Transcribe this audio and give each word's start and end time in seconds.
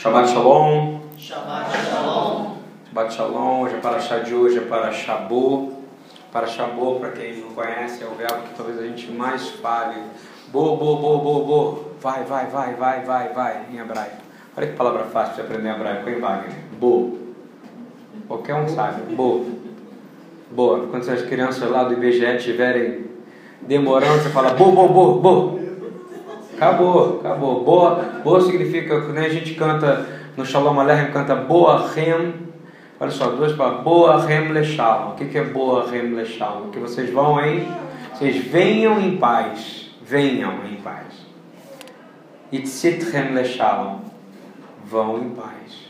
Shabbat 0.00 0.28
Shalom. 0.28 0.98
Shabbat 1.18 1.68
Shalom. 1.84 2.56
Shabbat 2.88 3.12
Shalom. 3.12 3.60
Hoje 3.60 3.74
é 3.74 3.80
para 3.80 4.00
chá 4.00 4.18
de 4.20 4.34
hoje, 4.34 4.56
é 4.56 4.62
para 4.62 4.90
Shabô. 4.92 5.72
Para 6.32 6.46
Shabô, 6.46 6.94
para 6.94 7.10
quem 7.10 7.36
não 7.36 7.50
conhece, 7.50 8.02
é 8.02 8.06
o 8.06 8.14
verbo 8.14 8.48
que 8.48 8.54
talvez 8.56 8.78
a 8.78 8.86
gente 8.86 9.10
mais 9.10 9.50
fale. 9.50 10.00
Bo, 10.50 10.74
bo, 10.78 10.96
bo, 10.96 11.18
bo, 11.18 11.44
bo. 11.44 11.84
Vai, 12.00 12.24
vai, 12.24 12.46
vai, 12.46 12.72
vai, 12.76 13.02
vai, 13.02 13.28
vai, 13.34 13.66
em 13.70 13.76
hebraico. 13.76 14.16
Olha 14.56 14.66
que 14.68 14.72
palavra 14.72 15.04
fácil 15.04 15.34
de 15.34 15.40
aprender 15.42 15.68
em 15.68 15.72
hebraico, 15.74 16.08
hein, 16.08 16.18
Wagner? 16.18 16.56
Bo. 16.80 17.18
Qualquer 18.26 18.54
um 18.54 18.68
sabe. 18.68 19.14
Bo. 19.14 19.44
Boa. 20.50 20.86
Quando 20.86 21.10
as 21.10 21.22
crianças 21.24 21.70
lá 21.70 21.84
do 21.84 21.92
IBGE 21.92 22.24
estiverem 22.24 23.04
demorando, 23.60 24.22
você 24.22 24.30
fala 24.30 24.54
bo, 24.54 24.72
bo, 24.72 24.88
bo, 24.88 25.14
bo. 25.20 25.59
Acabou, 26.60 27.20
acabou. 27.20 27.64
Boa, 27.64 27.94
boa 28.22 28.40
significa, 28.42 29.00
né, 29.08 29.24
a 29.24 29.28
gente 29.30 29.54
canta 29.54 30.06
no 30.36 30.44
Shalom 30.44 30.78
Aleichem, 30.78 31.10
canta 31.10 31.34
boa 31.34 31.88
rem. 31.88 32.34
Olha 33.00 33.10
só, 33.10 33.30
duas 33.30 33.54
palavras. 33.54 33.82
Boa 33.82 34.20
rem 34.26 34.52
le 34.52 34.62
shalom. 34.62 35.12
O 35.12 35.14
que 35.14 35.38
é 35.38 35.42
boa 35.42 35.90
rem 35.90 36.14
le 36.14 36.26
shalom? 36.26 36.68
Que 36.68 36.78
vocês 36.78 37.08
vão 37.10 37.42
em, 37.42 37.66
vocês 38.12 38.36
venham 38.44 39.00
em 39.00 39.16
paz. 39.16 39.90
Venham 40.04 40.66
em 40.70 40.76
paz. 40.76 41.06
Itzit 42.52 43.10
rem 43.10 43.34
le 43.34 43.44
shalom. 43.46 44.00
Vão 44.84 45.16
em 45.16 45.30
paz. 45.30 45.88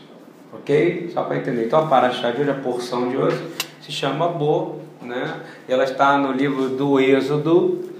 Ok? 0.53 1.11
Só 1.13 1.23
para 1.23 1.35
entender. 1.35 1.65
Então 1.65 1.79
a 1.79 1.87
paraxá 1.87 2.31
de 2.31 2.43
hoje, 2.43 2.49
a 2.49 2.53
porção 2.53 3.09
de 3.09 3.17
hoje, 3.17 3.45
se 3.81 3.91
chama 3.91 4.29
Bo, 4.29 4.79
né? 5.01 5.35
Ela 5.67 5.83
está 5.83 6.17
no 6.17 6.31
livro 6.31 6.69
do 6.69 6.97
Êxodo, 6.97 7.90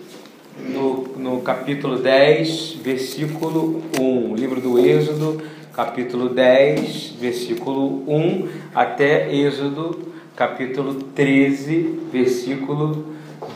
no, 0.67 1.07
no 1.17 1.41
capítulo 1.41 1.97
10, 1.97 2.77
versículo 2.83 3.81
1. 3.99 4.35
Livro 4.35 4.61
do 4.61 4.79
Êxodo, 4.79 5.41
capítulo 5.73 6.29
10, 6.29 7.15
versículo 7.19 8.03
1, 8.07 8.47
até 8.75 9.33
Êxodo, 9.33 9.99
capítulo 10.35 10.95
13, 11.15 11.99
versículo 12.11 13.05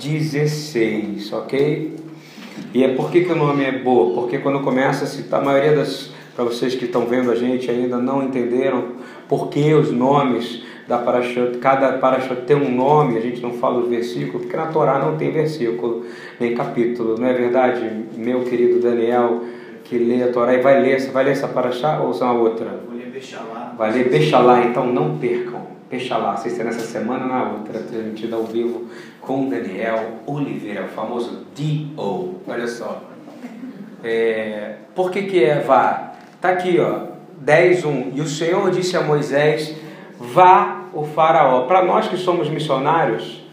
16, 0.01 1.33
ok? 1.33 1.95
E 2.73 2.83
é 2.83 2.89
por 2.89 3.11
que, 3.11 3.25
que 3.25 3.31
o 3.31 3.35
nome 3.35 3.63
é 3.63 3.71
Bo? 3.71 4.13
Porque 4.13 4.37
quando 4.39 4.61
começa 4.61 5.03
a 5.05 5.07
citar, 5.07 5.41
a 5.41 5.45
maioria 5.45 5.75
das, 5.75 6.11
para 6.35 6.45
vocês 6.45 6.75
que 6.75 6.85
estão 6.85 7.05
vendo 7.05 7.31
a 7.31 7.35
gente 7.35 7.69
ainda 7.69 7.97
não 7.97 8.23
entenderam 8.23 8.95
por 9.27 9.49
que 9.49 9.73
os 9.73 9.91
nomes 9.91 10.63
da 10.87 10.99
Parashat, 10.99 11.57
cada 11.57 11.93
Parashat 11.93 12.41
tem 12.41 12.55
um 12.55 12.69
nome, 12.69 13.17
a 13.17 13.21
gente 13.21 13.41
não 13.41 13.53
fala 13.53 13.79
o 13.79 13.87
versículo, 13.87 14.39
porque 14.39 14.55
na 14.55 14.67
Torá 14.67 14.99
não 14.99 15.17
tem 15.17 15.31
versículo, 15.31 16.05
nem 16.39 16.53
capítulo, 16.53 17.17
não 17.17 17.27
é 17.27 17.33
verdade, 17.33 17.89
meu 18.15 18.43
querido 18.43 18.79
Daniel, 18.79 19.41
que 19.83 19.97
lê 19.97 20.23
a 20.23 20.31
Torá 20.31 20.53
e 20.53 20.61
vai 20.61 20.81
ler, 20.81 20.99
vai 21.11 21.23
ler 21.23 21.31
essa 21.31 21.47
Parashat 21.47 22.01
ou 22.01 22.13
são 22.13 22.29
a 22.29 22.33
outra? 22.33 22.79
Vou 22.87 22.97
ler 22.97 23.07
Bechalá. 23.07 23.73
Vai 23.77 23.91
ler 23.91 24.09
Bechalá, 24.09 24.63
então 24.65 24.85
não 24.85 25.17
percam. 25.17 25.65
Bechalá, 25.89 26.35
se 26.35 26.59
é 26.59 26.63
nessa 26.63 26.85
semana 26.85 27.23
ou 27.23 27.29
na 27.29 27.51
outra, 27.51 27.79
transmitida 27.79 28.35
ao 28.35 28.43
vivo 28.43 28.85
com 29.21 29.49
Daniel 29.49 30.19
Oliveira, 30.25 30.85
o 30.85 30.87
famoso 30.89 31.45
D.O. 31.55 32.35
Olha 32.47 32.67
só. 32.67 33.01
É, 34.03 34.75
por 34.93 35.11
que, 35.11 35.23
que 35.23 35.43
é 35.43 35.59
vá? 35.59 36.13
Tá 36.41 36.49
aqui, 36.49 36.79
ó, 36.79 37.07
10.1. 37.43 38.11
E 38.15 38.21
o 38.21 38.27
Senhor 38.27 38.69
disse 38.71 38.97
a 38.97 39.01
Moisés: 39.01 39.75
Vá 40.19 40.85
o 40.93 41.05
Faraó. 41.05 41.65
Para 41.65 41.83
nós 41.83 42.07
que 42.07 42.17
somos 42.17 42.49
missionários, 42.49 43.43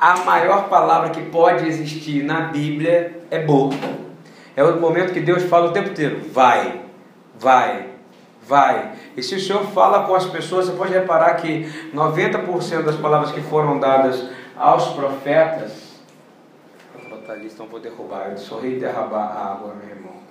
a 0.00 0.16
maior 0.24 0.68
palavra 0.68 1.10
que 1.10 1.22
pode 1.22 1.66
existir 1.66 2.24
na 2.24 2.42
Bíblia 2.42 3.22
é 3.30 3.38
boa. 3.38 3.72
É 4.56 4.62
o 4.64 4.80
momento 4.80 5.12
que 5.12 5.20
Deus 5.20 5.44
fala 5.44 5.70
o 5.70 5.72
tempo 5.72 5.90
inteiro: 5.90 6.20
vai, 6.32 6.82
vai, 7.38 7.86
vai. 8.46 8.92
E 9.16 9.22
se 9.22 9.36
o 9.36 9.40
Senhor 9.40 9.64
fala 9.66 10.04
com 10.04 10.14
as 10.14 10.26
pessoas, 10.26 10.66
você 10.66 10.76
pode 10.76 10.92
reparar 10.92 11.34
que 11.36 11.70
90% 11.94 12.82
das 12.82 12.96
palavras 12.96 13.30
que 13.30 13.40
foram 13.42 13.78
dadas 13.78 14.28
aos 14.56 14.88
profetas. 14.88 16.00
Vou 16.94 17.18
botar 17.18 17.34
ali, 17.34 17.46
então 17.46 17.66
vou 17.66 17.78
derrubar. 17.80 18.30
Eu 18.30 18.38
sou 18.38 18.60
rei 18.60 18.78
derrubar 18.78 19.24
a 19.24 19.52
água, 19.52 19.74
meu 19.74 19.88
irmão. 19.88 20.21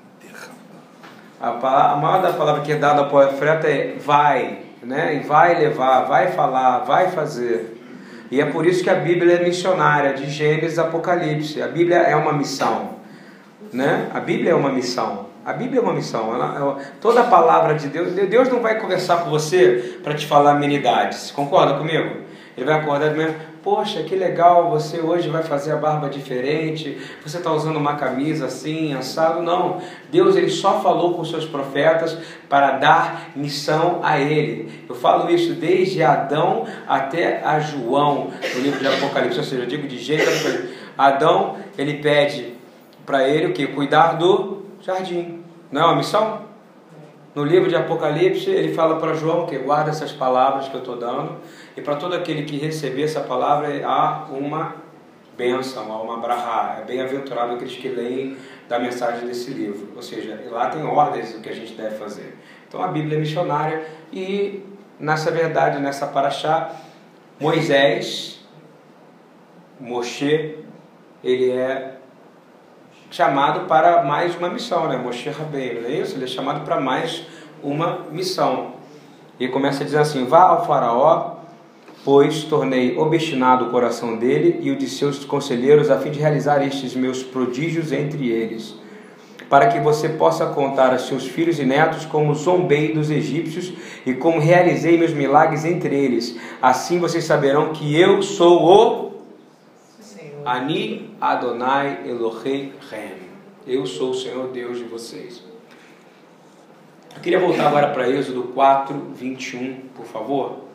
A, 1.41 1.53
palavra, 1.53 1.93
a 1.93 1.95
maior 1.97 2.21
da 2.21 2.33
palavra 2.33 2.61
que 2.61 2.71
é 2.71 2.75
dada 2.75 3.01
ao 3.01 3.09
profeta 3.09 3.67
é 3.67 3.95
vai, 3.97 4.59
né? 4.83 5.15
E 5.15 5.27
vai 5.27 5.59
levar, 5.59 6.01
vai 6.01 6.27
falar, 6.31 6.79
vai 6.79 7.09
fazer. 7.09 7.81
E 8.29 8.39
é 8.39 8.45
por 8.45 8.65
isso 8.65 8.83
que 8.83 8.89
a 8.89 8.95
Bíblia 8.95 9.37
é 9.37 9.43
missionária, 9.43 10.13
de 10.13 10.29
Gênesis 10.29 10.77
Apocalipse. 10.77 11.59
A 11.61 11.67
Bíblia 11.67 11.97
é 11.97 12.15
uma 12.15 12.31
missão, 12.31 12.91
né? 13.73 14.09
A 14.13 14.19
Bíblia 14.19 14.51
é 14.51 14.55
uma 14.55 14.69
missão. 14.69 15.31
A 15.43 15.51
Bíblia 15.51 15.79
é 15.79 15.83
uma 15.83 15.93
missão. 15.93 16.33
Ela, 16.35 16.77
toda 17.01 17.21
a 17.21 17.23
palavra 17.23 17.73
de 17.73 17.87
Deus, 17.87 18.13
Deus 18.13 18.47
não 18.47 18.59
vai 18.59 18.79
conversar 18.79 19.23
com 19.23 19.29
você 19.31 19.99
para 20.03 20.13
te 20.13 20.27
falar 20.27 20.51
amenidades. 20.51 21.31
Concorda 21.31 21.73
comigo? 21.73 22.17
Ele 22.55 22.65
vai 22.65 22.75
acordar 22.75 23.15
mesmo, 23.15 23.35
poxa, 23.63 24.03
que 24.03 24.15
legal, 24.15 24.69
você 24.69 24.99
hoje 24.99 25.29
vai 25.29 25.43
fazer 25.43 25.71
a 25.71 25.75
barba 25.75 26.09
diferente, 26.09 26.97
você 27.25 27.37
está 27.37 27.51
usando 27.51 27.77
uma 27.77 27.95
camisa 27.95 28.45
assim, 28.45 28.93
assado. 28.93 29.41
Não, 29.41 29.79
Deus 30.11 30.35
ele 30.35 30.49
só 30.49 30.81
falou 30.81 31.13
com 31.13 31.23
seus 31.23 31.45
profetas 31.45 32.17
para 32.49 32.77
dar 32.77 33.29
missão 33.35 33.99
a 34.03 34.19
ele. 34.19 34.85
Eu 34.89 34.95
falo 34.95 35.29
isso 35.29 35.53
desde 35.53 36.03
Adão 36.03 36.65
até 36.87 37.43
a 37.43 37.59
João, 37.59 38.31
no 38.55 38.61
livro 38.61 38.79
de 38.79 38.87
Apocalipse, 38.87 39.37
ou 39.37 39.45
seja, 39.45 39.63
eu 39.63 39.67
digo 39.67 39.87
de 39.87 39.97
jeito 39.97 40.21
Adão, 40.97 41.57
ele 41.77 41.95
pede 41.95 42.53
para 43.05 43.27
ele 43.27 43.47
o 43.47 43.53
que? 43.53 43.67
Cuidar 43.67 44.13
do 44.13 44.63
jardim. 44.81 45.43
Não 45.71 45.81
é 45.81 45.85
uma 45.85 45.95
missão? 45.95 46.41
No 47.33 47.45
livro 47.45 47.69
de 47.69 47.75
Apocalipse, 47.77 48.49
ele 48.49 48.73
fala 48.73 48.97
para 48.97 49.13
João 49.13 49.45
que 49.45 49.57
guarda 49.57 49.89
essas 49.89 50.11
palavras 50.11 50.67
que 50.67 50.75
eu 50.75 50.81
estou 50.81 50.97
dando, 50.97 51.37
e 51.75 51.81
para 51.81 51.95
todo 51.95 52.13
aquele 52.15 52.43
que 52.43 52.57
receber 52.57 53.03
essa 53.03 53.21
palavra 53.21 53.69
há 53.85 54.25
uma 54.31 54.75
bênção, 55.37 55.91
há 55.91 56.01
uma 56.01 56.17
brahá. 56.17 56.77
É 56.81 56.85
bem-aventurado 56.85 57.53
aqueles 57.53 57.75
que 57.75 57.87
leem 57.87 58.37
da 58.67 58.77
mensagem 58.77 59.27
desse 59.27 59.51
livro. 59.51 59.89
Ou 59.95 60.01
seja, 60.01 60.39
lá 60.49 60.69
tem 60.69 60.83
ordens 60.83 61.33
do 61.33 61.39
que 61.39 61.49
a 61.49 61.53
gente 61.55 61.73
deve 61.73 61.95
fazer. 61.95 62.37
Então 62.67 62.81
a 62.81 62.87
Bíblia 62.87 63.17
é 63.17 63.19
missionária 63.19 63.85
e, 64.11 64.63
nessa 64.99 65.31
verdade, 65.31 65.79
nessa 65.79 66.07
paraxá, 66.07 66.71
Moisés, 67.39 68.45
Moshe, 69.79 70.57
ele 71.23 71.51
é 71.51 71.97
chamado 73.09 73.67
para 73.67 74.03
mais 74.03 74.35
uma 74.35 74.49
missão, 74.49 74.87
né? 74.87 74.95
Moshe 74.97 75.29
Rabbeinu, 75.29 75.85
é 75.87 75.91
isso? 75.91 76.15
Ele 76.15 76.25
é 76.25 76.27
chamado 76.27 76.63
para 76.63 76.79
mais 76.79 77.25
uma 77.63 78.05
missão. 78.11 78.75
E 79.39 79.47
começa 79.47 79.81
a 79.81 79.85
dizer 79.85 79.97
assim: 79.97 80.25
Vá 80.25 80.43
ao 80.43 80.65
faraó, 80.65 81.40
pois 82.03 82.43
tornei 82.43 82.97
obstinado 82.97 83.65
o 83.65 83.69
coração 83.69 84.17
dele 84.17 84.59
e 84.61 84.71
o 84.71 84.75
de 84.75 84.89
seus 84.89 85.23
conselheiros 85.23 85.89
a 85.89 85.99
fim 85.99 86.11
de 86.11 86.19
realizar 86.19 86.65
estes 86.65 86.95
meus 86.95 87.21
prodígios 87.21 87.91
entre 87.91 88.29
eles, 88.29 88.75
para 89.49 89.67
que 89.67 89.79
você 89.79 90.09
possa 90.09 90.47
contar 90.47 90.93
a 90.93 90.97
seus 90.97 91.27
filhos 91.27 91.59
e 91.59 91.65
netos 91.65 92.05
como 92.05 92.33
zombei 92.33 92.93
dos 92.93 93.11
egípcios 93.11 93.73
e 94.05 94.13
como 94.13 94.39
realizei 94.39 94.97
meus 94.97 95.13
milagres 95.13 95.63
entre 95.63 95.95
eles. 95.95 96.37
Assim 96.61 96.99
vocês 96.99 97.23
saberão 97.23 97.71
que 97.71 97.99
eu 97.99 98.21
sou 98.23 98.63
o 98.63 99.11
Ani 100.45 101.15
Adonai 101.21 102.01
Elohei 102.05 102.73
Rem. 102.89 103.31
Eu 103.67 103.85
sou 103.85 104.09
o 104.09 104.15
Senhor 104.15 104.47
Deus 104.47 104.79
de 104.79 104.85
vocês. 104.85 105.43
Eu 107.15 107.21
queria 107.21 107.39
voltar 107.39 107.67
agora 107.67 107.89
para 107.89 108.09
Êxodo 108.09 108.43
4, 108.43 109.11
21, 109.13 109.81
por 109.95 110.05
favor. 110.05 110.70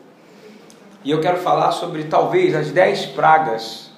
E 1.03 1.11
eu 1.11 1.21
quero 1.21 1.37
falar 1.37 1.71
sobre 1.71 2.05
talvez 2.05 2.55
as 2.55 2.71
dez 2.71 3.05
pragas 3.05 3.91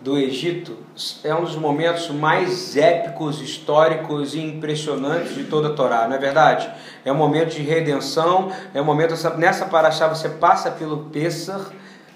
do 0.00 0.18
Egito. 0.18 0.76
É 1.22 1.34
um 1.34 1.42
dos 1.42 1.56
momentos 1.56 2.08
mais 2.08 2.76
épicos, 2.76 3.40
históricos 3.40 4.34
e 4.34 4.40
impressionantes 4.40 5.34
de 5.34 5.44
toda 5.44 5.68
a 5.68 5.72
Torá, 5.72 6.06
não 6.08 6.16
é 6.16 6.18
verdade? 6.18 6.70
É 7.04 7.12
um 7.12 7.16
momento 7.16 7.54
de 7.54 7.62
redenção, 7.62 8.50
é 8.72 8.80
um 8.80 8.84
momento, 8.84 9.14
nessa 9.36 9.66
paraxá 9.66 10.06
você 10.08 10.28
passa 10.28 10.70
pelo 10.70 11.04
Pessah, 11.06 11.70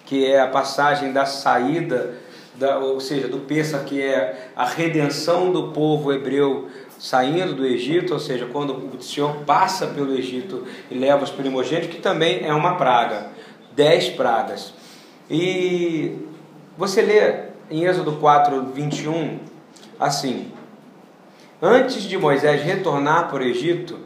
que 0.05 0.27
é 0.27 0.41
a 0.41 0.49
passagem 0.49 1.13
da 1.13 1.27
saída, 1.27 2.15
da, 2.55 2.79
ou 2.79 3.01
seja, 3.01 3.29
do 3.29 3.39
Pessah, 3.39 3.81
que 3.81 4.03
é 4.03 4.51
a 4.55 4.65
redenção 4.65 5.51
do 5.51 5.69
povo 5.69 6.13
hebreu 6.13 6.69
saindo 6.99 7.55
do 7.55 7.65
Egito, 7.65 8.15
ou 8.15 8.21
seja, 8.21 8.47
quando 8.47 8.75
o 8.75 9.03
Senhor 9.03 9.37
passa 9.47 9.87
pelo 9.87 10.15
Egito 10.15 10.67
e 10.91 10.95
leva 10.97 11.25
os 11.25 11.31
primogênitos, 11.31 11.95
que 11.95 12.01
também 12.01 12.45
é 12.45 12.53
uma 12.53 12.75
praga 12.77 13.38
dez 13.79 14.09
pragas. 14.09 14.75
E 15.31 16.19
você 16.77 17.01
lê 17.01 17.45
em 17.71 17.85
Êxodo 17.85 18.17
4, 18.17 18.73
21, 18.75 19.39
assim: 20.01 20.51
Antes 21.63 22.03
de 22.03 22.19
Moisés 22.19 22.61
retornar 22.61 23.29
para 23.29 23.39
o 23.39 23.47
Egito, 23.47 24.01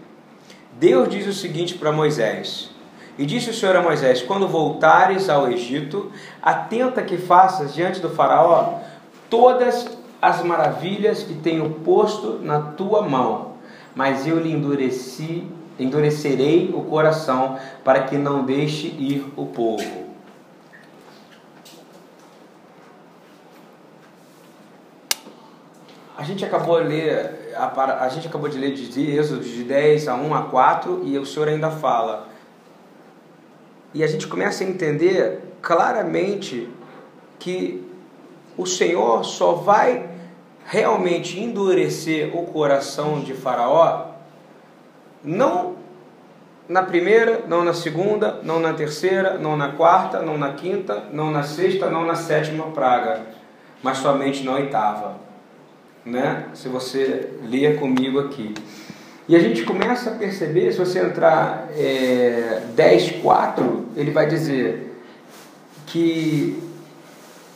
Deus 0.78 1.08
diz 1.08 1.26
o 1.26 1.32
seguinte 1.32 1.74
para 1.74 1.90
Moisés: 1.90 2.68
E 3.16 3.24
disse 3.24 3.48
o 3.48 3.54
Senhor 3.54 3.74
a 3.74 3.80
Moisés: 3.80 4.20
Quando 4.20 4.46
voltares 4.46 5.30
ao 5.30 5.50
Egito, 5.50 6.12
atenta 6.42 7.02
que 7.02 7.16
faças 7.16 7.72
diante 7.72 7.98
do 7.98 8.10
Faraó 8.10 8.80
todas 9.30 9.88
as 10.20 10.44
maravilhas 10.44 11.22
que 11.22 11.34
tenho 11.34 11.70
posto 11.82 12.38
na 12.42 12.60
tua 12.60 13.00
mão, 13.00 13.52
mas 13.94 14.26
eu 14.26 14.38
lhe 14.38 14.52
endureci, 14.52 15.46
endurecerei 15.82 16.72
o 16.74 16.82
coração 16.82 17.58
para 17.84 18.04
que 18.04 18.16
não 18.16 18.44
deixe 18.44 18.86
ir 18.86 19.32
o 19.36 19.46
povo. 19.46 20.02
A 26.16 26.24
gente 26.24 26.44
acabou 26.44 26.80
de 26.80 26.88
ler, 26.88 27.52
a, 27.56 28.04
a 28.04 28.08
gente 28.08 28.28
acabou 28.28 28.48
de 28.48 28.56
ler 28.56 28.74
de 28.74 29.10
Êxodo 29.10 29.42
de 29.42 29.64
10 29.64 30.06
a 30.06 30.14
1 30.14 30.34
a 30.34 30.42
4 30.42 31.02
e 31.04 31.18
o 31.18 31.26
Senhor 31.26 31.48
ainda 31.48 31.70
fala. 31.70 32.28
E 33.92 34.04
a 34.04 34.06
gente 34.06 34.28
começa 34.28 34.62
a 34.62 34.66
entender 34.66 35.40
claramente 35.60 36.68
que 37.38 37.84
o 38.56 38.66
Senhor 38.66 39.24
só 39.24 39.54
vai 39.54 40.10
realmente 40.64 41.40
endurecer 41.40 42.36
o 42.36 42.46
coração 42.46 43.20
de 43.20 43.34
Faraó, 43.34 44.11
não 45.24 45.76
na 46.68 46.82
primeira, 46.82 47.44
não 47.48 47.64
na 47.64 47.74
segunda, 47.74 48.40
não 48.42 48.60
na 48.60 48.72
terceira, 48.72 49.36
não 49.38 49.56
na 49.56 49.72
quarta, 49.72 50.22
não 50.22 50.38
na 50.38 50.52
quinta, 50.52 51.04
não 51.12 51.30
na 51.30 51.42
sexta, 51.42 51.90
não 51.90 52.06
na 52.06 52.14
sétima 52.14 52.64
praga, 52.66 53.20
mas 53.82 53.98
somente 53.98 54.42
na 54.44 54.52
oitava. 54.52 55.16
Né? 56.04 56.46
Se 56.54 56.68
você 56.68 57.30
ler 57.44 57.78
comigo 57.78 58.18
aqui. 58.18 58.54
E 59.28 59.36
a 59.36 59.38
gente 59.38 59.64
começa 59.64 60.10
a 60.10 60.14
perceber, 60.14 60.72
se 60.72 60.78
você 60.78 61.00
entrar 61.00 61.68
é, 61.76 62.62
10.4, 62.76 63.84
ele 63.96 64.10
vai 64.10 64.26
dizer 64.26 65.00
que 65.86 66.60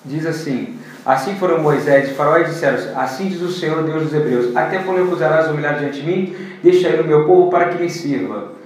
diz 0.04 0.24
assim, 0.26 0.78
assim 1.06 1.36
foram 1.36 1.62
Moisés 1.62 2.10
e 2.10 2.14
Faraó 2.14 2.38
e 2.38 2.44
disseram, 2.44 3.00
assim 3.00 3.28
diz 3.28 3.40
o 3.40 3.50
Senhor 3.50 3.84
Deus 3.84 4.02
dos 4.02 4.14
Hebreus, 4.14 4.56
até 4.56 4.80
quando 4.80 5.04
recusarás 5.04 5.48
humilhar 5.48 5.78
diante 5.78 6.02
de 6.02 6.06
mim, 6.06 6.36
deixa 6.62 6.88
ir 6.88 7.00
o 7.00 7.06
meu 7.06 7.24
povo 7.24 7.48
para 7.48 7.68
que 7.68 7.80
me 7.80 7.88
sirva. 7.88 8.56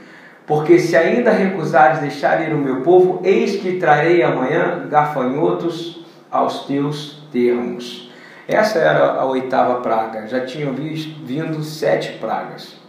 Porque 0.46 0.78
se 0.78 0.96
ainda 0.96 1.30
recusares 1.30 2.00
deixar 2.00 2.48
ir 2.48 2.52
o 2.52 2.58
meu 2.58 2.80
povo, 2.80 3.20
eis 3.22 3.60
que 3.60 3.78
trarei 3.78 4.22
amanhã 4.22 4.86
gafanhotos 4.88 6.04
aos 6.30 6.64
teus 6.64 7.22
termos. 7.30 8.10
Essa 8.48 8.80
era 8.80 9.12
a 9.12 9.24
oitava 9.26 9.76
praga, 9.76 10.26
já 10.26 10.44
tinham 10.44 10.72
vindo 10.72 11.62
sete 11.62 12.18
pragas. 12.18 12.80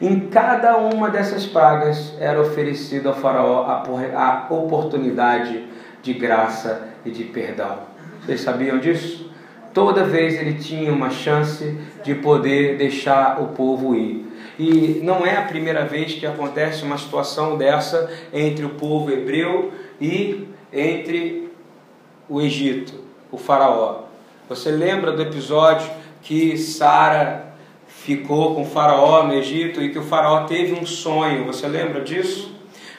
Em 0.00 0.20
cada 0.28 0.78
uma 0.78 1.10
dessas 1.10 1.44
pragas 1.44 2.14
era 2.20 2.40
oferecido 2.40 3.08
ao 3.08 3.14
Faraó 3.14 3.66
a 4.14 4.46
oportunidade 4.48 5.66
de 6.00 6.14
graça 6.14 6.88
e 7.04 7.10
de 7.10 7.24
perdão. 7.24 7.97
Vocês 8.24 8.40
sabiam 8.40 8.78
disso? 8.78 9.30
Toda 9.72 10.04
vez 10.04 10.34
ele 10.34 10.54
tinha 10.54 10.92
uma 10.92 11.10
chance 11.10 11.78
de 12.02 12.14
poder 12.14 12.76
deixar 12.76 13.40
o 13.40 13.48
povo 13.48 13.94
ir. 13.94 14.26
E 14.58 15.00
não 15.04 15.24
é 15.24 15.36
a 15.36 15.42
primeira 15.42 15.84
vez 15.84 16.14
que 16.14 16.26
acontece 16.26 16.82
uma 16.82 16.98
situação 16.98 17.56
dessa 17.56 18.10
entre 18.32 18.64
o 18.64 18.70
povo 18.70 19.10
hebreu 19.10 19.72
e 20.00 20.48
entre 20.72 21.52
o 22.28 22.40
Egito, 22.40 22.94
o 23.30 23.38
Faraó. 23.38 24.02
Você 24.48 24.70
lembra 24.70 25.12
do 25.12 25.22
episódio 25.22 25.88
que 26.22 26.56
Sara 26.56 27.54
ficou 27.86 28.54
com 28.54 28.62
o 28.62 28.66
faraó 28.66 29.24
no 29.24 29.34
Egito 29.34 29.82
e 29.82 29.90
que 29.90 29.98
o 29.98 30.02
faraó 30.02 30.44
teve 30.44 30.72
um 30.72 30.86
sonho. 30.86 31.44
Você 31.44 31.66
lembra 31.68 32.00
disso? 32.00 32.54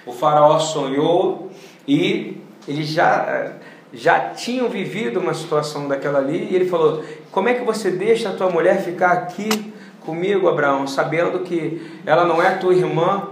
O 0.06 0.12
faraó 0.12 0.60
sonhou 0.60 1.52
e 1.88 2.38
eles 2.68 2.90
já 2.90 3.54
já 3.94 4.30
tinham 4.32 4.70
vivido 4.70 5.20
uma 5.20 5.34
situação 5.34 5.88
daquela 5.88 6.20
ali 6.20 6.48
e 6.52 6.56
ele 6.56 6.70
falou: 6.70 7.04
"Como 7.32 7.50
é 7.50 7.54
que 7.54 7.64
você 7.64 7.90
deixa 7.92 8.30
a 8.30 8.34
tua 8.34 8.50
mulher 8.50 8.82
ficar 8.82 9.12
aqui 9.12 9.74
comigo, 10.02 10.48
Abraão, 10.48 10.88
sabendo 10.88 11.40
que 11.40 12.00
ela 12.06 12.26
não 12.26 12.42
é 12.42 12.52
tua 12.52 12.74
irmã, 12.74 13.30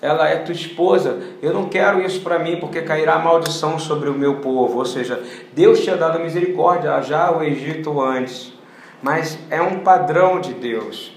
ela 0.00 0.28
é 0.28 0.36
tua 0.36 0.54
esposa. 0.54 1.18
Eu 1.40 1.52
não 1.52 1.68
quero 1.68 2.00
isso 2.00 2.20
para 2.20 2.38
mim, 2.38 2.56
porque 2.56 2.82
cairá 2.82 3.18
maldição 3.18 3.78
sobre 3.78 4.08
o 4.08 4.14
meu 4.14 4.36
povo. 4.36 4.78
Ou 4.78 4.84
seja, 4.84 5.22
Deus 5.52 5.80
tinha 5.80 5.96
dado 5.96 6.18
misericórdia 6.18 7.00
já 7.02 7.26
ao 7.26 7.44
Egito 7.44 8.00
antes, 8.00 8.52
mas 9.02 9.38
é 9.50 9.60
um 9.62 9.80
padrão 9.80 10.40
de 10.40 10.52
Deus 10.54 11.16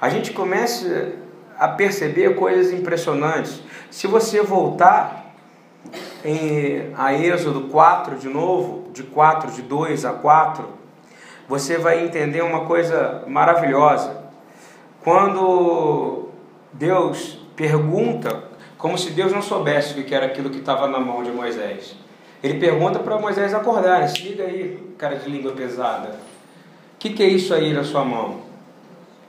a 0.00 0.08
gente 0.08 0.32
começa 0.32 1.12
a 1.58 1.68
perceber 1.68 2.34
coisas 2.34 2.72
impressionantes. 2.72 3.60
Se 3.90 4.06
você 4.06 4.40
voltar 4.40 5.19
em, 6.24 6.92
a 6.96 7.14
Êxodo 7.14 7.62
4 7.68 8.16
de 8.16 8.28
novo, 8.28 8.90
de 8.92 9.02
4, 9.02 9.52
de 9.52 9.62
2 9.62 10.04
a 10.04 10.12
4, 10.12 10.64
você 11.48 11.78
vai 11.78 12.04
entender 12.04 12.42
uma 12.42 12.64
coisa 12.64 13.24
maravilhosa. 13.26 14.24
Quando 15.02 16.28
Deus 16.72 17.40
pergunta, 17.56 18.44
como 18.78 18.96
se 18.96 19.10
Deus 19.10 19.32
não 19.32 19.42
soubesse 19.42 19.98
o 19.98 20.04
que 20.04 20.14
era 20.14 20.26
aquilo 20.26 20.50
que 20.50 20.58
estava 20.58 20.86
na 20.86 20.98
mão 20.98 21.22
de 21.22 21.30
Moisés. 21.30 21.94
Ele 22.42 22.58
pergunta 22.58 22.98
para 22.98 23.18
Moisés 23.18 23.52
acordar, 23.52 24.08
se 24.08 24.22
liga 24.22 24.44
aí, 24.44 24.94
cara 24.96 25.16
de 25.16 25.28
língua 25.28 25.52
pesada. 25.52 26.08
O 26.08 26.98
que, 26.98 27.10
que 27.10 27.22
é 27.22 27.28
isso 27.28 27.52
aí 27.52 27.72
na 27.72 27.84
sua 27.84 28.04
mão? 28.04 28.40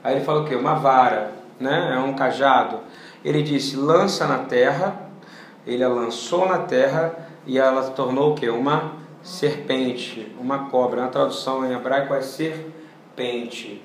Aí 0.02 0.16
ele 0.16 0.24
falou 0.24 0.42
o 0.42 0.46
quê? 0.46 0.54
Uma 0.54 0.74
vara, 0.74 1.32
né? 1.60 1.92
É 1.94 1.98
um 1.98 2.14
cajado. 2.14 2.80
Ele 3.24 3.42
disse: 3.42 3.76
lança 3.76 4.26
na 4.26 4.38
terra. 4.38 5.01
Ele 5.66 5.82
a 5.84 5.88
lançou 5.88 6.46
na 6.48 6.58
terra 6.58 7.14
e 7.46 7.58
ela 7.58 7.82
tornou 7.90 8.32
o 8.32 8.34
quê? 8.34 8.48
Uma 8.48 8.92
serpente, 9.22 10.34
uma 10.38 10.70
cobra. 10.70 11.02
Na 11.02 11.08
tradução 11.08 11.64
em 11.64 11.72
hebraico 11.72 12.14
é 12.14 12.20
serpente. 12.20 13.82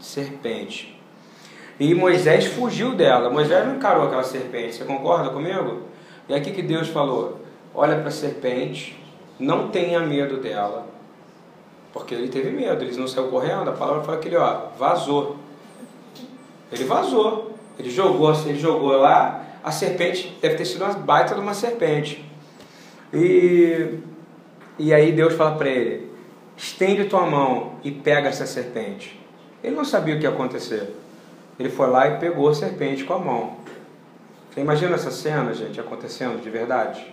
Serpente. 0.00 0.98
E 1.78 1.94
Moisés 1.94 2.46
fugiu 2.46 2.94
dela. 2.94 3.30
Moisés 3.30 3.66
não 3.66 3.76
encarou 3.76 4.06
aquela 4.06 4.24
serpente. 4.24 4.74
Você 4.74 4.84
concorda 4.84 5.30
comigo? 5.30 5.82
E 6.28 6.34
aqui 6.34 6.50
que 6.50 6.62
Deus 6.62 6.88
falou: 6.88 7.40
olha 7.74 7.96
para 7.96 8.08
a 8.08 8.12
serpente, 8.12 8.98
não 9.38 9.68
tenha 9.68 10.00
medo 10.00 10.38
dela. 10.38 10.86
Porque 11.92 12.14
ele 12.14 12.28
teve 12.28 12.50
medo, 12.50 12.84
ele 12.84 12.96
não 12.96 13.06
saiu 13.06 13.28
correndo. 13.28 13.68
A 13.70 13.72
palavra 13.72 14.02
fala 14.02 14.18
que 14.18 14.28
ele 14.28 14.36
ó, 14.36 14.68
vazou. 14.78 15.36
Ele 16.70 16.84
vazou. 16.84 17.48
Ele 17.78 17.90
jogou, 17.90 18.32
ele 18.44 18.58
jogou 18.58 18.96
lá, 18.96 19.44
a 19.62 19.70
serpente 19.70 20.36
deve 20.40 20.56
ter 20.56 20.64
sido 20.64 20.84
uma 20.84 20.94
baita 20.94 21.34
de 21.34 21.40
uma 21.40 21.54
serpente. 21.54 22.24
E, 23.12 23.98
e 24.78 24.92
aí 24.92 25.12
Deus 25.12 25.34
fala 25.34 25.56
para 25.56 25.68
ele: 25.68 26.10
estende 26.56 27.04
tua 27.04 27.26
mão 27.26 27.74
e 27.82 27.90
pega 27.90 28.28
essa 28.28 28.46
serpente. 28.46 29.18
Ele 29.62 29.74
não 29.74 29.84
sabia 29.84 30.14
o 30.14 30.18
que 30.18 30.24
ia 30.24 30.30
acontecer. 30.30 30.94
Ele 31.58 31.68
foi 31.68 31.88
lá 31.88 32.06
e 32.06 32.18
pegou 32.18 32.48
a 32.48 32.54
serpente 32.54 33.04
com 33.04 33.14
a 33.14 33.18
mão. 33.18 33.56
Você 34.50 34.60
imagina 34.60 34.94
essa 34.94 35.10
cena, 35.10 35.52
gente, 35.52 35.80
acontecendo 35.80 36.40
de 36.40 36.48
verdade? 36.48 37.04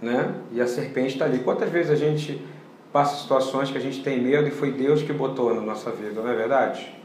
Né? 0.00 0.32
E 0.52 0.60
a 0.60 0.66
serpente 0.66 1.14
está 1.14 1.24
ali. 1.24 1.40
Quantas 1.40 1.68
vezes 1.70 1.90
a 1.90 1.96
gente 1.96 2.40
passa 2.92 3.20
situações 3.20 3.70
que 3.70 3.76
a 3.76 3.80
gente 3.80 4.02
tem 4.02 4.20
medo 4.20 4.46
e 4.46 4.50
foi 4.50 4.70
Deus 4.70 5.02
que 5.02 5.12
botou 5.12 5.52
na 5.54 5.60
nossa 5.60 5.90
vida, 5.90 6.22
não 6.22 6.30
é 6.30 6.34
verdade? 6.34 6.98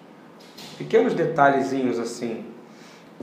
pequenos 0.78 1.14
detalhezinhos 1.14 2.00
assim. 2.00 2.46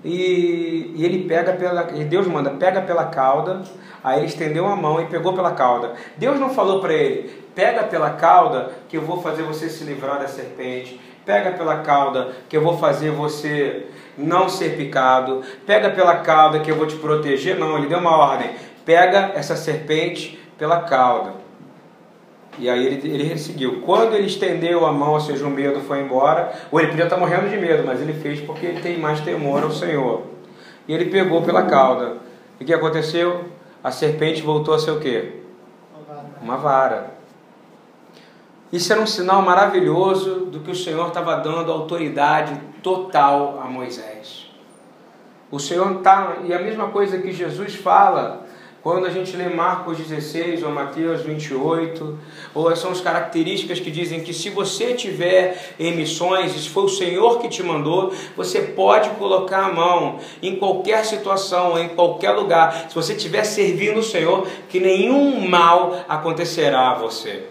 E, 0.05 0.93
e, 0.97 1.05
ele 1.05 1.25
pega 1.29 1.53
pela. 1.53 1.91
E 1.95 2.05
Deus 2.05 2.27
manda, 2.27 2.51
pega 2.51 2.81
pela 2.81 3.07
cauda. 3.07 3.63
Aí 4.03 4.19
ele 4.21 4.27
estendeu 4.27 4.67
a 4.67 4.75
mão 4.75 5.01
e 5.01 5.07
pegou 5.07 5.35
pela 5.35 5.53
cauda. 5.53 5.93
Deus 6.17 6.41
não 6.41 6.51
falou 6.51 6.81
para 6.81 6.95
ele, 6.95 7.31
pega 7.55 7.85
pela 7.85 8.11
cauda 8.11 8.71
que 8.89 8.97
eu 8.97 9.03
vou 9.03 9.21
fazer 9.21 9.43
você 9.43 9.69
se 9.69 9.85
livrar 9.85 10.19
da 10.19 10.29
serpente. 10.29 10.99
Pega 11.25 11.53
pela 11.53 11.79
cauda 11.79 12.33
que 12.49 12.57
eu 12.57 12.63
vou 12.63 12.79
fazer 12.79 13.11
você 13.11 13.87
não 14.17 14.49
ser 14.49 14.77
picado. 14.77 15.43
Pega 15.67 15.91
pela 15.91 16.17
cauda 16.17 16.61
que 16.61 16.71
eu 16.71 16.77
vou 16.77 16.87
te 16.87 16.97
proteger. 16.97 17.59
Não, 17.59 17.77
ele 17.77 17.89
deu 17.89 17.99
uma 17.99 18.17
ordem. 18.17 18.51
Pega 18.87 19.33
essa 19.35 19.55
serpente 19.55 20.41
pela 20.57 20.81
cauda. 20.81 21.40
E 22.59 22.69
aí 22.69 22.87
ele, 22.87 23.09
ele 23.09 23.39
seguiu. 23.39 23.81
Quando 23.83 24.15
ele 24.15 24.27
estendeu 24.27 24.85
a 24.85 24.93
mão, 24.93 25.13
ou 25.13 25.21
seja, 25.21 25.47
o 25.47 25.51
medo 25.51 25.81
foi 25.81 26.01
embora, 26.01 26.53
ou 26.71 26.81
ele 26.81 26.89
podia 26.89 27.05
estar 27.05 27.17
morrendo 27.17 27.49
de 27.49 27.57
medo, 27.57 27.85
mas 27.87 28.01
ele 28.01 28.13
fez 28.13 28.41
porque 28.41 28.67
ele 28.67 28.81
tem 28.81 28.99
mais 28.99 29.21
temor 29.21 29.63
ao 29.63 29.71
Senhor. 29.71 30.23
E 30.87 30.93
ele 30.93 31.07
pegou 31.07 31.43
pela 31.43 31.63
cauda. 31.63 32.17
E 32.59 32.65
o 32.65 32.67
que 32.67 32.75
aconteceu? 32.75 33.45
A 33.83 33.91
serpente 33.91 34.43
voltou 34.43 34.75
a 34.75 34.79
ser 34.79 34.91
o 34.91 35.01
quê? 35.01 35.41
Uma 36.43 36.57
vara. 36.57 37.15
Isso 38.73 38.93
era 38.93 39.01
um 39.01 39.07
sinal 39.07 39.43
maravilhoso 39.43 40.47
do 40.47 40.61
que 40.61 40.71
o 40.71 40.77
Senhor 40.77 41.09
estava 41.09 41.37
dando 41.37 41.73
autoridade 41.73 42.61
total 42.83 43.61
a 43.63 43.67
Moisés. 43.67 44.51
O 45.51 45.59
Senhor 45.59 45.99
está. 45.99 46.37
E 46.45 46.55
a 46.55 46.59
mesma 46.61 46.89
coisa 46.89 47.19
que 47.19 47.33
Jesus 47.33 47.75
fala 47.75 48.47
quando 48.83 49.07
a 49.07 49.11
gente 49.11 49.37
lê 49.37 49.49
Marcos 49.49 49.99
16 49.99 50.63
ou 50.63 50.71
Mateus 50.71 51.21
28, 51.21 52.19
ou 52.55 52.75
são 52.75 52.93
as 52.93 53.01
características 53.01 53.79
que 53.79 53.91
dizem 53.91 54.21
que 54.21 54.33
se 54.33 54.49
você 54.49 54.95
tiver 54.95 55.75
em 55.79 55.95
missões, 55.95 56.57
e 56.57 56.61
se 56.61 56.69
foi 56.71 56.85
o 56.85 56.89
Senhor 56.89 57.41
que 57.41 57.49
te 57.49 57.63
mandou, 57.63 58.13
você 58.37 58.61
pode 58.63 59.11
colocar 59.11 59.67
a 59.67 59.73
mão 59.73 60.19
em 60.43 60.57
qualquer 60.57 61.05
situação, 61.05 61.79
em 61.79 61.91
qualquer 61.91 62.31
lugar. 62.31 62.87
Se 62.89 62.95
você 62.95 63.13
estiver 63.13 63.45
servindo 63.45 64.01
o 64.01 64.03
Senhor, 64.03 64.47
que 64.69 64.81
nenhum 64.81 65.47
mal 65.47 66.05
acontecerá 66.09 66.93
a 66.93 66.95
você. 66.95 67.45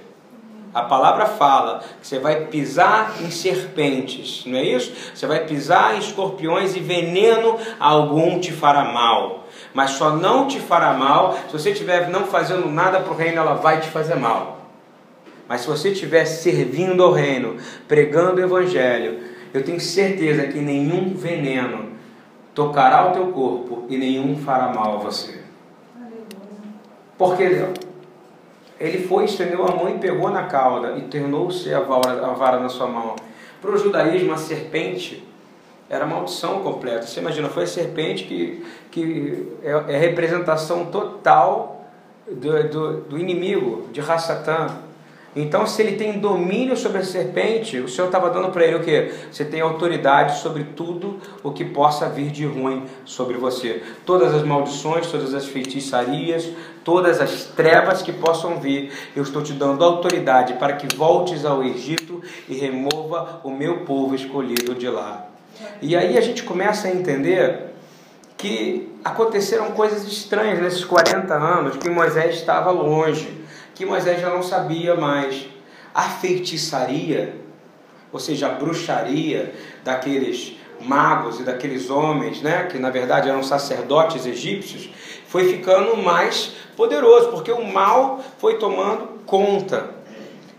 A 0.73 0.83
palavra 0.83 1.25
fala 1.25 1.83
que 1.99 2.07
você 2.07 2.19
vai 2.19 2.45
pisar 2.45 3.17
em 3.21 3.31
serpentes, 3.31 4.43
não 4.45 4.57
é 4.57 4.63
isso? 4.63 4.93
Você 5.13 5.25
vai 5.25 5.43
pisar 5.45 5.95
em 5.95 5.99
escorpiões 5.99 6.75
e 6.75 6.79
veneno 6.79 7.57
algum 7.79 8.39
te 8.39 8.51
fará 8.51 8.85
mal. 8.85 9.47
Mas 9.73 9.91
só 9.91 10.11
não 10.11 10.47
te 10.47 10.59
fará 10.59 10.93
mal 10.93 11.37
se 11.47 11.53
você 11.53 11.71
estiver 11.71 12.09
não 12.09 12.25
fazendo 12.25 12.67
nada 12.67 12.99
para 12.99 13.13
o 13.13 13.15
reino, 13.15 13.37
ela 13.37 13.53
vai 13.53 13.79
te 13.79 13.89
fazer 13.89 14.15
mal. 14.15 14.59
Mas 15.47 15.61
se 15.61 15.67
você 15.67 15.89
estiver 15.89 16.25
servindo 16.25 17.03
ao 17.03 17.11
reino, 17.11 17.57
pregando 17.87 18.39
o 18.39 18.43
evangelho, 18.43 19.19
eu 19.53 19.63
tenho 19.63 19.79
certeza 19.79 20.45
que 20.47 20.59
nenhum 20.59 21.15
veneno 21.15 21.89
tocará 22.53 23.09
o 23.09 23.13
teu 23.13 23.27
corpo 23.27 23.85
e 23.89 23.97
nenhum 23.97 24.37
fará 24.37 24.67
mal 24.73 24.95
a 24.95 24.97
você. 24.97 25.39
Porque 27.17 27.43
ele 28.79 29.07
foi, 29.07 29.25
estendeu 29.25 29.65
a 29.65 29.75
mão 29.75 29.89
e 29.89 29.97
pegou 29.97 30.29
na 30.29 30.43
cauda 30.43 30.97
e 30.97 31.01
tornou-se 31.01 31.73
a 31.73 31.79
vara, 31.79 32.25
a 32.25 32.33
vara 32.33 32.59
na 32.59 32.69
sua 32.69 32.87
mão. 32.87 33.15
Para 33.61 33.71
o 33.71 33.77
judaísmo, 33.77 34.31
a 34.31 34.37
serpente 34.37 35.27
era 35.89 36.05
maldição 36.05 36.61
completa. 36.61 37.07
Você 37.07 37.19
imagina, 37.19 37.49
foi 37.49 37.63
a 37.63 37.67
serpente 37.67 38.25
que, 38.25 38.63
que 38.91 39.47
é, 39.63 39.95
é 39.95 39.97
representação 39.97 40.85
total 40.85 41.89
do, 42.31 42.69
do, 42.69 43.01
do 43.01 43.17
inimigo, 43.17 43.87
de 43.91 43.99
Rassatã. 43.99 44.67
Então, 45.35 45.65
se 45.65 45.81
ele 45.81 45.95
tem 45.95 46.19
domínio 46.19 46.75
sobre 46.75 46.99
a 46.99 47.03
serpente, 47.03 47.77
o 47.77 47.87
Senhor 47.87 48.07
estava 48.07 48.31
dando 48.31 48.49
para 48.49 48.65
ele 48.65 48.75
o 48.77 48.83
que? 48.83 49.11
Você 49.31 49.45
tem 49.45 49.61
autoridade 49.61 50.39
sobre 50.39 50.63
tudo 50.63 51.19
o 51.43 51.51
que 51.51 51.63
possa 51.63 52.09
vir 52.09 52.31
de 52.31 52.45
ruim 52.45 52.85
sobre 53.05 53.37
você. 53.37 53.83
Todas 54.05 54.33
as 54.33 54.43
maldições, 54.43 55.07
todas 55.07 55.35
as 55.35 55.45
feitiçarias, 55.45 56.49
todas 56.83 57.21
as 57.21 57.45
trevas 57.45 58.01
que 58.01 58.11
possam 58.11 58.59
vir, 58.59 58.91
eu 59.15 59.21
estou 59.21 59.43
te 59.43 59.53
dando 59.53 59.83
autoridade 59.83 60.53
para 60.53 60.73
que 60.73 60.95
voltes 60.95 61.45
ao 61.45 61.63
Egito 61.63 62.21
e 62.47 62.55
remova 62.55 63.39
o 63.43 63.51
meu 63.51 63.81
povo 63.81 64.15
escolhido 64.15 64.73
de 64.73 64.89
lá. 64.89 65.28
E 65.81 65.95
aí 65.95 66.17
a 66.17 66.21
gente 66.21 66.43
começa 66.43 66.87
a 66.87 66.91
entender 66.91 67.73
que 68.37 68.93
aconteceram 69.03 69.71
coisas 69.71 70.03
estranhas 70.05 70.59
nesses 70.59 70.85
40 70.85 71.33
anos 71.33 71.77
que 71.77 71.89
Moisés 71.89 72.35
estava 72.35 72.71
longe 72.71 73.39
que 73.79 73.85
Moisés 73.85 74.19
já 74.19 74.29
não 74.29 74.43
sabia 74.43 74.93
mais. 74.93 75.47
A 75.95 76.01
feitiçaria, 76.01 77.33
ou 78.11 78.19
seja, 78.19 78.47
a 78.47 78.49
bruxaria 78.49 79.55
daqueles 79.85 80.57
magos 80.81 81.39
e 81.39 81.43
daqueles 81.43 81.89
homens, 81.89 82.41
né, 82.41 82.67
que 82.69 82.77
na 82.77 82.89
verdade 82.89 83.29
eram 83.29 83.41
sacerdotes 83.41 84.25
egípcios, 84.25 84.89
foi 85.29 85.49
ficando 85.49 85.95
mais 85.95 86.55
poderoso, 86.75 87.29
porque 87.29 87.53
o 87.53 87.63
mal 87.63 88.19
foi 88.37 88.57
tomando 88.57 89.21
conta. 89.25 89.91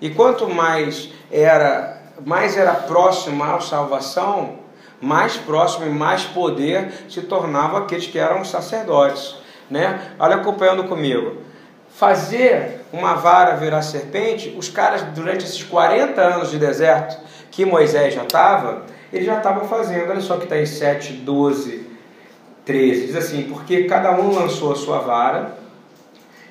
E 0.01 0.09
quanto 0.09 0.49
mais 0.49 1.11
era, 1.31 2.01
mais 2.25 2.57
era 2.57 2.73
próximo 2.73 3.45
à 3.45 3.61
salvação, 3.61 4.60
mais 5.01 5.37
próximo 5.37 5.87
e 5.87 5.91
mais 5.91 6.25
poder 6.25 6.93
se 7.09 7.23
tornavam 7.23 7.79
aqueles 7.79 8.07
que 8.07 8.19
eram 8.19 8.45
sacerdotes, 8.45 9.37
né? 9.71 10.13
Olha 10.19 10.37
acompanhando 10.37 10.85
comigo 10.85 11.51
fazer 12.01 12.81
uma 12.93 13.15
vara 13.15 13.57
virar 13.57 13.83
serpente, 13.83 14.55
os 14.57 14.69
caras, 14.69 15.03
durante 15.15 15.45
esses 15.45 15.63
40 15.63 16.21
anos 16.21 16.51
de 16.51 16.59
deserto 16.59 17.19
que 17.51 17.65
Moisés 17.65 18.15
já 18.15 18.23
estava, 18.23 18.87
eles 19.13 19.27
já 19.27 19.37
estavam 19.37 19.69
fazendo. 19.69 20.11
Olha 20.11 20.21
só 20.21 20.37
que 20.37 20.45
está 20.45 20.59
em 20.59 20.67
7, 20.67 21.13
12, 21.13 21.87
13. 22.65 23.07
Diz 23.07 23.17
assim: 23.17 23.43
Porque 23.45 23.85
cada 23.85 24.13
um 24.13 24.33
lançou 24.33 24.73
a 24.73 24.77
sua 24.77 24.99
vara 25.01 25.59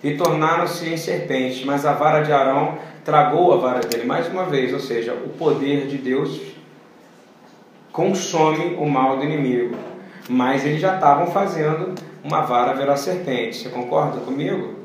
e 0.03 0.15
tornaram-se 0.15 0.87
em 0.87 0.97
serpentes, 0.97 1.65
mas 1.65 1.85
a 1.85 1.93
vara 1.93 2.21
de 2.21 2.31
Arão 2.31 2.77
tragou 3.03 3.53
a 3.53 3.57
vara 3.57 3.79
dele. 3.79 4.05
Mais 4.05 4.27
uma 4.27 4.45
vez, 4.45 4.73
ou 4.73 4.79
seja, 4.79 5.13
o 5.13 5.29
poder 5.29 5.87
de 5.87 5.97
Deus 5.97 6.39
consome 7.99 8.75
o 8.75 8.85
mal 8.85 9.17
do 9.17 9.25
inimigo. 9.25 9.75
Mas 10.29 10.63
eles 10.63 10.79
já 10.79 10.95
estavam 10.95 11.27
fazendo 11.27 11.93
uma 12.23 12.43
vara 12.43 12.73
virar 12.73 12.95
serpente. 12.95 13.57
Você 13.57 13.67
concorda 13.67 14.21
comigo? 14.21 14.75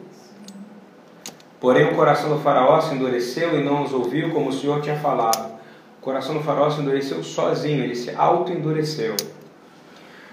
Porém, 1.60 1.92
o 1.92 1.94
coração 1.94 2.28
do 2.28 2.42
Faraó 2.42 2.80
se 2.80 2.92
endureceu 2.92 3.60
e 3.60 3.62
não 3.62 3.84
os 3.84 3.92
ouviu 3.92 4.32
como 4.32 4.48
o 4.48 4.52
Senhor 4.52 4.82
tinha 4.82 4.96
falado. 4.96 5.52
O 6.00 6.02
coração 6.02 6.34
do 6.34 6.42
Faraó 6.42 6.68
se 6.70 6.80
endureceu 6.80 7.22
sozinho, 7.22 7.84
ele 7.84 7.94
se 7.94 8.10
auto-endureceu. 8.16 9.14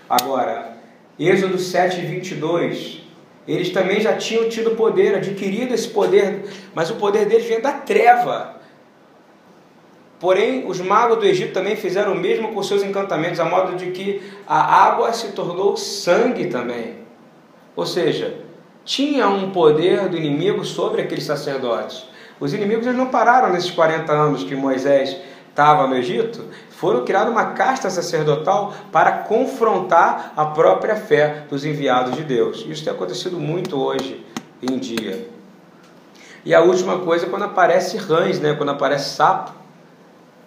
Agora, 0.10 0.76
Êxodo 1.20 1.60
7, 1.60 2.02
22. 2.02 3.04
Eles 3.48 3.70
também 3.70 4.02
já 4.02 4.18
tinham 4.18 4.50
tido 4.50 4.72
poder, 4.72 5.14
adquirido 5.16 5.76
esse 5.76 5.88
poder, 5.88 6.46
mas 6.74 6.90
o 6.90 6.96
poder 6.96 7.28
deles 7.28 7.46
vem 7.46 7.62
da 7.62 7.74
treva. 7.74 8.61
Porém, 10.22 10.66
os 10.68 10.80
magos 10.80 11.18
do 11.18 11.26
Egito 11.26 11.52
também 11.52 11.76
fizeram 11.76 12.14
o 12.14 12.16
mesmo 12.16 12.54
com 12.54 12.62
seus 12.62 12.84
encantamentos, 12.84 13.40
a 13.40 13.46
modo 13.46 13.76
de 13.76 13.88
que 13.88 14.22
a 14.48 14.86
água 14.86 15.12
se 15.14 15.30
tornou 15.30 15.76
sangue 15.76 16.46
também. 16.46 16.98
Ou 17.76 17.88
seja, 17.88 18.36
tinha 18.86 19.28
um 19.28 19.50
poder 19.50 20.08
do 20.10 20.16
inimigo 20.16 20.64
sobre 20.64 21.02
aqueles 21.02 21.24
sacerdotes. 21.24 22.06
Os 22.40 22.54
inimigos 22.54 22.86
eles 22.86 22.98
não 22.98 23.08
pararam 23.08 23.52
nesses 23.52 23.72
40 23.72 24.14
anos 24.14 24.44
que 24.44 24.56
Moisés 24.56 25.18
estava 25.50 25.88
no 25.88 25.96
Egito, 25.96 26.46
foram 26.70 27.04
criada 27.04 27.32
uma 27.32 27.54
casta 27.54 27.90
sacerdotal 27.90 28.74
para 28.92 29.12
confrontar 29.12 30.34
a 30.38 30.46
própria 30.46 30.96
fé 30.96 31.46
dos 31.50 31.66
enviados 31.66 32.16
de 32.16 32.24
Deus. 32.24 32.64
Isso 32.70 32.84
tem 32.84 32.94
acontecido 32.94 33.40
muito 33.40 33.76
hoje 33.76 34.24
em 34.62 34.78
dia. 34.78 35.28
E 36.46 36.54
a 36.54 36.62
última 36.62 37.00
coisa 37.00 37.26
é 37.26 37.30
quando 37.30 37.44
aparece 37.44 37.98
rãs, 37.98 38.40
né? 38.40 38.54
quando 38.54 38.70
aparece 38.70 39.16
sapo, 39.16 39.61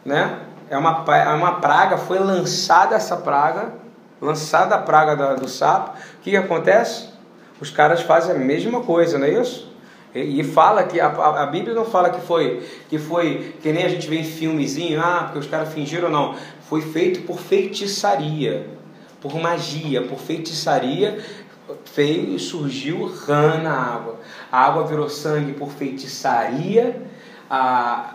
né? 0.04 0.40
é, 0.70 0.78
uma, 0.78 1.04
é 1.14 1.30
uma 1.30 1.52
praga, 1.60 1.96
foi 1.96 2.18
lançada 2.18 2.94
essa 2.96 3.16
praga, 3.16 3.72
lançada 4.20 4.74
a 4.74 4.78
praga 4.78 5.34
do 5.36 5.48
sapo, 5.48 5.90
o 5.90 6.22
que, 6.22 6.30
que 6.30 6.36
acontece? 6.36 7.14
os 7.60 7.70
caras 7.70 8.02
fazem 8.02 8.34
a 8.34 8.38
mesma 8.38 8.80
coisa, 8.80 9.18
não 9.18 9.26
é 9.26 9.40
isso? 9.40 9.72
E, 10.14 10.40
e 10.40 10.44
fala 10.44 10.84
que 10.84 11.00
a, 11.00 11.06
a, 11.06 11.46
Bíblia 11.46 11.74
não 11.74 11.84
fala 11.84 12.10
que 12.10 12.20
foi 12.20 12.66
que 12.88 12.98
foi 12.98 13.54
que 13.62 13.72
nem 13.72 13.84
a 13.84 13.88
gente 13.88 14.08
vê 14.08 14.16
em 14.16 14.24
filmezinho, 14.24 15.00
ah, 15.00 15.22
porque 15.24 15.38
os 15.38 15.46
caras 15.46 15.72
fingiram 15.72 16.10
não, 16.10 16.34
foi 16.68 16.82
feito 16.82 17.22
por 17.22 17.38
feitiçaria, 17.38 18.66
por 19.20 19.34
magia, 19.36 20.02
por 20.02 20.18
feitiçaria, 20.18 21.18
veio 21.94 22.38
surgiu 22.38 23.06
rã 23.06 23.58
na 23.62 23.72
água. 23.72 24.16
A 24.52 24.66
água 24.66 24.84
virou 24.86 25.08
sangue 25.08 25.52
por 25.52 25.70
feitiçaria, 25.70 27.02
a, 27.48 28.13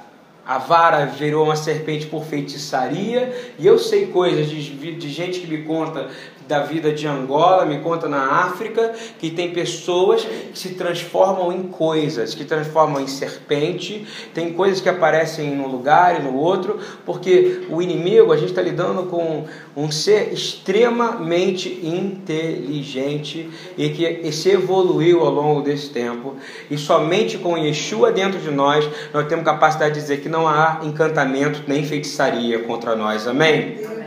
a 0.49 0.57
vara 0.57 1.05
virou 1.05 1.43
uma 1.43 1.55
serpente 1.55 2.07
por 2.07 2.25
feitiçaria, 2.25 3.53
e 3.59 3.67
eu 3.67 3.77
sei 3.77 4.07
coisas 4.07 4.49
de, 4.49 4.95
de 4.95 5.09
gente 5.09 5.41
que 5.41 5.45
me 5.45 5.59
conta 5.59 6.09
da 6.49 6.61
vida 6.61 6.91
de 6.91 7.05
Angola, 7.05 7.63
me 7.63 7.77
conta 7.77 8.09
na 8.09 8.41
África, 8.41 8.91
que 9.19 9.29
tem 9.29 9.51
pessoas 9.51 10.25
que 10.25 10.57
se 10.57 10.69
transformam 10.69 11.53
em 11.53 11.67
coisas, 11.67 12.33
que 12.33 12.43
transformam 12.43 12.99
em 12.99 13.07
serpente, 13.07 14.07
tem 14.33 14.51
coisas 14.51 14.81
que 14.81 14.89
aparecem 14.89 15.51
num 15.51 15.67
lugar 15.67 16.19
e 16.19 16.23
no 16.23 16.35
outro, 16.35 16.79
porque 17.05 17.67
o 17.69 17.83
inimigo, 17.83 18.33
a 18.33 18.35
gente 18.35 18.49
está 18.49 18.63
lidando 18.63 19.03
com 19.03 19.45
um 19.77 19.91
ser 19.91 20.33
extremamente 20.33 21.69
inteligente 21.85 23.47
e 23.77 23.89
que 23.89 24.31
se 24.31 24.49
evoluiu 24.49 25.19
ao 25.19 25.31
longo 25.31 25.61
desse 25.61 25.91
tempo, 25.91 26.35
e 26.71 26.79
somente 26.79 27.37
com 27.37 27.59
Yeshua 27.59 28.11
dentro 28.11 28.39
de 28.39 28.49
nós, 28.49 28.89
nós 29.13 29.27
temos 29.27 29.45
capacidade 29.45 29.93
de 29.93 30.01
dizer 30.01 30.21
que 30.21 30.27
não 30.27 30.47
há 30.47 30.79
encantamento 30.81 31.61
nem 31.67 31.83
feitiçaria 31.83 32.57
contra 32.63 32.95
nós. 32.95 33.27
Amém? 33.27 33.98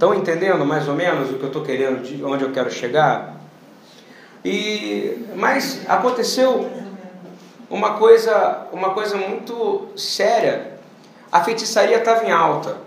Estão 0.00 0.14
entendendo 0.14 0.64
mais 0.64 0.88
ou 0.88 0.94
menos 0.94 1.28
o 1.28 1.34
que 1.34 1.42
eu 1.42 1.48
estou 1.48 1.62
querendo, 1.62 2.02
de 2.02 2.24
onde 2.24 2.42
eu 2.42 2.50
quero 2.52 2.70
chegar? 2.70 3.38
E 4.42 5.26
mas 5.36 5.82
aconteceu 5.86 6.70
uma 7.68 7.98
coisa, 7.98 8.66
uma 8.72 8.94
coisa 8.94 9.18
muito 9.18 9.88
séria. 9.94 10.68
A 11.30 11.44
feitiçaria 11.44 11.98
estava 11.98 12.24
em 12.24 12.32
alta 12.32 12.78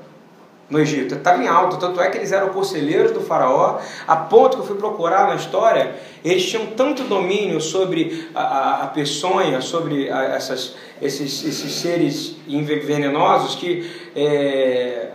no 0.68 0.80
Egito, 0.80 1.14
estava 1.14 1.44
em 1.44 1.48
alta, 1.48 1.78
tanto 1.78 2.02
é 2.02 2.10
que 2.10 2.18
eles 2.18 2.32
eram 2.32 2.50
conselheiros 2.50 3.12
do 3.12 3.22
faraó, 3.22 3.78
a 4.08 4.16
ponto 4.16 4.58
que 4.58 4.64
eu 4.64 4.66
fui 4.66 4.78
procurar 4.78 5.28
na 5.28 5.36
história, 5.36 5.94
eles 6.26 6.44
tinham 6.50 6.66
tanto 6.66 7.04
domínio 7.04 7.62
sobre 7.62 8.28
a, 8.34 8.42
a, 8.42 8.84
a 8.86 8.88
peçonha, 8.88 9.62
sobre 9.62 10.10
a, 10.10 10.24
essas, 10.34 10.74
esses, 11.00 11.46
esses 11.46 11.76
seres 11.76 12.38
venenosos, 12.48 13.54
que 13.54 13.88
é, 14.16 15.12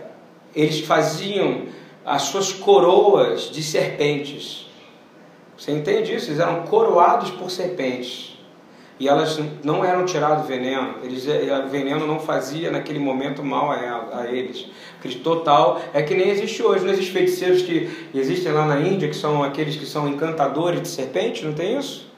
eles 0.55 0.79
faziam 0.79 1.77
as 2.09 2.23
suas 2.23 2.51
coroas 2.51 3.51
de 3.51 3.61
serpentes. 3.61 4.65
Você 5.55 5.71
entende 5.71 6.15
isso? 6.15 6.29
Eles 6.29 6.39
eram 6.39 6.63
coroados 6.63 7.29
por 7.29 7.51
serpentes. 7.51 8.35
E 8.99 9.07
elas 9.07 9.39
não 9.63 9.85
eram 9.85 10.05
tiradas 10.05 10.47
veneno. 10.47 10.95
Eles, 11.03 11.25
o 11.27 11.31
eh, 11.31 11.67
veneno 11.69 12.07
não 12.07 12.19
fazia 12.19 12.71
naquele 12.71 12.97
momento 12.97 13.43
mal 13.43 13.71
a, 13.71 14.21
a 14.21 14.27
eles. 14.27 14.65
O 15.05 15.19
total 15.19 15.79
é 15.93 16.01
que 16.01 16.15
nem 16.15 16.29
existe 16.29 16.63
hoje. 16.63 16.83
Não 16.83 16.91
existem 16.91 17.13
feiticeiros 17.13 17.61
que 17.61 17.89
existem 18.13 18.51
lá 18.51 18.65
na 18.65 18.81
Índia, 18.81 19.07
que 19.07 19.15
são 19.15 19.43
aqueles 19.43 19.75
que 19.75 19.85
são 19.85 20.09
encantadores 20.09 20.81
de 20.81 20.87
serpentes, 20.87 21.43
não 21.43 21.53
tem 21.53 21.77
isso? 21.77 22.08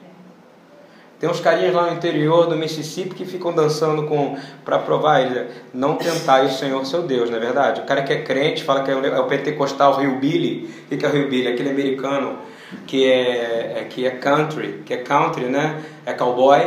Tem 1.22 1.30
uns 1.30 1.38
carinhas 1.38 1.72
lá 1.72 1.86
no 1.86 1.92
interior 1.92 2.48
do 2.48 2.56
Mississippi 2.56 3.14
que 3.14 3.24
ficam 3.24 3.52
dançando 3.52 4.08
com 4.08 4.36
para 4.64 4.76
provar 4.80 5.20
ele. 5.20 5.46
Não 5.72 5.94
tentar 5.94 6.44
o 6.44 6.50
Senhor 6.50 6.84
seu 6.84 7.04
Deus, 7.04 7.30
não 7.30 7.36
é 7.36 7.40
verdade? 7.40 7.80
O 7.80 7.84
cara 7.84 8.02
que 8.02 8.12
é 8.12 8.22
crente 8.22 8.64
fala 8.64 8.82
que 8.82 8.90
é 8.90 8.96
o 8.96 9.06
é 9.06 9.28
pentecostal 9.28 10.00
Rio 10.00 10.18
Billy. 10.18 10.68
O 10.90 10.96
que 10.96 11.06
é 11.06 11.08
o 11.08 11.12
Rio 11.12 11.28
Billy? 11.28 11.46
Aquele 11.46 11.70
americano 11.70 12.38
que 12.88 13.08
é, 13.08 13.82
é, 13.82 13.86
que 13.88 14.04
é 14.04 14.10
country, 14.10 14.82
que 14.84 14.94
é 14.94 14.96
country, 14.96 15.44
né? 15.44 15.80
É 16.04 16.12
cowboy. 16.12 16.60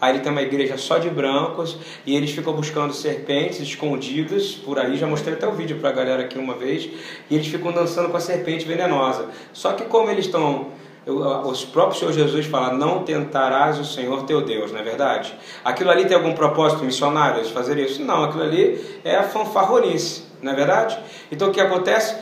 Aí 0.00 0.12
ele 0.12 0.18
tem 0.18 0.32
uma 0.32 0.42
igreja 0.42 0.76
só 0.76 0.98
de 0.98 1.08
brancos 1.08 1.78
e 2.04 2.16
eles 2.16 2.32
ficam 2.32 2.52
buscando 2.52 2.92
serpentes 2.92 3.60
escondidas 3.60 4.56
por 4.56 4.80
aí. 4.80 4.96
Já 4.96 5.06
mostrei 5.06 5.34
até 5.34 5.46
o 5.46 5.52
vídeo 5.52 5.76
para 5.76 5.90
a 5.90 5.92
galera 5.92 6.22
aqui 6.22 6.36
uma 6.36 6.54
vez. 6.56 6.90
E 7.30 7.36
eles 7.36 7.46
ficam 7.46 7.70
dançando 7.70 8.08
com 8.08 8.16
a 8.16 8.20
serpente 8.20 8.66
venenosa. 8.66 9.28
Só 9.52 9.74
que 9.74 9.84
como 9.84 10.10
eles 10.10 10.24
estão 10.24 10.79
os 11.06 11.64
próprios 11.64 11.98
Senhor 11.98 12.12
Jesus 12.12 12.46
fala, 12.46 12.74
não 12.74 13.02
tentarás 13.02 13.78
o 13.78 13.84
Senhor 13.84 14.24
teu 14.24 14.42
Deus, 14.42 14.70
não 14.70 14.80
é 14.80 14.82
verdade? 14.82 15.34
Aquilo 15.64 15.90
ali 15.90 16.04
tem 16.04 16.16
algum 16.16 16.34
propósito 16.34 16.84
missionário 16.84 17.42
de 17.42 17.52
fazer 17.52 17.78
isso? 17.78 18.02
Não, 18.02 18.24
aquilo 18.24 18.42
ali 18.42 19.00
é 19.02 19.16
a 19.16 19.22
fanfarronice, 19.22 20.24
não 20.42 20.52
é 20.52 20.54
verdade? 20.54 20.98
Então 21.32 21.48
o 21.48 21.52
que 21.52 21.60
acontece? 21.60 22.16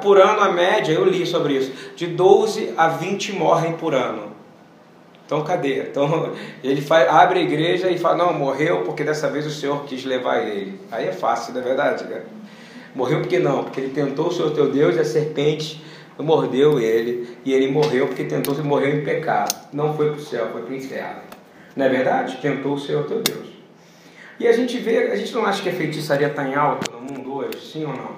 Por 0.00 0.18
ano, 0.18 0.40
a 0.40 0.50
média, 0.50 0.92
eu 0.92 1.04
li 1.04 1.26
sobre 1.26 1.54
isso, 1.54 1.72
de 1.94 2.06
12 2.06 2.72
a 2.76 2.88
20 2.88 3.32
morrem 3.34 3.72
por 3.74 3.94
ano. 3.94 4.32
Então 5.26 5.42
cadê? 5.42 5.80
Então 5.80 6.32
ele 6.64 6.80
faz, 6.80 7.08
abre 7.08 7.40
a 7.40 7.42
igreja 7.42 7.90
e 7.90 7.98
fala, 7.98 8.16
não, 8.16 8.32
morreu 8.32 8.82
porque 8.82 9.04
dessa 9.04 9.28
vez 9.28 9.44
o 9.44 9.50
Senhor 9.50 9.84
quis 9.84 10.04
levar 10.04 10.38
ele. 10.38 10.80
Aí 10.90 11.06
é 11.06 11.12
fácil, 11.12 11.52
não 11.52 11.60
é 11.60 11.64
verdade, 11.64 12.04
cara? 12.04 12.24
Morreu 12.94 13.20
porque 13.20 13.38
não? 13.38 13.64
Porque 13.64 13.80
ele 13.80 13.92
tentou 13.92 14.28
o 14.28 14.32
Senhor 14.32 14.52
teu 14.52 14.70
Deus 14.70 14.96
e 14.96 15.00
a 15.00 15.04
serpente 15.04 15.84
mordeu 16.24 16.80
ele 16.80 17.36
e 17.44 17.52
ele 17.52 17.70
morreu 17.70 18.06
porque 18.06 18.24
tentou 18.24 18.54
se 18.54 18.62
morreu 18.62 18.96
em 18.96 19.04
pecado. 19.04 19.54
Não 19.72 19.94
foi 19.94 20.10
para 20.10 20.18
o 20.18 20.20
céu, 20.20 20.48
foi 20.52 20.62
para 20.62 20.72
o 20.72 20.76
inferno. 20.76 21.20
Não 21.74 21.84
é 21.84 21.88
verdade? 21.88 22.38
Tentou 22.38 22.74
o 22.74 22.80
Senhor 22.80 23.04
teu 23.06 23.22
Deus. 23.22 23.46
E 24.38 24.46
a 24.46 24.52
gente 24.52 24.78
vê, 24.78 25.10
a 25.12 25.16
gente 25.16 25.34
não 25.34 25.44
acha 25.44 25.62
que 25.62 25.68
a 25.68 25.72
feitiçaria 25.72 26.28
está 26.28 26.46
em 26.46 26.54
alta 26.54 26.90
no 26.92 27.00
mundo 27.00 27.34
hoje, 27.34 27.58
sim 27.60 27.84
ou 27.84 27.94
não? 27.94 28.16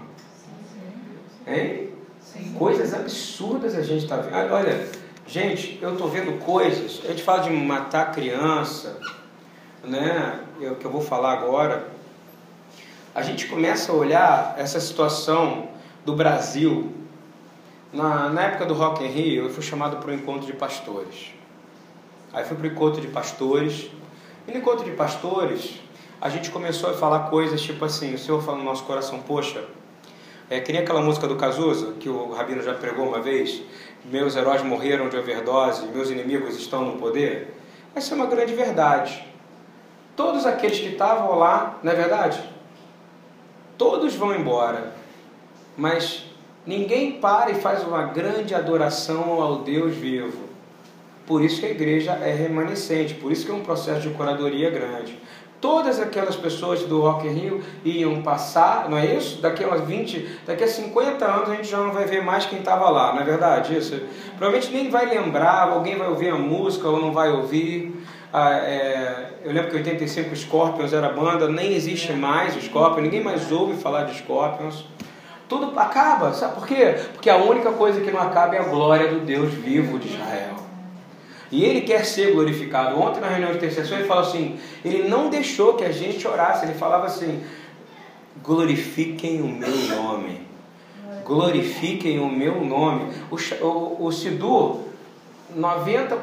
Hein? 1.47 1.91
Sim. 2.21 2.55
Coisas 2.59 2.93
absurdas 2.93 3.77
a 3.77 3.83
gente 3.83 4.05
está 4.05 4.17
vendo. 4.17 4.53
Olha, 4.53 4.87
gente, 5.27 5.79
eu 5.81 5.93
estou 5.93 6.09
vendo 6.09 6.39
coisas. 6.45 7.01
A 7.05 7.09
gente 7.09 7.23
fala 7.23 7.43
de 7.43 7.51
matar 7.51 8.13
criança, 8.13 8.99
né? 9.85 10.41
É 10.61 10.71
o 10.71 10.77
que 10.77 10.85
eu 10.85 10.91
vou 10.91 11.01
falar 11.01 11.33
agora. 11.33 11.89
A 13.15 13.23
gente 13.23 13.47
começa 13.47 13.93
a 13.93 13.95
olhar 13.95 14.55
essa 14.59 14.81
situação 14.81 15.69
do 16.05 16.15
Brasil 16.15 16.93
na, 17.93 18.29
na 18.29 18.43
época 18.43 18.67
do 18.67 18.75
Rock 18.75 19.05
in 19.05 19.09
Rio, 19.09 19.45
eu 19.45 19.51
fui 19.51 19.63
chamado 19.63 19.97
para 19.97 20.11
um 20.11 20.15
encontro 20.15 20.47
de 20.47 20.53
pastores. 20.53 21.33
Aí 22.33 22.45
fui 22.45 22.57
para 22.57 22.69
o 22.69 22.71
encontro 22.71 23.01
de 23.01 23.09
pastores. 23.09 23.91
E 24.47 24.53
no 24.53 24.59
encontro 24.59 24.85
de 24.85 24.91
pastores, 24.93 25.81
a 26.21 26.29
gente 26.29 26.51
começou 26.51 26.91
a 26.91 26.95
falar 26.95 27.31
coisas 27.31 27.61
tipo 27.61 27.85
assim: 27.85 28.15
o 28.15 28.19
Senhor 28.19 28.43
fala 28.43 28.59
no 28.59 28.65
nosso 28.65 28.85
coração, 28.85 29.21
poxa, 29.21 29.65
é, 30.51 30.61
que 30.61 30.73
nem 30.73 30.83
aquela 30.83 31.01
música 31.01 31.27
do 31.27 31.37
Cazuza, 31.37 31.93
que 31.99 32.09
o 32.09 32.33
Rabino 32.33 32.63
já 32.63 32.75
pregou 32.75 33.07
uma 33.07 33.21
vez: 33.21 33.63
Meus 34.05 34.37
heróis 34.37 34.63
morreram 34.63 35.09
de 35.09 35.17
overdose, 35.17 35.87
meus 35.89 36.11
inimigos 36.11 36.57
estão 36.57 36.85
no 36.85 36.99
poder. 36.99 37.55
Essa 37.95 38.15
é 38.15 38.17
uma 38.17 38.27
grande 38.27 38.55
verdade. 38.55 39.27
Todos 40.15 40.45
aqueles 40.45 40.79
que 40.79 40.89
estavam 40.89 41.39
lá, 41.39 41.79
não 41.83 41.93
é 41.93 41.95
verdade? 41.95 42.43
Todos 43.77 44.15
vão 44.15 44.35
embora. 44.35 44.93
Mas 45.77 46.28
Ninguém 46.69 47.13
para 47.13 47.51
e 47.51 47.55
faz 47.55 47.83
uma 47.83 48.03
grande 48.03 48.55
adoração 48.55 49.41
ao 49.41 49.61
Deus 49.61 49.95
vivo. 49.95 50.37
Por 51.27 51.43
isso 51.43 51.61
que 51.61 51.67
a 51.67 51.71
igreja 51.71 52.13
é 52.23 52.31
remanescente, 52.31 53.15
por 53.15 53.33
isso 53.33 53.47
que 53.47 53.51
é 53.51 53.55
um 53.55 53.63
processo 53.63 54.03
de 54.03 54.11
curadoria 54.11 54.69
grande. 54.69 55.19
Todas 55.63 55.99
aquelas 55.99 56.37
pessoas 56.37 56.83
do 56.83 57.01
Rock 57.01 57.27
in 57.27 57.31
Rio 57.31 57.63
iam 57.87 58.21
passar, 58.21 58.87
não 58.91 58.99
é 58.99 59.07
isso? 59.07 59.41
Daqui 59.41 59.65
a 59.65 59.77
20, 59.77 60.41
daqui 60.45 60.63
a 60.63 60.69
50 60.69 61.25
anos 61.25 61.49
a 61.49 61.55
gente 61.55 61.69
já 61.69 61.79
não 61.79 61.91
vai 61.91 62.05
ver 62.05 62.23
mais 62.23 62.45
quem 62.45 62.59
estava 62.59 62.91
lá, 62.91 63.15
não 63.15 63.23
é 63.23 63.25
verdade 63.25 63.75
isso? 63.75 63.99
Provavelmente 64.37 64.71
nem 64.71 64.91
vai 64.91 65.07
lembrar, 65.07 65.71
alguém 65.71 65.97
vai 65.97 66.09
ouvir 66.09 66.29
a 66.29 66.37
música 66.37 66.87
ou 66.87 67.01
não 67.01 67.13
vai 67.13 67.31
ouvir. 67.31 67.99
Ah, 68.31 68.53
é, 68.53 69.39
eu 69.43 69.53
lembro 69.55 69.71
que 69.71 69.77
em 69.77 69.79
85 69.79 70.37
Scorpions 70.37 70.93
era 70.93 71.09
banda, 71.09 71.49
nem 71.49 71.73
existe 71.73 72.13
mais 72.13 72.63
Scorpions, 72.63 73.05
ninguém 73.05 73.25
mais 73.25 73.51
ouve 73.51 73.75
falar 73.81 74.05
de 74.05 74.19
Scorpions. 74.19 74.85
Tudo 75.49 75.79
acaba, 75.79 76.33
sabe 76.35 76.55
por 76.55 76.67
quê? 76.67 76.97
Porque 77.15 77.31
a 77.31 77.37
única 77.37 77.73
coisa 77.73 78.01
que 78.01 78.11
não 78.11 78.21
acaba 78.21 78.55
é 78.55 78.59
a 78.59 78.65
glória 78.65 79.09
do 79.09 79.21
Deus 79.21 79.53
vivo 79.55 79.99
de 79.99 80.09
Israel. 80.09 80.57
E 81.51 81.65
ele 81.65 81.81
quer 81.81 82.05
ser 82.05 82.33
glorificado. 82.35 83.01
Ontem 83.01 83.21
na 83.21 83.29
reunião 83.29 83.51
de 83.53 83.57
intercessão 83.57 83.99
ele 83.99 84.07
falou 84.07 84.25
assim: 84.25 84.59
ele 84.85 85.09
não 85.09 85.31
deixou 85.31 85.75
que 85.75 85.85
a 85.85 85.91
gente 85.91 86.27
orasse, 86.29 86.67
ele 86.67 86.75
falava 86.75 87.07
assim: 87.07 87.43
glorifiquem 88.43 89.41
o 89.41 89.49
meu 89.49 89.71
nome. 89.97 90.47
Glorifiquem 91.25 92.21
o 92.21 92.29
meu 92.29 92.63
nome. 92.63 93.11
O, 93.31 93.65
o, 93.65 94.07
o 94.07 94.13
Sidur, 94.13 94.81
90% 95.57 96.19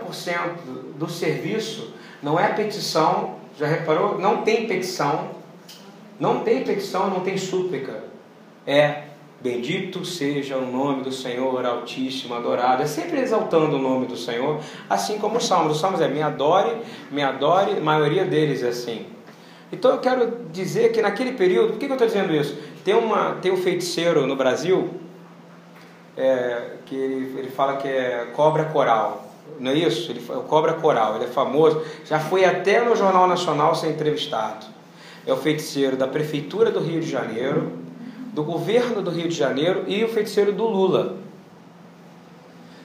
do 0.97 1.09
serviço 1.09 1.93
não 2.21 2.39
é 2.39 2.49
petição, 2.49 3.35
já 3.57 3.65
reparou? 3.65 4.19
Não 4.19 4.43
tem 4.43 4.67
petição, 4.67 5.29
não 6.19 6.41
tem 6.41 6.63
petição, 6.63 7.09
não 7.09 7.21
tem 7.21 7.37
súplica. 7.37 8.03
É 8.67 9.04
Bendito 9.45 10.03
seja 10.03 10.57
o 10.57 10.65
nome 10.65 11.03
do 11.03 11.11
Senhor 11.11 11.63
Altíssimo, 11.63 12.33
adorado. 12.33 12.81
É 12.81 12.87
sempre 12.87 13.19
exaltando 13.19 13.75
o 13.75 13.79
nome 13.79 14.07
do 14.07 14.17
Senhor, 14.17 14.59
assim 14.89 15.19
como 15.19 15.37
os 15.37 15.45
salmos. 15.45 15.73
Os 15.73 15.79
salmos 15.79 16.01
é 16.01 16.07
me 16.07 16.19
adore, 16.19 16.75
me 17.11 17.21
adore, 17.21 17.77
a 17.77 17.79
maioria 17.79 18.25
deles 18.25 18.63
é 18.63 18.69
assim. 18.69 19.05
Então 19.71 19.91
eu 19.91 19.99
quero 19.99 20.47
dizer 20.51 20.91
que 20.91 20.99
naquele 20.99 21.33
período, 21.33 21.73
por 21.73 21.77
que 21.77 21.85
eu 21.85 21.91
estou 21.91 22.07
dizendo 22.07 22.33
isso? 22.33 22.57
Tem, 22.83 22.95
uma, 22.95 23.35
tem 23.35 23.51
um 23.51 23.57
feiticeiro 23.57 24.25
no 24.25 24.35
Brasil 24.35 24.89
é, 26.17 26.77
que 26.83 26.95
ele, 26.95 27.37
ele 27.37 27.49
fala 27.51 27.77
que 27.77 27.87
é 27.87 28.31
cobra 28.33 28.65
coral. 28.65 29.31
Não 29.59 29.69
é 29.69 29.75
isso? 29.75 30.11
Ele 30.11 30.23
é 30.27 30.37
o 30.37 30.41
cobra 30.41 30.73
coral, 30.73 31.17
ele 31.17 31.25
é 31.25 31.27
famoso. 31.27 31.83
Já 32.03 32.19
foi 32.19 32.45
até 32.45 32.83
no 32.83 32.95
Jornal 32.95 33.27
Nacional 33.27 33.75
ser 33.75 33.89
entrevistado. 33.89 34.65
É 35.23 35.31
o 35.31 35.37
feiticeiro 35.37 35.95
da 35.95 36.07
Prefeitura 36.07 36.71
do 36.71 36.79
Rio 36.79 36.99
de 36.99 37.07
Janeiro 37.07 37.85
do 38.35 38.43
governo 38.43 39.01
do 39.01 39.09
Rio 39.09 39.29
de 39.29 39.33
Janeiro 39.33 39.85
e 39.87 40.03
o 40.03 40.09
feiticeiro 40.09 40.51
do 40.51 40.65
Lula. 40.65 41.15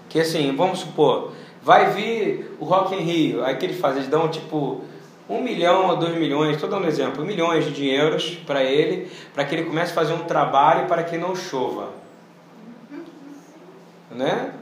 Que 0.08 0.20
assim, 0.20 0.54
vamos 0.56 0.78
supor, 0.78 1.32
vai 1.60 1.90
vir 1.90 2.56
o 2.60 2.64
Rock 2.64 2.94
in 2.94 3.00
Rio, 3.00 3.44
aí 3.44 3.56
que 3.56 3.66
eles 3.66 3.80
fazem, 3.80 3.98
eles 3.98 4.08
dão 4.08 4.28
tipo 4.28 4.80
um 5.28 5.42
milhão 5.42 5.88
ou 5.88 5.96
dois 5.96 6.16
milhões, 6.16 6.54
estou 6.54 6.68
dando 6.68 6.84
um 6.84 6.88
exemplo, 6.88 7.24
milhões 7.24 7.64
de 7.64 7.72
dinheiros 7.72 8.36
para 8.46 8.62
ele, 8.62 9.10
para 9.34 9.44
que 9.44 9.54
ele 9.56 9.64
comece 9.64 9.90
a 9.90 9.94
fazer 9.94 10.12
um 10.12 10.24
trabalho 10.24 10.86
para 10.86 11.02
que 11.02 11.18
não 11.18 11.34
chova. 11.34 11.88
Né? 14.10 14.52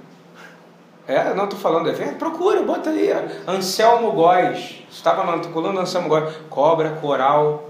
É, 1.06 1.34
não 1.34 1.44
estou 1.44 1.58
falando, 1.58 1.88
é, 1.90 1.92
procura, 2.12 2.62
bota 2.62 2.90
aí, 2.90 3.10
Anselmo 3.46 4.12
Góes, 4.12 4.82
estava 4.90 5.24
na 5.24 5.80
Anselmo 5.80 6.08
Góes, 6.08 6.34
cobra, 6.50 6.90
coral, 7.00 7.67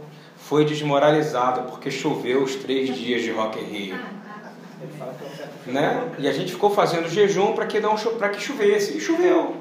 foi 0.48 0.64
desmoralizada 0.64 1.60
porque 1.62 1.90
choveu 1.90 2.42
os 2.42 2.54
três 2.54 2.96
dias 2.96 3.20
de 3.20 3.30
Rock 3.30 3.60
in 3.60 3.64
Rio. 3.64 3.98
Né? 5.66 6.08
E 6.18 6.26
a 6.26 6.32
gente 6.32 6.52
ficou 6.52 6.70
fazendo 6.70 7.06
jejum 7.06 7.52
para 7.52 7.66
que, 7.66 7.78
não, 7.78 7.94
que 7.96 8.40
chovesse. 8.40 8.96
E 8.96 9.00
choveu. 9.00 9.56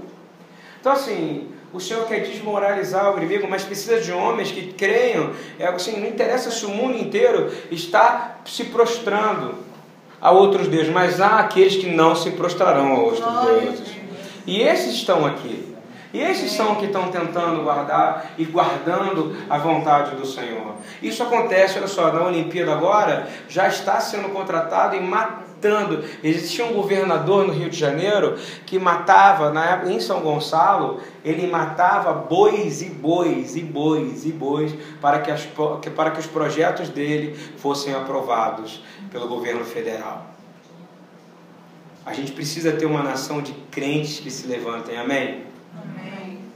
Então, 0.80 0.93
assim, 0.93 1.50
o 1.73 1.80
Senhor 1.82 2.08
quer 2.08 2.21
desmoralizar 2.21 3.13
o 3.13 3.17
inimigo, 3.17 3.47
mas 3.50 3.65
precisa 3.65 4.00
de 4.00 4.13
homens 4.13 4.50
que 4.50 4.71
creiam. 4.71 5.32
É, 5.60 5.67
assim, 5.67 6.00
não 6.00 6.08
interessa 6.08 6.50
se 6.50 6.65
o 6.65 6.69
mundo 6.69 6.97
inteiro 6.97 7.52
está 7.69 8.38
se 8.45 8.63
prostrando 8.65 9.56
a 10.21 10.32
outros 10.32 10.69
deuses, 10.69 10.93
mas 10.93 11.19
há 11.19 11.39
aqueles 11.39 11.76
que 11.76 11.89
não 11.89 12.15
se 12.15 12.32
prostrarão 12.32 12.93
a 12.93 13.00
outros 13.00 13.26
deuses. 13.45 13.95
E 14.45 14.62
esses 14.62 14.93
estão 14.93 15.26
aqui. 15.26 15.76
E 16.13 16.21
esses 16.21 16.51
são 16.53 16.75
que 16.75 16.85
estão 16.85 17.09
tentando 17.09 17.63
guardar 17.63 18.31
e 18.37 18.45
guardando 18.45 19.35
a 19.49 19.57
vontade 19.57 20.15
do 20.15 20.25
Senhor. 20.25 20.75
Isso 21.01 21.21
acontece, 21.21 21.77
olha 21.77 21.87
só, 21.87 22.11
na 22.11 22.23
Olimpíada 22.23 22.71
agora 22.71 23.27
já 23.49 23.67
está 23.67 23.99
sendo 23.99 24.29
contratado 24.29 24.95
e 24.95 25.01
matando. 25.01 26.03
Existia 26.23 26.65
um 26.65 26.73
governador 26.73 27.45
no 27.45 27.51
Rio 27.51 27.69
de 27.69 27.77
Janeiro 27.77 28.37
que 28.65 28.79
matava, 28.79 29.51
na 29.51 29.65
época, 29.65 29.91
em 29.91 29.99
São 29.99 30.21
Gonçalo, 30.21 31.01
ele 31.25 31.47
matava 31.47 32.13
bois 32.13 32.81
e 32.81 32.89
bois 32.89 33.55
e 33.57 33.63
bois 33.63 34.25
e 34.25 34.31
bois 34.31 34.73
para 35.01 35.19
que, 35.19 35.31
as, 35.31 35.45
para 35.95 36.11
que 36.11 36.19
os 36.19 36.27
projetos 36.27 36.89
dele 36.89 37.35
fossem 37.57 37.93
aprovados 37.93 38.81
pelo 39.11 39.27
governo 39.27 39.65
federal. 39.65 40.25
A 42.05 42.13
gente 42.13 42.31
precisa 42.31 42.71
ter 42.71 42.85
uma 42.85 43.03
nação 43.03 43.41
de 43.41 43.51
crentes 43.69 44.21
que 44.21 44.31
se 44.31 44.47
levantem, 44.47 44.97
amém? 44.97 45.46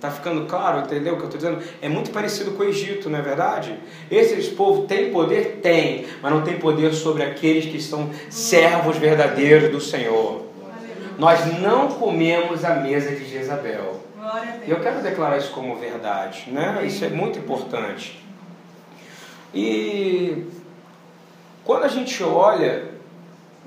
Está 0.01 0.09
ficando 0.09 0.47
claro, 0.47 0.79
entendeu 0.79 1.13
o 1.13 1.17
que 1.17 1.21
eu 1.21 1.29
estou 1.29 1.39
dizendo? 1.39 1.63
É 1.79 1.87
muito 1.87 2.09
parecido 2.09 2.53
com 2.53 2.63
o 2.63 2.65
Egito, 2.65 3.07
não 3.07 3.19
é 3.19 3.21
verdade? 3.21 3.77
Esse 4.09 4.49
povo 4.49 4.87
tem 4.87 5.11
poder? 5.11 5.59
Tem, 5.61 6.07
mas 6.23 6.31
não 6.33 6.41
tem 6.41 6.57
poder 6.57 6.91
sobre 6.91 7.21
aqueles 7.21 7.65
que 7.65 7.79
são 7.79 8.09
servos 8.27 8.97
verdadeiros 8.97 9.69
do 9.69 9.79
Senhor. 9.79 10.47
Nós 11.19 11.59
não 11.59 11.87
comemos 11.89 12.65
a 12.65 12.77
mesa 12.77 13.11
de 13.11 13.29
Jezabel. 13.29 14.01
E 14.65 14.71
eu 14.71 14.79
quero 14.79 15.03
declarar 15.03 15.37
isso 15.37 15.51
como 15.51 15.75
verdade, 15.75 16.49
né? 16.49 16.83
Isso 16.83 17.05
é 17.05 17.09
muito 17.09 17.37
importante. 17.37 18.25
E 19.53 20.47
quando 21.63 21.83
a 21.83 21.87
gente 21.87 22.23
olha 22.23 22.85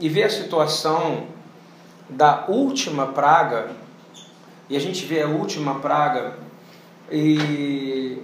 e 0.00 0.08
vê 0.08 0.24
a 0.24 0.30
situação 0.30 1.28
da 2.10 2.46
última 2.48 3.06
praga, 3.06 3.83
e 4.68 4.76
a 4.76 4.80
gente 4.80 5.04
vê 5.04 5.22
a 5.22 5.28
última 5.28 5.76
praga, 5.80 6.38
e 7.10 8.18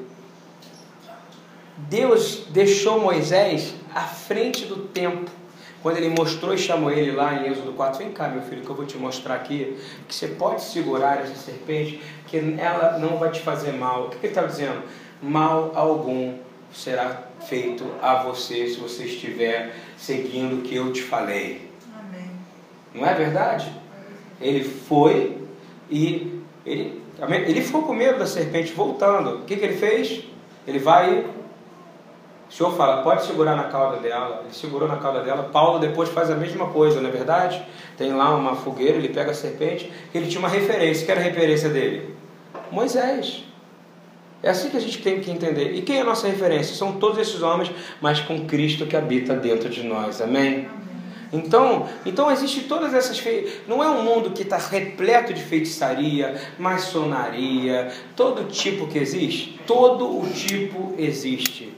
Deus 1.77 2.47
deixou 2.51 3.01
Moisés 3.01 3.75
à 3.95 4.03
frente 4.03 4.65
do 4.67 4.77
tempo. 4.77 5.31
Quando 5.83 5.97
ele 5.97 6.11
mostrou 6.11 6.53
e 6.53 6.59
chamou 6.59 6.91
ele 6.91 7.13
lá 7.13 7.35
em 7.35 7.51
Êxodo 7.51 7.73
4, 7.73 7.99
vem 8.01 8.13
cá 8.13 8.29
meu 8.29 8.43
filho, 8.43 8.63
que 8.63 8.69
eu 8.69 8.75
vou 8.75 8.85
te 8.85 8.99
mostrar 8.99 9.37
aqui, 9.37 9.79
que 10.07 10.15
você 10.15 10.29
pode 10.29 10.63
segurar 10.63 11.23
essa 11.23 11.35
serpente, 11.35 12.03
que 12.27 12.37
ela 12.59 12.99
não 12.99 13.17
vai 13.17 13.31
te 13.31 13.41
fazer 13.41 13.73
mal. 13.73 14.05
O 14.05 14.11
que 14.11 14.17
ele 14.19 14.29
estava 14.29 14.47
dizendo? 14.47 14.83
Mal 15.23 15.73
algum 15.75 16.37
será 16.73 17.25
feito 17.47 17.85
a 18.03 18.23
você 18.23 18.69
se 18.69 18.79
você 18.79 19.05
estiver 19.05 19.75
seguindo 19.97 20.59
o 20.59 20.63
que 20.63 20.77
eu 20.77 20.93
te 20.93 21.03
falei. 21.03 21.71
Amém. 21.99 22.31
Não 22.95 23.07
é 23.07 23.15
verdade? 23.15 23.73
Ele 24.39 24.63
foi 24.63 25.39
e 25.91 26.41
ele, 26.65 27.03
ele 27.47 27.61
ficou 27.61 27.83
com 27.83 27.93
medo 27.93 28.19
da 28.19 28.27
serpente 28.27 28.73
voltando. 28.73 29.37
O 29.37 29.45
que, 29.45 29.57
que 29.57 29.65
ele 29.65 29.77
fez? 29.77 30.25
Ele 30.67 30.79
vai. 30.79 31.27
O 32.49 32.53
Senhor 32.53 32.73
fala, 32.77 33.03
pode 33.03 33.25
segurar 33.25 33.57
na 33.57 33.65
cauda 33.65 33.99
dela. 33.99 34.41
Ele 34.45 34.55
segurou 34.55 34.89
na 34.89 34.97
cauda 34.97 35.23
dela. 35.23 35.45
Paulo 35.53 35.79
depois 35.79 36.09
faz 36.09 36.31
a 36.31 36.35
mesma 36.35 36.69
coisa, 36.69 37.01
não 37.01 37.09
é 37.09 37.13
verdade? 37.13 37.65
Tem 37.97 38.13
lá 38.13 38.35
uma 38.35 38.57
fogueira, 38.57 38.97
ele 38.97 39.09
pega 39.09 39.31
a 39.31 39.35
serpente. 39.35 39.91
Ele 40.15 40.27
tinha 40.27 40.41
uma 40.41 40.49
referência. 40.49 41.05
Que 41.05 41.13
era 41.13 41.21
a 41.21 41.25
referência 41.25 41.69
dele? 41.69 42.15
Moisés. 42.71 43.45
É 44.43 44.51
assim 44.51 44.71
que 44.71 44.77
a 44.77 44.81
gente 44.81 45.03
tem 45.03 45.21
que 45.21 45.31
entender. 45.31 45.75
E 45.75 45.83
quem 45.83 45.99
é 45.99 46.01
a 46.01 46.05
nossa 46.05 46.27
referência? 46.27 46.75
São 46.75 46.93
todos 46.93 47.19
esses 47.19 47.43
homens, 47.43 47.71
mas 48.01 48.21
com 48.21 48.47
Cristo 48.47 48.87
que 48.87 48.97
habita 48.97 49.35
dentro 49.35 49.69
de 49.69 49.83
nós. 49.83 50.21
Amém? 50.21 50.67
Então, 51.33 51.89
então 52.05 52.31
existe 52.31 52.63
todas 52.63 52.93
essas 52.93 53.19
fe... 53.19 53.63
não 53.69 53.83
é 53.83 53.89
um 53.89 54.03
mundo 54.03 54.31
que 54.31 54.43
está 54.43 54.57
repleto 54.57 55.33
de 55.33 55.43
feitiçaria, 55.43 56.41
maçonaria, 56.59 57.93
todo 58.17 58.49
tipo 58.49 58.89
que 58.89 58.99
existe, 58.99 59.61
todo 59.67 60.21
o 60.21 60.29
tipo 60.29 60.95
existe. 60.99 61.73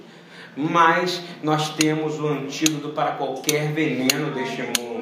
Mas 0.56 1.20
nós 1.42 1.70
temos 1.70 2.18
o 2.18 2.26
antídoto 2.26 2.90
para 2.90 3.12
qualquer 3.12 3.72
veneno 3.72 4.30
deste 4.32 4.62
mundo. 4.62 4.92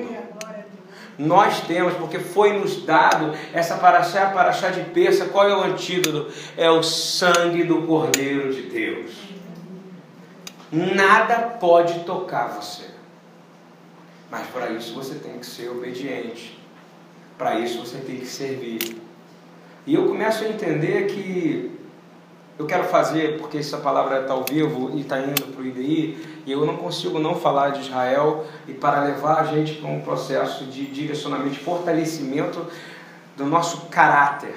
Nós 1.19 1.61
temos, 1.61 1.95
porque 1.95 2.19
foi 2.19 2.55
nos 2.55 2.85
dado 2.87 3.35
essa 3.53 3.77
paraxá, 3.77 4.31
paraxá 4.31 4.71
de 4.71 4.81
peça. 4.85 5.27
Qual 5.27 5.47
é 5.47 5.55
o 5.55 5.63
antídoto? 5.63 6.33
É 6.57 6.71
o 6.71 6.83
sangue 6.83 7.63
do 7.63 7.83
Cordeiro 7.83 8.53
de 8.55 8.63
Deus. 8.63 9.11
Nada 10.73 11.57
pode 11.61 12.05
tocar 12.05 12.49
você. 12.49 12.85
Mas 14.31 14.47
para 14.49 14.71
isso 14.71 14.95
você 14.95 15.17
tem 15.17 15.39
que 15.39 15.47
ser 15.47 15.69
obediente. 15.71 16.59
Para 17.37 17.59
isso 17.59 17.81
você 17.81 17.99
tem 17.99 18.17
que 18.17 18.27
servir. 18.27 19.01
E 19.87 19.95
eu 19.95 20.07
começo 20.07 20.45
a 20.45 20.49
entender 20.49 21.07
que 21.07 21.79
eu 22.59 22.67
quero 22.67 22.85
fazer, 22.85 23.39
porque 23.39 23.57
essa 23.57 23.79
palavra 23.79 24.21
está 24.21 24.35
ao 24.35 24.45
vivo 24.45 24.91
e 24.95 25.01
está 25.01 25.19
indo 25.19 25.45
para 25.45 25.63
o 25.63 25.67
IDI, 25.67 26.43
e 26.45 26.53
eu 26.53 26.67
não 26.67 26.77
consigo 26.77 27.19
não 27.19 27.35
falar 27.35 27.71
de 27.71 27.81
Israel 27.81 28.45
e 28.69 28.75
para 28.75 29.01
levar 29.03 29.41
a 29.41 29.45
gente 29.45 29.77
para 29.77 29.89
um 29.89 30.03
processo 30.03 30.65
de 30.67 30.85
direcionamento, 30.87 31.51
de 31.51 31.59
fortalecimento 31.59 32.67
do 33.35 33.47
nosso 33.47 33.87
caráter. 33.87 34.55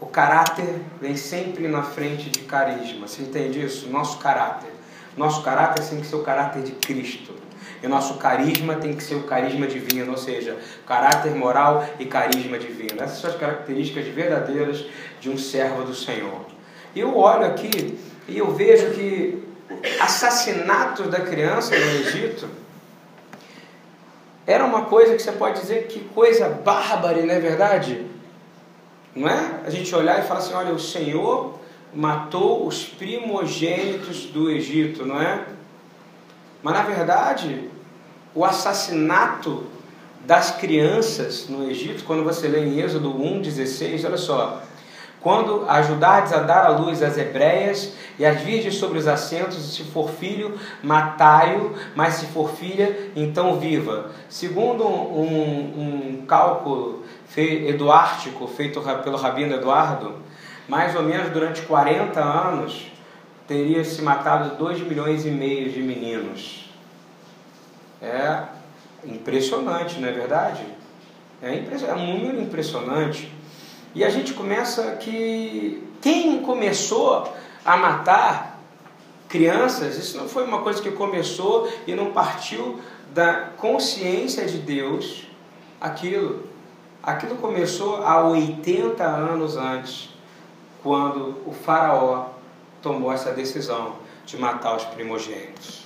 O 0.00 0.06
caráter 0.06 0.80
vem 1.00 1.14
sempre 1.14 1.68
na 1.68 1.82
frente 1.82 2.30
de 2.30 2.40
carisma. 2.40 3.06
Você 3.06 3.22
entende 3.22 3.62
isso? 3.62 3.90
Nosso 3.90 4.18
caráter. 4.18 4.72
Nosso 5.14 5.42
caráter 5.42 5.86
tem 5.86 6.00
que 6.00 6.06
ser 6.06 6.16
o 6.16 6.22
caráter 6.22 6.62
de 6.62 6.72
Cristo. 6.72 7.41
E 7.82 7.88
nosso 7.88 8.14
carisma 8.14 8.76
tem 8.76 8.94
que 8.94 9.02
ser 9.02 9.16
o 9.16 9.24
carisma 9.24 9.66
divino, 9.66 10.12
ou 10.12 10.18
seja, 10.18 10.56
caráter 10.86 11.34
moral 11.34 11.84
e 11.98 12.06
carisma 12.06 12.58
divino. 12.58 13.02
Essas 13.02 13.18
são 13.18 13.30
as 13.30 13.36
características 13.36 14.06
verdadeiras 14.06 14.84
de 15.20 15.28
um 15.28 15.36
servo 15.36 15.82
do 15.82 15.94
Senhor. 15.94 16.46
E 16.94 17.00
eu 17.00 17.16
olho 17.16 17.46
aqui 17.46 17.98
e 18.28 18.38
eu 18.38 18.54
vejo 18.54 18.90
que 18.92 19.42
assassinatos 20.00 21.08
da 21.08 21.20
criança 21.20 21.76
no 21.76 21.84
Egito 21.84 22.48
era 24.46 24.64
uma 24.64 24.82
coisa 24.82 25.14
que 25.14 25.22
você 25.22 25.32
pode 25.32 25.60
dizer 25.60 25.86
que 25.86 26.00
coisa 26.00 26.48
bárbara, 26.48 27.24
não 27.24 27.34
é 27.34 27.40
verdade? 27.40 28.06
Não 29.14 29.28
é? 29.28 29.60
A 29.64 29.70
gente 29.70 29.94
olhar 29.94 30.18
e 30.18 30.26
falar 30.26 30.40
assim, 30.40 30.54
olha, 30.54 30.72
o 30.72 30.78
Senhor 30.78 31.58
matou 31.94 32.66
os 32.66 32.84
primogênitos 32.84 34.26
do 34.26 34.50
Egito, 34.50 35.04
não 35.04 35.20
é? 35.20 35.44
Mas 36.62 36.74
na 36.74 36.82
verdade, 36.82 37.70
o 38.34 38.44
assassinato 38.44 39.64
das 40.24 40.52
crianças 40.52 41.48
no 41.48 41.68
Egito, 41.68 42.04
quando 42.04 42.22
você 42.22 42.46
lê 42.46 42.60
em 42.60 42.80
Êxodo 42.80 43.12
1,16, 43.12 44.04
olha 44.04 44.16
só, 44.16 44.62
quando 45.20 45.64
ajudardes 45.68 46.32
a 46.32 46.40
dar 46.40 46.66
à 46.66 46.68
luz 46.68 47.02
as 47.02 47.16
hebreias 47.16 47.92
e 48.18 48.26
as 48.26 48.40
virgens 48.40 48.74
sobre 48.74 48.98
os 48.98 49.06
assentos, 49.06 49.74
se 49.74 49.84
for 49.84 50.10
filho, 50.10 50.58
matai-o, 50.82 51.74
mas 51.94 52.14
se 52.14 52.26
for 52.26 52.50
filha, 52.50 53.10
então 53.14 53.58
viva. 53.58 54.10
Segundo 54.28 54.84
um, 54.84 56.18
um 56.18 56.26
cálculo 56.26 57.04
eduártico 57.36 58.46
feito 58.48 58.80
pelo 59.04 59.16
Rabino 59.16 59.54
Eduardo, 59.54 60.16
mais 60.68 60.94
ou 60.96 61.02
menos 61.02 61.30
durante 61.30 61.62
40 61.62 62.20
anos 62.20 62.90
teria 63.46 63.84
se 63.84 64.02
matado 64.02 64.56
2 64.56 64.80
milhões 64.80 65.24
e 65.24 65.30
meio 65.30 65.70
de 65.70 65.80
meninos. 65.80 66.61
É 68.02 68.42
impressionante, 69.04 70.00
não 70.00 70.08
é 70.08 70.12
verdade? 70.12 70.66
É, 71.40 71.54
é 71.54 71.94
um 71.94 72.18
número 72.18 72.40
impressionante. 72.40 73.32
E 73.94 74.04
a 74.04 74.10
gente 74.10 74.34
começa 74.34 74.96
que 74.96 75.86
quem 76.00 76.42
começou 76.42 77.32
a 77.64 77.76
matar 77.76 78.60
crianças, 79.28 79.96
isso 79.96 80.18
não 80.18 80.28
foi 80.28 80.44
uma 80.44 80.62
coisa 80.62 80.82
que 80.82 80.90
começou 80.90 81.72
e 81.86 81.94
não 81.94 82.12
partiu 82.12 82.80
da 83.14 83.50
consciência 83.56 84.46
de 84.46 84.58
Deus, 84.58 85.26
aquilo. 85.80 86.50
Aquilo 87.02 87.36
começou 87.36 88.04
há 88.04 88.26
80 88.28 89.02
anos 89.04 89.56
antes, 89.56 90.10
quando 90.82 91.42
o 91.46 91.52
faraó 91.52 92.26
tomou 92.80 93.12
essa 93.12 93.32
decisão 93.32 93.96
de 94.24 94.36
matar 94.36 94.76
os 94.76 94.84
primogênitos. 94.84 95.81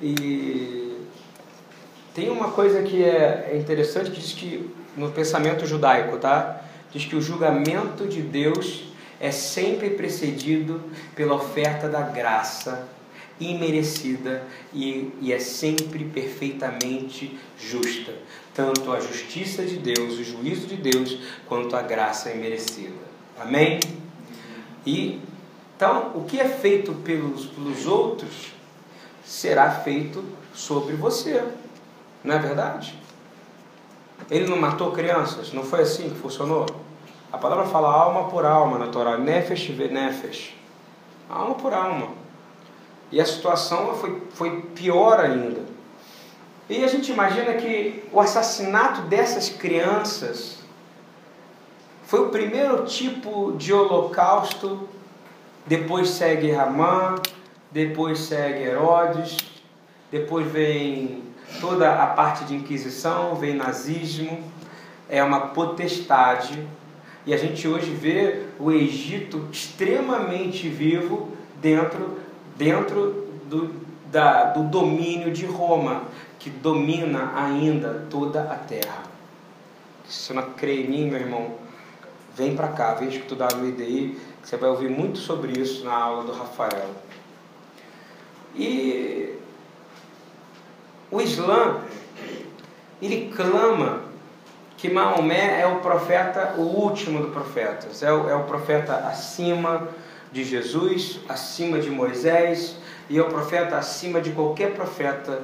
E 0.00 0.96
tem 2.14 2.30
uma 2.30 2.50
coisa 2.50 2.82
que 2.82 3.02
é 3.02 3.56
interessante 3.56 4.10
que 4.10 4.20
diz 4.20 4.32
que 4.32 4.70
no 4.96 5.10
pensamento 5.10 5.66
judaico, 5.66 6.16
tá? 6.18 6.62
Diz 6.92 7.04
que 7.04 7.16
o 7.16 7.20
julgamento 7.20 8.06
de 8.06 8.22
Deus 8.22 8.84
é 9.20 9.30
sempre 9.30 9.90
precedido 9.90 10.82
pela 11.14 11.34
oferta 11.34 11.88
da 11.88 12.02
graça 12.02 12.88
imerecida 13.40 14.42
e, 14.72 15.12
e 15.20 15.32
é 15.32 15.38
sempre 15.38 16.04
perfeitamente 16.04 17.38
justa. 17.58 18.12
Tanto 18.54 18.92
a 18.92 19.00
justiça 19.00 19.64
de 19.64 19.76
Deus, 19.76 20.18
o 20.18 20.24
juízo 20.24 20.66
de 20.66 20.76
Deus, 20.76 21.18
quanto 21.46 21.76
a 21.76 21.82
graça 21.82 22.30
imerecida. 22.30 23.08
Amém? 23.38 23.78
E 24.84 25.20
então, 25.76 26.10
o 26.16 26.24
que 26.24 26.40
é 26.40 26.48
feito 26.48 26.92
pelos, 26.92 27.46
pelos 27.46 27.86
outros 27.86 28.57
será 29.28 29.70
feito 29.70 30.24
sobre 30.54 30.96
você. 30.96 31.44
Não 32.24 32.34
é 32.34 32.38
verdade? 32.38 32.98
Ele 34.30 34.48
não 34.48 34.56
matou 34.56 34.90
crianças? 34.90 35.52
Não 35.52 35.62
foi 35.62 35.82
assim 35.82 36.08
que 36.08 36.18
funcionou? 36.18 36.64
A 37.30 37.36
palavra 37.36 37.66
fala 37.66 37.92
alma 37.92 38.30
por 38.30 38.46
alma 38.46 38.78
na 38.78 38.86
Torá, 38.86 39.18
nefesh 39.18 39.68
nefesh. 39.68 40.54
Alma 41.28 41.54
por 41.56 41.74
alma. 41.74 42.08
E 43.12 43.20
a 43.20 43.26
situação 43.26 43.94
foi, 43.94 44.22
foi 44.30 44.62
pior 44.74 45.20
ainda. 45.20 45.60
E 46.68 46.82
a 46.82 46.88
gente 46.88 47.12
imagina 47.12 47.52
que 47.54 48.04
o 48.10 48.20
assassinato 48.20 49.02
dessas 49.02 49.50
crianças 49.50 50.58
foi 52.04 52.20
o 52.20 52.30
primeiro 52.30 52.86
tipo 52.86 53.52
de 53.58 53.74
holocausto. 53.74 54.88
Depois 55.66 56.08
segue 56.08 56.50
Ramã, 56.50 57.16
depois 57.70 58.18
segue 58.20 58.64
Herodes, 58.64 59.36
depois 60.10 60.46
vem 60.50 61.22
toda 61.60 62.02
a 62.02 62.06
parte 62.06 62.44
de 62.44 62.54
Inquisição, 62.54 63.34
vem 63.34 63.54
nazismo, 63.54 64.42
é 65.08 65.22
uma 65.22 65.48
potestade. 65.48 66.66
E 67.26 67.34
a 67.34 67.36
gente 67.36 67.68
hoje 67.68 67.90
vê 67.90 68.46
o 68.58 68.70
Egito 68.70 69.48
extremamente 69.52 70.68
vivo 70.68 71.36
dentro, 71.60 72.18
dentro 72.56 73.28
do, 73.44 73.74
da, 74.10 74.44
do 74.44 74.62
domínio 74.62 75.30
de 75.30 75.44
Roma, 75.44 76.04
que 76.38 76.48
domina 76.48 77.32
ainda 77.36 78.06
toda 78.08 78.42
a 78.42 78.54
terra. 78.54 79.02
Se 80.08 80.28
você 80.28 80.32
não 80.32 80.50
crê 80.52 80.84
em 80.84 80.88
mim, 80.88 81.10
meu 81.10 81.20
irmão, 81.20 81.52
vem 82.34 82.56
para 82.56 82.68
cá, 82.68 82.94
vem 82.94 83.08
estudar 83.08 83.54
no 83.56 83.68
IDI, 83.68 84.18
que 84.40 84.48
você 84.48 84.56
vai 84.56 84.70
ouvir 84.70 84.88
muito 84.88 85.18
sobre 85.18 85.60
isso 85.60 85.84
na 85.84 85.92
aula 85.92 86.24
do 86.24 86.32
Rafael. 86.32 86.88
E 88.54 89.38
o 91.10 91.20
Islã, 91.20 91.80
ele 93.00 93.32
clama 93.34 94.02
que 94.76 94.88
Maomé 94.88 95.60
é 95.60 95.66
o 95.66 95.80
profeta, 95.80 96.54
o 96.56 96.62
último 96.62 97.20
dos 97.20 97.32
profetas, 97.32 98.02
é 98.02 98.12
o, 98.12 98.28
é 98.28 98.34
o 98.34 98.44
profeta 98.44 98.94
acima 99.08 99.88
de 100.30 100.44
Jesus, 100.44 101.20
acima 101.28 101.78
de 101.78 101.90
Moisés, 101.90 102.76
e 103.08 103.18
é 103.18 103.22
o 103.22 103.28
profeta 103.28 103.76
acima 103.76 104.20
de 104.20 104.30
qualquer 104.30 104.74
profeta 104.74 105.42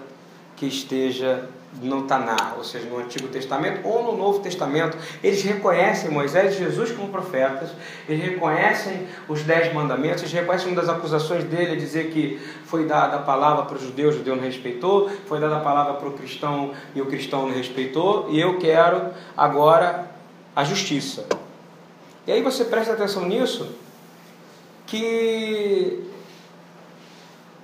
que 0.57 0.67
esteja 0.67 1.49
no 1.83 2.03
Taná, 2.03 2.55
ou 2.57 2.65
seja, 2.65 2.87
no 2.89 2.99
Antigo 2.99 3.29
Testamento 3.29 3.87
ou 3.87 4.03
no 4.03 4.17
Novo 4.17 4.41
Testamento. 4.41 4.97
Eles 5.23 5.43
reconhecem 5.43 6.11
Moisés 6.11 6.55
e 6.55 6.59
Jesus 6.59 6.93
como 6.93 7.09
profetas, 7.09 7.71
eles 8.09 8.23
reconhecem 8.23 9.07
os 9.29 9.43
Dez 9.43 9.73
Mandamentos, 9.73 10.23
eles 10.23 10.33
reconhecem 10.33 10.69
uma 10.69 10.81
das 10.81 10.89
acusações 10.89 11.45
dele 11.45 11.73
é 11.73 11.77
dizer 11.77 12.11
que 12.11 12.39
foi 12.65 12.87
dada 12.87 13.17
a 13.17 13.21
palavra 13.21 13.65
para 13.65 13.77
o 13.77 13.81
judeu, 13.81 14.11
o 14.11 14.13
judeu 14.13 14.37
não 14.37 14.43
respeitou, 14.43 15.11
foi 15.27 15.41
dada 15.41 15.57
a 15.57 15.61
palavra 15.61 15.95
para 15.95 16.09
o 16.09 16.13
cristão 16.13 16.73
e 16.95 17.01
o 17.01 17.07
cristão 17.07 17.49
não 17.49 17.55
respeitou, 17.55 18.29
e 18.31 18.41
eu 18.41 18.59
quero 18.59 19.11
agora 19.37 20.11
a 20.55 20.65
justiça. 20.65 21.27
E 22.27 22.33
aí 22.33 22.43
você 22.43 22.65
presta 22.65 22.95
atenção 22.95 23.27
nisso, 23.27 23.75
que 24.87 26.09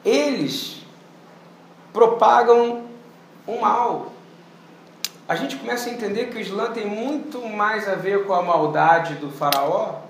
eles 0.05 0.83
propagam 1.93 2.90
o 3.47 3.61
mal. 3.61 4.13
A 5.29 5.35
gente 5.37 5.57
começa 5.57 5.89
a 5.89 5.93
entender 5.93 6.27
que 6.27 6.39
o 6.39 6.41
Islã 6.41 6.73
tem 6.73 6.87
muito 6.87 7.47
mais 7.49 7.89
a 7.89 7.95
ver 7.95 8.25
com 8.25 8.33
a 8.33 8.43
maldade 8.43 9.15
do 9.15 9.31
faraó 9.31 10.01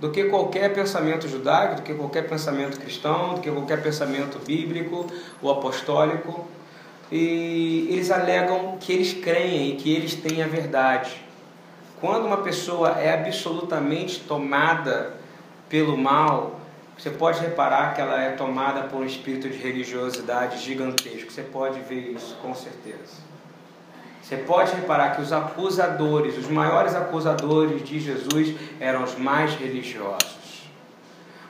do 0.00 0.10
que 0.10 0.24
qualquer 0.24 0.74
pensamento 0.74 1.28
judaico, 1.28 1.76
do 1.76 1.82
que 1.82 1.94
qualquer 1.94 2.28
pensamento 2.28 2.78
cristão, 2.78 3.34
do 3.34 3.40
que 3.40 3.50
qualquer 3.50 3.82
pensamento 3.82 4.38
bíblico 4.38 5.06
ou 5.40 5.50
apostólico. 5.50 6.46
E 7.12 7.86
eles 7.90 8.10
alegam 8.10 8.76
que 8.80 8.92
eles 8.92 9.12
creem 9.12 9.70
e 9.70 9.76
que 9.76 9.94
eles 9.94 10.14
têm 10.14 10.42
a 10.42 10.46
verdade. 10.46 11.22
Quando 12.00 12.26
uma 12.26 12.38
pessoa 12.38 12.98
é 13.00 13.14
absolutamente 13.14 14.20
tomada 14.20 15.14
pelo 15.68 15.96
mal, 15.96 16.60
você 16.96 17.10
pode 17.10 17.40
reparar 17.40 17.94
que 17.94 18.00
ela 18.00 18.22
é 18.22 18.30
tomada 18.30 18.82
por 18.82 19.00
um 19.00 19.04
espírito 19.04 19.48
de 19.48 19.58
religiosidade 19.58 20.58
gigantesco. 20.58 21.30
Você 21.30 21.42
pode 21.42 21.80
ver 21.80 22.12
isso, 22.12 22.36
com 22.40 22.54
certeza. 22.54 23.22
Você 24.22 24.36
pode 24.38 24.74
reparar 24.74 25.16
que 25.16 25.20
os 25.20 25.32
acusadores, 25.32 26.38
os 26.38 26.48
maiores 26.48 26.94
acusadores 26.94 27.86
de 27.86 28.00
Jesus 28.00 28.54
eram 28.80 29.02
os 29.02 29.18
mais 29.18 29.54
religiosos. 29.54 30.70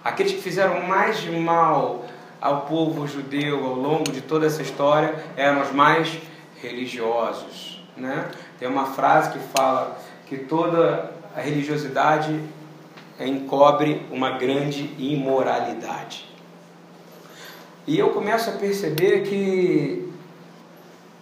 Aqueles 0.02 0.33
que 0.33 0.40
fizeram 0.40 0.83
mais 0.83 1.24
mal 1.26 2.04
ao 2.40 2.62
povo 2.62 3.07
judeu 3.07 3.64
ao 3.64 3.74
longo 3.74 4.11
de 4.11 4.20
toda 4.20 4.46
essa 4.46 4.61
história 4.61 5.14
eram 5.37 5.62
os 5.62 5.72
mais 5.72 6.18
religiosos. 6.61 7.83
Né? 7.96 8.28
Tem 8.59 8.66
uma 8.66 8.87
frase 8.87 9.30
que 9.30 9.38
fala 9.57 9.96
que 10.26 10.38
toda 10.38 11.12
a 11.37 11.40
religiosidade 11.40 12.40
encobre 13.20 14.07
uma 14.11 14.31
grande 14.31 14.94
imoralidade. 14.98 16.29
E 17.87 17.98
eu 17.98 18.11
começo 18.11 18.50
a 18.50 18.55
perceber 18.55 19.22
que 19.22 20.09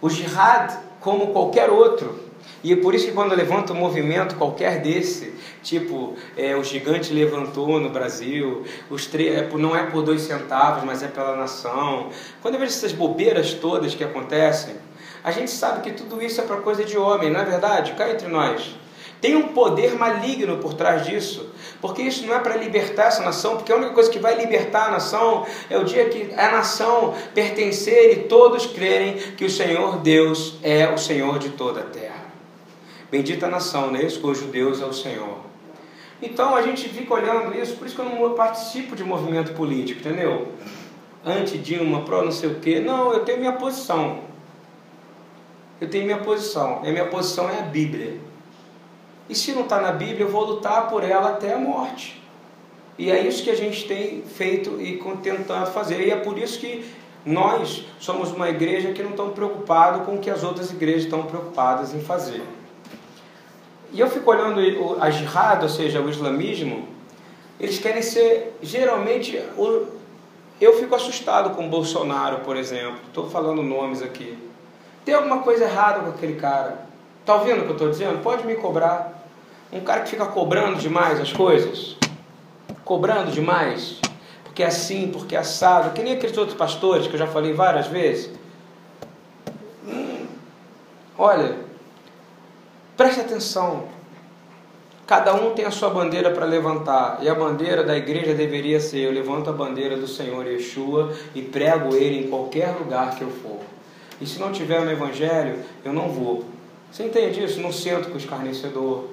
o 0.01 0.09
jihad, 0.09 0.77
como 0.99 1.27
qualquer 1.27 1.69
outro, 1.69 2.23
e 2.63 2.71
é 2.71 2.75
por 2.77 2.95
isso 2.95 3.07
que 3.07 3.11
quando 3.11 3.35
levanta 3.35 3.73
um 3.73 3.75
movimento 3.75 4.35
qualquer 4.35 4.81
desse, 4.81 5.33
tipo 5.61 6.15
é, 6.37 6.55
o 6.55 6.63
gigante 6.63 7.13
levantou 7.13 7.79
no 7.79 7.89
Brasil, 7.89 8.63
os 8.89 9.13
é, 9.15 9.49
não 9.57 9.75
é 9.75 9.83
por 9.83 10.01
dois 10.01 10.21
centavos, 10.21 10.83
mas 10.85 11.03
é 11.03 11.07
pela 11.07 11.35
nação. 11.35 12.09
Quando 12.41 12.55
eu 12.55 12.59
vejo 12.61 12.71
essas 12.71 12.93
bobeiras 12.93 13.53
todas 13.53 13.93
que 13.93 14.03
acontecem, 14.03 14.75
a 15.21 15.31
gente 15.31 15.51
sabe 15.51 15.81
que 15.81 15.91
tudo 15.91 16.21
isso 16.21 16.39
é 16.39 16.43
para 16.45 16.57
coisa 16.57 16.85
de 16.85 16.97
homem, 16.97 17.29
não 17.29 17.41
é 17.41 17.45
verdade? 17.45 17.93
Cá 17.93 18.09
entre 18.09 18.27
nós. 18.27 18.75
Tem 19.19 19.35
um 19.35 19.49
poder 19.49 19.95
maligno 19.95 20.57
por 20.57 20.73
trás 20.73 21.05
disso, 21.05 21.49
porque 21.83 22.01
isso 22.01 22.25
não 22.25 22.33
é 22.33 22.39
para 22.39 22.55
libertar 22.55 23.07
essa 23.07 23.21
nação, 23.21 23.57
porque 23.57 23.69
a 23.69 23.75
única 23.75 23.91
coisa 23.91 24.09
que 24.09 24.17
vai 24.17 24.37
libertar 24.37 24.87
a 24.87 24.91
nação 24.91 25.45
é 25.69 25.77
o 25.77 25.83
dia 25.83 26.07
que 26.07 26.33
a 26.33 26.49
nação 26.49 27.13
pertencer 27.33 28.13
e 28.13 28.15
todos 28.21 28.65
crerem 28.65 29.15
que 29.35 29.43
o 29.43 29.49
Senhor 29.49 29.97
Deus 29.97 30.55
é 30.63 30.87
o 30.87 30.97
Senhor 30.97 31.37
de 31.39 31.49
toda 31.49 31.81
a 31.81 31.83
terra. 31.83 32.23
Bendita 33.11 33.47
a 33.47 33.49
nação, 33.49 33.91
né? 33.91 34.07
cujo 34.21 34.45
Deus 34.45 34.81
é 34.81 34.85
o 34.85 34.93
Senhor. 34.93 35.39
Então 36.21 36.55
a 36.55 36.61
gente 36.61 36.87
fica 36.87 37.15
olhando 37.15 37.53
isso, 37.53 37.75
por 37.75 37.85
isso 37.85 37.97
que 37.97 38.01
eu 38.01 38.05
não 38.05 38.33
participo 38.33 38.95
de 38.95 39.03
movimento 39.03 39.51
político, 39.51 39.99
entendeu? 39.99 40.53
Anti-Dilma, 41.25 42.03
pró 42.05 42.23
não 42.23 42.31
sei 42.31 42.49
o 42.49 42.55
quê. 42.61 42.79
Não, 42.79 43.11
eu 43.11 43.25
tenho 43.25 43.39
minha 43.39 43.51
posição. 43.51 44.21
Eu 45.81 45.89
tenho 45.89 46.05
minha 46.05 46.19
posição. 46.19 46.79
E 46.81 46.87
a 46.87 46.91
minha 46.93 47.07
posição 47.07 47.49
é 47.49 47.59
a 47.59 47.63
Bíblia. 47.63 48.21
E 49.29 49.35
se 49.35 49.53
não 49.53 49.61
está 49.61 49.79
na 49.79 49.91
Bíblia, 49.91 50.21
eu 50.21 50.29
vou 50.29 50.45
lutar 50.45 50.89
por 50.89 51.03
ela 51.03 51.29
até 51.29 51.53
a 51.53 51.57
morte. 51.57 52.21
E 52.97 53.09
é 53.09 53.25
isso 53.25 53.43
que 53.43 53.49
a 53.49 53.55
gente 53.55 53.87
tem 53.87 54.21
feito 54.21 54.79
e 54.79 55.01
tentando 55.21 55.65
fazer. 55.67 56.05
E 56.05 56.11
é 56.11 56.15
por 56.15 56.37
isso 56.37 56.59
que 56.59 56.85
nós 57.25 57.85
somos 57.99 58.31
uma 58.31 58.49
igreja 58.49 58.91
que 58.91 59.01
não 59.01 59.11
estamos 59.11 59.33
preocupados 59.33 60.05
com 60.05 60.15
o 60.15 60.19
que 60.19 60.29
as 60.29 60.43
outras 60.43 60.71
igrejas 60.71 61.03
estão 61.03 61.23
preocupadas 61.23 61.93
em 61.93 62.01
fazer. 62.01 62.43
E 63.91 63.99
eu 63.99 64.09
fico 64.09 64.29
olhando 64.29 64.59
a 64.99 65.09
jihad, 65.09 65.63
ou 65.63 65.69
seja, 65.69 66.01
o 66.01 66.09
islamismo, 66.09 66.87
eles 67.59 67.79
querem 67.79 68.01
ser, 68.01 68.57
geralmente, 68.61 69.41
eu 70.59 70.73
fico 70.79 70.95
assustado 70.95 71.55
com 71.55 71.69
Bolsonaro, 71.69 72.39
por 72.39 72.57
exemplo. 72.57 72.99
Estou 73.07 73.29
falando 73.29 73.61
nomes 73.63 74.01
aqui. 74.01 74.37
Tem 75.05 75.13
alguma 75.13 75.39
coisa 75.39 75.65
errada 75.65 75.99
com 76.01 76.09
aquele 76.09 76.35
cara? 76.35 76.87
Está 77.23 77.35
ouvindo 77.35 77.61
o 77.61 77.63
que 77.63 77.69
eu 77.69 77.71
estou 77.71 77.89
dizendo? 77.89 78.21
Pode 78.21 78.45
me 78.45 78.53
cobrar. 78.55 79.25
Um 79.71 79.79
cara 79.79 80.01
que 80.01 80.09
fica 80.09 80.25
cobrando 80.25 80.77
demais 80.77 81.21
as 81.21 81.31
coisas, 81.31 81.95
cobrando 82.83 83.31
demais, 83.31 84.01
porque 84.43 84.61
é 84.61 84.65
assim, 84.65 85.09
porque 85.09 85.33
é 85.33 85.39
assado, 85.39 85.91
que 85.91 86.03
nem 86.03 86.13
aqueles 86.13 86.37
outros 86.37 86.57
pastores 86.57 87.07
que 87.07 87.13
eu 87.13 87.17
já 87.17 87.25
falei 87.25 87.53
várias 87.53 87.87
vezes. 87.87 88.29
Hum, 89.87 90.25
olha, 91.17 91.55
preste 92.97 93.21
atenção. 93.21 93.85
Cada 95.07 95.33
um 95.33 95.53
tem 95.53 95.63
a 95.63 95.71
sua 95.71 95.89
bandeira 95.89 96.29
para 96.29 96.45
levantar, 96.45 97.19
e 97.21 97.29
a 97.29 97.33
bandeira 97.33 97.85
da 97.85 97.95
igreja 97.95 98.33
deveria 98.33 98.81
ser: 98.81 98.99
eu 98.99 99.11
levanto 99.13 99.49
a 99.49 99.53
bandeira 99.53 99.95
do 99.95 100.07
Senhor 100.09 100.45
Yeshua 100.45 101.13
e 101.33 101.41
prego 101.41 101.95
ele 101.95 102.25
em 102.25 102.29
qualquer 102.29 102.75
lugar 102.77 103.15
que 103.15 103.21
eu 103.21 103.29
for. 103.29 103.61
E 104.19 104.27
se 104.27 104.39
não 104.39 104.51
tiver 104.51 104.81
no 104.81 104.91
Evangelho, 104.91 105.63
eu 105.85 105.93
não 105.93 106.09
vou. 106.09 106.52
Você 106.93 107.05
entende 107.05 107.43
isso? 107.43 107.59
Não 107.59 107.71
sento 107.71 108.09
com 108.09 108.13
o 108.13 108.17
escarnecedor, 108.17 109.05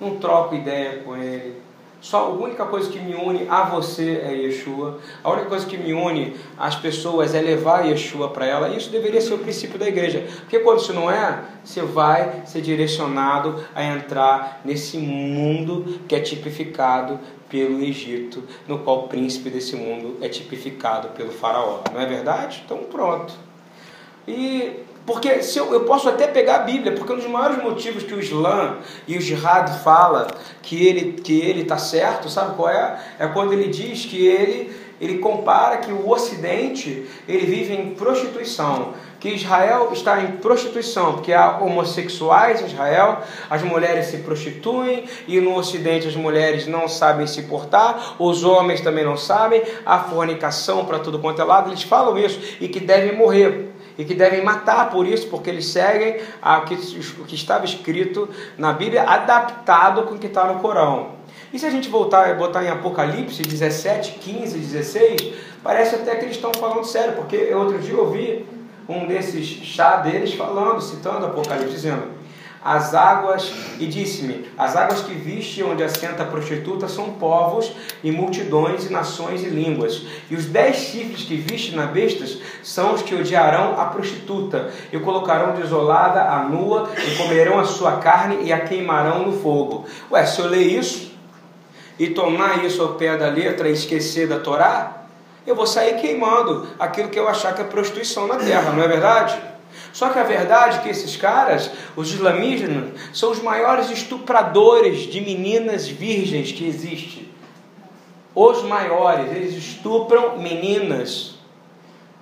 não 0.00 0.16
troco 0.16 0.54
ideia 0.54 1.02
com 1.02 1.14
ele. 1.14 1.60
Só 2.00 2.24
a 2.24 2.28
única 2.30 2.64
coisa 2.64 2.88
que 2.88 2.98
me 2.98 3.14
une 3.14 3.46
a 3.50 3.64
você 3.64 4.22
é 4.24 4.32
Yeshua. 4.32 4.98
A 5.22 5.30
única 5.30 5.46
coisa 5.46 5.66
que 5.66 5.76
me 5.76 5.92
une 5.92 6.34
às 6.56 6.74
pessoas 6.74 7.34
é 7.34 7.40
levar 7.42 7.84
Yeshua 7.84 8.30
para 8.30 8.46
ela. 8.46 8.74
Isso 8.74 8.88
deveria 8.88 9.20
ser 9.20 9.34
o 9.34 9.38
princípio 9.38 9.78
da 9.78 9.86
igreja. 9.86 10.26
Porque 10.40 10.58
quando 10.60 10.80
isso 10.80 10.94
não 10.94 11.10
é, 11.10 11.44
você 11.62 11.82
vai 11.82 12.46
ser 12.46 12.62
direcionado 12.62 13.62
a 13.74 13.84
entrar 13.84 14.62
nesse 14.64 14.96
mundo 14.96 16.00
que 16.08 16.14
é 16.14 16.20
tipificado 16.20 17.20
pelo 17.50 17.82
Egito, 17.82 18.42
no 18.66 18.78
qual 18.78 19.00
o 19.00 19.08
príncipe 19.08 19.50
desse 19.50 19.76
mundo 19.76 20.16
é 20.22 20.30
tipificado 20.30 21.08
pelo 21.08 21.30
faraó. 21.30 21.80
Não 21.92 22.00
é 22.00 22.06
verdade? 22.06 22.62
Então 22.64 22.78
pronto. 22.84 23.34
E 24.26 24.86
porque 25.06 25.40
se 25.42 25.58
eu, 25.58 25.72
eu 25.72 25.84
posso 25.84 26.08
até 26.08 26.26
pegar 26.26 26.56
a 26.56 26.58
Bíblia, 26.58 26.92
porque 26.92 27.12
um 27.12 27.16
dos 27.16 27.28
maiores 27.28 27.62
motivos 27.62 28.02
que 28.02 28.12
o 28.12 28.18
Islã 28.18 28.78
e 29.06 29.16
o 29.16 29.20
Jihad 29.20 29.70
fala 29.84 30.26
que 30.60 30.84
ele 30.84 31.12
que 31.12 31.40
ele 31.40 31.62
está 31.62 31.78
certo, 31.78 32.28
sabe 32.28 32.56
qual 32.56 32.68
é? 32.68 32.98
É 33.18 33.28
quando 33.28 33.52
ele 33.52 33.68
diz 33.68 34.04
que 34.04 34.26
ele 34.26 34.84
ele 35.00 35.18
compara 35.18 35.76
que 35.76 35.92
o 35.92 36.08
Ocidente 36.08 37.06
ele 37.28 37.46
vive 37.46 37.74
em 37.74 37.94
prostituição, 37.94 38.94
que 39.20 39.28
Israel 39.28 39.90
está 39.92 40.22
em 40.22 40.38
prostituição, 40.38 41.14
porque 41.14 41.32
há 41.32 41.58
homossexuais 41.58 42.62
em 42.62 42.66
Israel, 42.66 43.18
as 43.50 43.62
mulheres 43.62 44.06
se 44.06 44.18
prostituem 44.18 45.04
e 45.28 45.38
no 45.38 45.54
Ocidente 45.54 46.08
as 46.08 46.16
mulheres 46.16 46.66
não 46.66 46.88
sabem 46.88 47.26
se 47.26 47.42
portar, 47.42 48.16
os 48.18 48.42
homens 48.42 48.80
também 48.80 49.04
não 49.04 49.18
sabem, 49.18 49.62
há 49.84 49.98
fornicação 49.98 50.84
para 50.86 50.98
tudo 50.98 51.18
quanto 51.18 51.42
é 51.42 51.44
lado, 51.44 51.70
eles 51.70 51.82
falam 51.82 52.16
isso 52.18 52.40
e 52.58 52.66
que 52.66 52.80
devem 52.80 53.14
morrer 53.14 53.75
e 53.98 54.04
que 54.04 54.14
devem 54.14 54.44
matar 54.44 54.90
por 54.90 55.06
isso, 55.06 55.28
porque 55.28 55.50
eles 55.50 55.66
seguem 55.66 56.20
o 56.42 56.60
que, 56.64 56.76
que 57.26 57.34
estava 57.34 57.64
escrito 57.64 58.28
na 58.58 58.72
Bíblia, 58.72 59.02
adaptado 59.04 60.02
com 60.02 60.14
o 60.14 60.18
que 60.18 60.26
está 60.26 60.44
no 60.44 60.60
Corão. 60.60 61.16
E 61.52 61.58
se 61.58 61.66
a 61.66 61.70
gente 61.70 61.88
voltar 61.88 62.34
botar 62.34 62.64
em 62.64 62.68
Apocalipse 62.68 63.42
17, 63.42 64.18
15, 64.18 64.58
16, 64.58 65.34
parece 65.62 65.94
até 65.94 66.16
que 66.16 66.24
eles 66.24 66.36
estão 66.36 66.52
falando 66.52 66.84
sério, 66.84 67.14
porque 67.14 67.54
outro 67.54 67.78
dia 67.78 67.94
eu 67.94 68.00
ouvi 68.00 68.46
um 68.88 69.06
desses 69.06 69.46
chá 69.46 69.96
deles 69.96 70.34
falando, 70.34 70.80
citando 70.80 71.26
Apocalipse, 71.26 71.72
dizendo: 71.72 72.15
as 72.66 72.94
águas, 72.94 73.52
e 73.78 73.86
disse-me: 73.86 74.44
As 74.58 74.74
águas 74.74 75.00
que 75.00 75.14
viste 75.14 75.62
onde 75.62 75.84
assenta 75.84 76.24
a 76.24 76.26
prostituta 76.26 76.88
são 76.88 77.12
povos 77.12 77.70
e 78.02 78.10
multidões 78.10 78.86
e 78.86 78.92
nações 78.92 79.44
e 79.44 79.46
línguas. 79.46 80.02
E 80.28 80.34
os 80.34 80.46
dez 80.46 80.74
chifres 80.74 81.22
que 81.22 81.36
viste 81.36 81.76
na 81.76 81.86
bestas 81.86 82.38
são 82.64 82.92
os 82.92 83.02
que 83.02 83.14
odiarão 83.14 83.80
a 83.80 83.84
prostituta, 83.84 84.72
e 84.92 84.98
colocarão 84.98 85.54
desolada 85.54 86.22
a 86.22 86.42
nua, 86.42 86.90
e 86.98 87.16
comerão 87.16 87.60
a 87.60 87.64
sua 87.64 87.98
carne 87.98 88.38
e 88.42 88.52
a 88.52 88.58
queimarão 88.58 89.26
no 89.26 89.40
fogo. 89.40 89.84
Ué, 90.10 90.26
se 90.26 90.40
eu 90.40 90.48
ler 90.48 90.66
isso 90.66 91.12
e 91.96 92.08
tomar 92.08 92.64
isso 92.64 92.82
ao 92.82 92.94
pé 92.94 93.16
da 93.16 93.28
letra 93.28 93.68
e 93.68 93.72
esquecer 93.72 94.26
da 94.26 94.40
Torá, 94.40 95.04
eu 95.46 95.54
vou 95.54 95.68
sair 95.68 96.00
queimando 96.00 96.66
aquilo 96.80 97.10
que 97.10 97.18
eu 97.18 97.28
achar 97.28 97.54
que 97.54 97.60
é 97.60 97.64
prostituição 97.64 98.26
na 98.26 98.34
terra, 98.36 98.72
não 98.72 98.82
é 98.82 98.88
verdade? 98.88 99.55
Só 99.96 100.10
que 100.10 100.18
a 100.18 100.24
verdade 100.24 100.76
é 100.76 100.82
que 100.82 100.90
esses 100.90 101.16
caras, 101.16 101.70
os 101.96 102.12
islamistas, 102.12 102.68
são 103.14 103.30
os 103.30 103.40
maiores 103.40 103.90
estupradores 103.90 105.10
de 105.10 105.22
meninas 105.22 105.88
virgens 105.88 106.52
que 106.52 106.68
existe. 106.68 107.32
Os 108.34 108.62
maiores, 108.62 109.34
eles 109.34 109.54
estupram 109.54 110.36
meninas. 110.36 111.36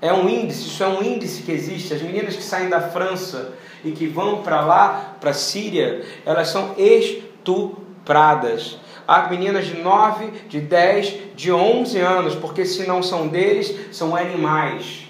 É 0.00 0.12
um 0.12 0.28
índice, 0.28 0.68
isso 0.68 0.84
é 0.84 0.86
um 0.86 1.02
índice 1.02 1.42
que 1.42 1.50
existe. 1.50 1.92
As 1.92 2.00
meninas 2.00 2.36
que 2.36 2.44
saem 2.44 2.68
da 2.68 2.80
França 2.80 3.54
e 3.84 3.90
que 3.90 4.06
vão 4.06 4.42
para 4.42 4.60
lá, 4.60 5.16
para 5.20 5.30
a 5.30 5.34
Síria, 5.34 6.04
elas 6.24 6.50
são 6.50 6.76
estupradas. 6.78 8.78
Há 9.04 9.28
meninas 9.28 9.66
de 9.66 9.78
9, 9.78 10.26
de 10.48 10.60
10, 10.60 11.14
de 11.34 11.50
11 11.50 11.98
anos, 11.98 12.36
porque 12.36 12.64
se 12.64 12.86
não 12.86 13.02
são 13.02 13.26
deles, 13.26 13.74
são 13.90 14.14
animais. 14.14 15.03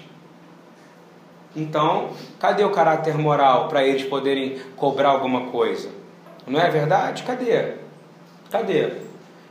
Então, 1.55 2.09
cadê 2.39 2.63
o 2.63 2.71
caráter 2.71 3.17
moral 3.17 3.67
para 3.67 3.83
eles 3.83 4.03
poderem 4.03 4.59
cobrar 4.75 5.09
alguma 5.09 5.47
coisa? 5.47 5.89
Não 6.45 6.59
é 6.59 6.69
verdade? 6.69 7.23
Cadê? 7.23 7.73
Cadê? 8.51 8.91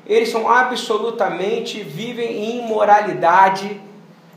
Eles 0.06 0.28
são 0.28 0.48
absolutamente, 0.48 1.82
vivem 1.82 2.44
em 2.44 2.58
imoralidade 2.58 3.80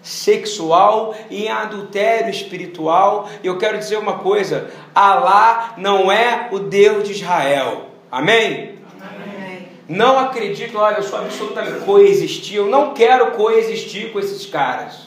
sexual 0.02 1.14
e 1.30 1.46
em 1.46 1.50
adultério 1.50 2.30
espiritual. 2.30 3.30
E 3.44 3.48
eu 3.48 3.58
quero 3.58 3.78
dizer 3.78 3.98
uma 3.98 4.20
coisa: 4.20 4.72
Alá 4.96 5.74
não 5.78 6.12
é 6.12 6.48
o 6.52 6.60
Deus 6.60 7.04
de 7.04 7.12
Israel. 7.12 7.88
Amém? 8.10 8.78
Não 9.90 10.20
acredito, 10.20 10.78
olha, 10.78 10.98
eu 10.98 11.04
sou 11.04 11.20
absolutamente 11.20 11.86
coexistir. 11.86 12.58
Eu 12.58 12.68
não 12.68 12.94
quero 12.94 13.32
coexistir 13.32 14.12
com 14.12 14.20
esses 14.20 14.46
caras. 14.46 15.07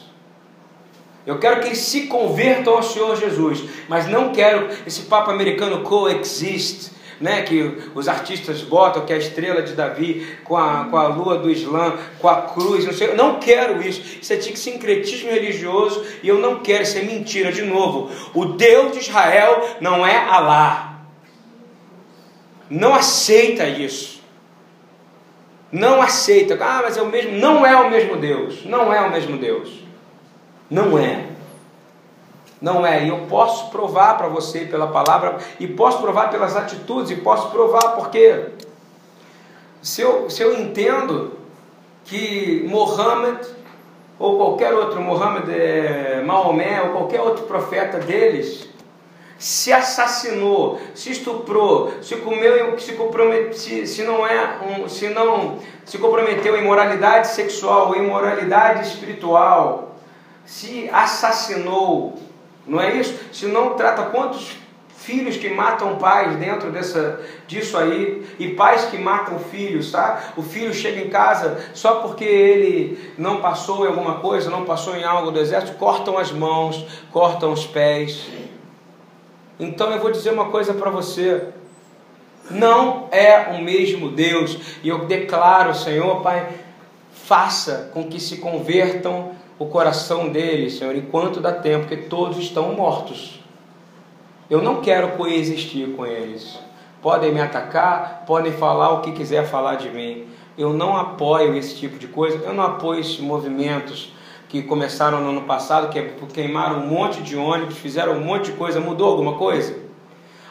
Eu 1.25 1.37
quero 1.37 1.59
que 1.59 1.67
eles 1.67 1.79
se 1.79 2.07
convertam 2.07 2.73
ao 2.73 2.83
Senhor 2.83 3.15
Jesus, 3.15 3.63
mas 3.87 4.07
não 4.07 4.31
quero 4.31 4.69
esse 4.87 5.01
papo 5.01 5.29
americano 5.29 5.81
coexist, 5.81 6.91
né, 7.19 7.43
que 7.43 7.77
os 7.93 8.07
artistas 8.07 8.61
botam, 8.61 9.05
que 9.05 9.13
é 9.13 9.15
a 9.15 9.19
estrela 9.19 9.61
de 9.61 9.73
Davi 9.73 10.37
com 10.43 10.57
a, 10.57 10.85
com 10.85 10.97
a 10.97 11.07
lua 11.07 11.37
do 11.37 11.51
Islã, 11.51 11.95
com 12.19 12.27
a 12.27 12.41
cruz, 12.41 12.83
não 12.83 12.93
sei. 12.93 13.09
Eu 13.09 13.15
não 13.15 13.39
quero 13.39 13.79
isso. 13.87 14.01
Isso 14.19 14.33
é 14.33 14.41
sincretismo 14.41 15.29
religioso 15.29 16.03
e 16.23 16.27
eu 16.27 16.39
não 16.39 16.59
quero, 16.59 16.81
isso 16.81 16.97
é 16.97 17.03
mentira. 17.03 17.51
De 17.51 17.61
novo, 17.61 18.09
o 18.33 18.45
Deus 18.45 18.93
de 18.93 18.99
Israel 18.99 19.77
não 19.79 20.05
é 20.05 20.17
Alá. 20.17 21.05
Não 22.67 22.95
aceita 22.95 23.67
isso. 23.67 24.21
Não 25.71 26.01
aceita. 26.01 26.57
Ah, 26.59 26.81
mas 26.83 26.97
é 26.97 27.01
o 27.01 27.05
mesmo. 27.05 27.37
Não 27.37 27.65
é 27.65 27.75
o 27.75 27.89
mesmo 27.89 28.17
Deus. 28.17 28.65
Não 28.65 28.91
é 28.91 28.99
o 29.01 29.11
mesmo 29.11 29.37
Deus. 29.37 29.80
Não 30.71 30.97
é. 30.97 31.25
Não 32.61 32.85
é. 32.85 33.03
E 33.03 33.09
eu 33.09 33.25
posso 33.29 33.69
provar 33.69 34.17
para 34.17 34.29
você 34.29 34.61
pela 34.61 34.87
palavra, 34.87 35.37
e 35.59 35.67
posso 35.67 35.99
provar 35.99 36.29
pelas 36.29 36.55
atitudes, 36.55 37.11
e 37.11 37.17
posso 37.17 37.49
provar 37.51 37.95
porque 37.97 38.45
se 39.81 40.01
eu, 40.01 40.29
se 40.29 40.41
eu 40.41 40.57
entendo 40.57 41.33
que 42.05 42.65
Mohammed, 42.69 43.39
ou 44.17 44.37
qualquer 44.37 44.73
outro, 44.73 45.01
Mohammed, 45.01 45.51
é, 45.51 46.23
Maomé, 46.25 46.81
ou 46.83 46.89
qualquer 46.91 47.19
outro 47.19 47.43
profeta 47.43 47.99
deles, 47.99 48.69
se 49.37 49.73
assassinou, 49.73 50.79
se 50.93 51.11
estuprou, 51.11 51.91
se 52.01 52.15
comeu, 52.17 52.77
se 52.79 52.93
comprometeu, 52.93 53.53
se, 53.53 53.87
se 53.87 54.03
não 54.03 54.25
é 54.25 54.57
um, 54.61 54.87
se 54.87 55.09
não 55.09 55.57
se 55.83 55.97
comprometeu 55.97 56.55
em 56.55 56.63
moralidade 56.63 57.27
sexual, 57.27 57.95
em 57.95 58.07
moralidade 58.07 58.87
espiritual, 58.87 59.90
se 60.45 60.89
assassinou, 60.91 62.19
não 62.65 62.79
é 62.79 62.95
isso? 62.95 63.17
Se 63.31 63.45
não 63.47 63.75
trata 63.75 64.03
quantos 64.03 64.57
filhos 65.01 65.35
que 65.35 65.49
matam 65.49 65.97
pais 65.97 66.35
dentro 66.37 66.71
dessa, 66.71 67.19
disso 67.47 67.77
aí, 67.77 68.23
e 68.37 68.49
pais 68.49 68.85
que 68.85 68.97
matam 68.97 69.39
filhos, 69.39 69.91
tá? 69.91 70.33
O 70.37 70.43
filho 70.43 70.73
chega 70.73 71.01
em 71.01 71.09
casa 71.09 71.57
só 71.73 71.95
porque 71.95 72.23
ele 72.23 73.13
não 73.17 73.41
passou 73.41 73.83
em 73.83 73.87
alguma 73.87 74.19
coisa, 74.19 74.49
não 74.49 74.63
passou 74.63 74.95
em 74.95 75.03
algo 75.03 75.31
do 75.31 75.39
exército, 75.39 75.77
cortam 75.77 76.17
as 76.17 76.31
mãos, 76.31 76.85
cortam 77.11 77.51
os 77.51 77.65
pés. 77.65 78.27
Então 79.59 79.91
eu 79.91 79.99
vou 79.99 80.11
dizer 80.11 80.31
uma 80.31 80.49
coisa 80.49 80.73
para 80.73 80.91
você. 80.91 81.47
Não 82.49 83.07
é 83.11 83.55
o 83.55 83.61
mesmo 83.61 84.09
Deus. 84.09 84.57
E 84.83 84.89
eu 84.89 85.05
declaro, 85.05 85.73
Senhor, 85.73 86.21
Pai, 86.21 86.47
faça 87.13 87.89
com 87.93 88.07
que 88.07 88.19
se 88.19 88.37
convertam 88.37 89.31
o 89.61 89.67
coração 89.67 90.29
deles, 90.29 90.79
Senhor, 90.79 90.95
enquanto 90.95 91.39
dá 91.39 91.51
tempo, 91.51 91.85
porque 91.85 92.07
todos 92.07 92.39
estão 92.39 92.73
mortos. 92.73 93.39
Eu 94.49 94.59
não 94.59 94.81
quero 94.81 95.09
coexistir 95.09 95.89
com 95.89 96.03
eles. 96.03 96.57
Podem 96.99 97.31
me 97.31 97.39
atacar, 97.39 98.23
podem 98.25 98.51
falar 98.51 98.89
o 98.89 99.01
que 99.01 99.11
quiser 99.11 99.45
falar 99.45 99.75
de 99.75 99.91
mim. 99.91 100.25
Eu 100.57 100.73
não 100.73 100.97
apoio 100.97 101.55
esse 101.55 101.75
tipo 101.75 101.99
de 101.99 102.07
coisa, 102.07 102.43
eu 102.43 102.55
não 102.55 102.63
apoio 102.63 103.01
esses 103.01 103.19
movimentos 103.19 104.11
que 104.49 104.63
começaram 104.63 105.21
no 105.21 105.29
ano 105.29 105.43
passado, 105.43 105.89
que 105.89 105.99
é 105.99 106.11
queimaram 106.33 106.79
um 106.79 106.87
monte 106.87 107.21
de 107.21 107.37
ônibus, 107.37 107.77
fizeram 107.77 108.13
um 108.13 108.25
monte 108.25 108.45
de 108.45 108.53
coisa, 108.53 108.79
mudou 108.79 109.09
alguma 109.09 109.35
coisa? 109.35 109.77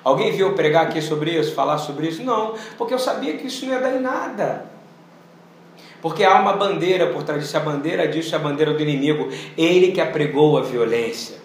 Alguém 0.05 0.31
viu 0.31 0.55
pregar 0.55 0.85
aqui 0.85 1.03
sobre 1.03 1.37
isso, 1.37 1.53
falar 1.53 1.79
sobre 1.79 2.07
isso? 2.07 2.23
Não, 2.23 2.55
porque 2.79 2.95
eu 2.95 2.99
sabia 2.99 3.37
que 3.37 3.49
isso 3.49 3.67
não 3.67 3.73
ia 3.73 3.81
dar 3.81 3.97
em 3.97 4.01
nada. 4.01 4.70
Porque 6.01 6.25
há 6.25 6.41
uma 6.41 6.55
bandeira 6.55 7.09
por 7.09 7.23
trás 7.23 7.43
disso, 7.43 7.57
a 7.57 7.61
bandeira 7.61 8.09
disso 8.09 8.35
é 8.35 8.39
a 8.39 8.41
bandeira 8.41 8.73
do 8.73 8.83
inimigo. 8.83 9.29
Ele 9.57 9.93
que 9.93 10.01
apregou 10.01 10.59
a 10.59 10.63
violência. 10.63 11.37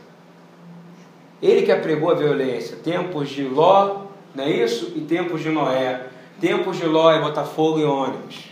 Ele 1.41 1.63
que 1.63 1.71
apregou 1.71 2.11
a 2.11 2.15
violência. 2.15 2.77
Tempos 2.77 3.29
de 3.29 3.43
Ló, 3.43 4.05
não 4.33 4.43
é 4.43 4.49
isso? 4.49 4.93
E 4.95 5.01
tempos 5.01 5.41
de 5.41 5.49
Noé. 5.49 6.07
Tempos 6.39 6.77
de 6.77 6.85
Ló 6.85 7.11
é 7.11 7.19
botar 7.19 7.43
fogo 7.43 7.79
em 7.79 7.85
ônibus. 7.85 8.45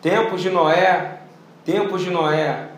Tempos 0.00 0.40
de 0.40 0.50
Noé 0.50 1.22
Tempos 1.64 2.02
de 2.02 2.10
Noé, 2.10 2.70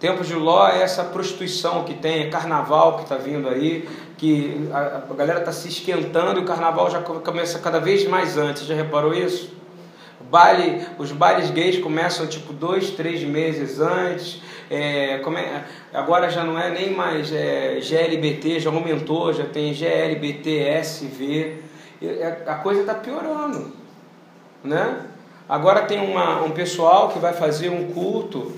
tempos 0.00 0.26
de 0.26 0.34
Ló 0.34 0.66
é 0.66 0.82
essa 0.82 1.04
prostituição 1.04 1.84
que 1.84 1.94
tem, 1.94 2.22
é 2.24 2.28
carnaval 2.28 2.96
que 2.96 3.04
está 3.04 3.14
vindo 3.14 3.48
aí, 3.48 3.88
que 4.18 4.68
a, 4.72 5.02
a 5.08 5.14
galera 5.14 5.38
está 5.38 5.52
se 5.52 5.68
esquentando 5.68 6.40
e 6.40 6.42
o 6.42 6.44
carnaval 6.44 6.90
já 6.90 7.00
começa 7.00 7.60
cada 7.60 7.78
vez 7.78 8.08
mais 8.08 8.36
antes. 8.36 8.64
Já 8.64 8.74
reparou 8.74 9.14
isso? 9.14 9.52
Baile, 10.30 10.86
os 10.96 11.10
bailes 11.10 11.50
gays 11.50 11.78
começam 11.78 12.26
tipo 12.26 12.52
dois, 12.52 12.90
três 12.90 13.24
meses 13.24 13.80
antes. 13.80 14.40
É, 14.70 15.18
come, 15.18 15.40
agora 15.92 16.30
já 16.30 16.44
não 16.44 16.56
é 16.56 16.70
nem 16.70 16.94
mais 16.94 17.32
é, 17.32 17.80
GLBT, 17.80 18.60
já 18.60 18.70
aumentou, 18.70 19.32
já 19.32 19.44
tem 19.44 19.74
GLBTSV. 19.74 21.56
É, 22.00 22.44
a 22.46 22.54
coisa 22.54 22.82
está 22.82 22.94
piorando, 22.94 23.72
né? 24.62 25.06
Agora 25.48 25.82
tem 25.82 25.98
uma, 25.98 26.44
um 26.44 26.52
pessoal 26.52 27.08
que 27.08 27.18
vai 27.18 27.32
fazer 27.32 27.68
um 27.68 27.92
culto, 27.92 28.52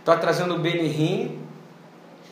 está 0.00 0.16
trazendo 0.16 0.56
o 0.56 0.58
Benihim, 0.58 1.38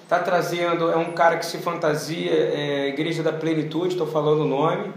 está 0.03 0.19
trazendo, 0.19 0.91
é 0.91 0.97
um 0.97 1.13
cara 1.13 1.37
que 1.37 1.47
se 1.47 1.59
fantasia, 1.59 2.33
é, 2.33 2.89
Igreja 2.89 3.23
da 3.23 3.33
Plenitude, 3.33 3.91
estou 3.91 4.09
falando 4.09 4.41
o 4.41 4.49
nome, 4.49 4.93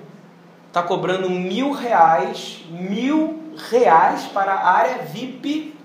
está 0.67 0.81
cobrando 0.81 1.29
mil 1.29 1.71
reais, 1.71 2.65
mil 2.71 3.37
reais 3.69 4.23
para 4.33 4.53
a 4.53 4.71
área 4.71 4.97
VIP, 5.03 5.75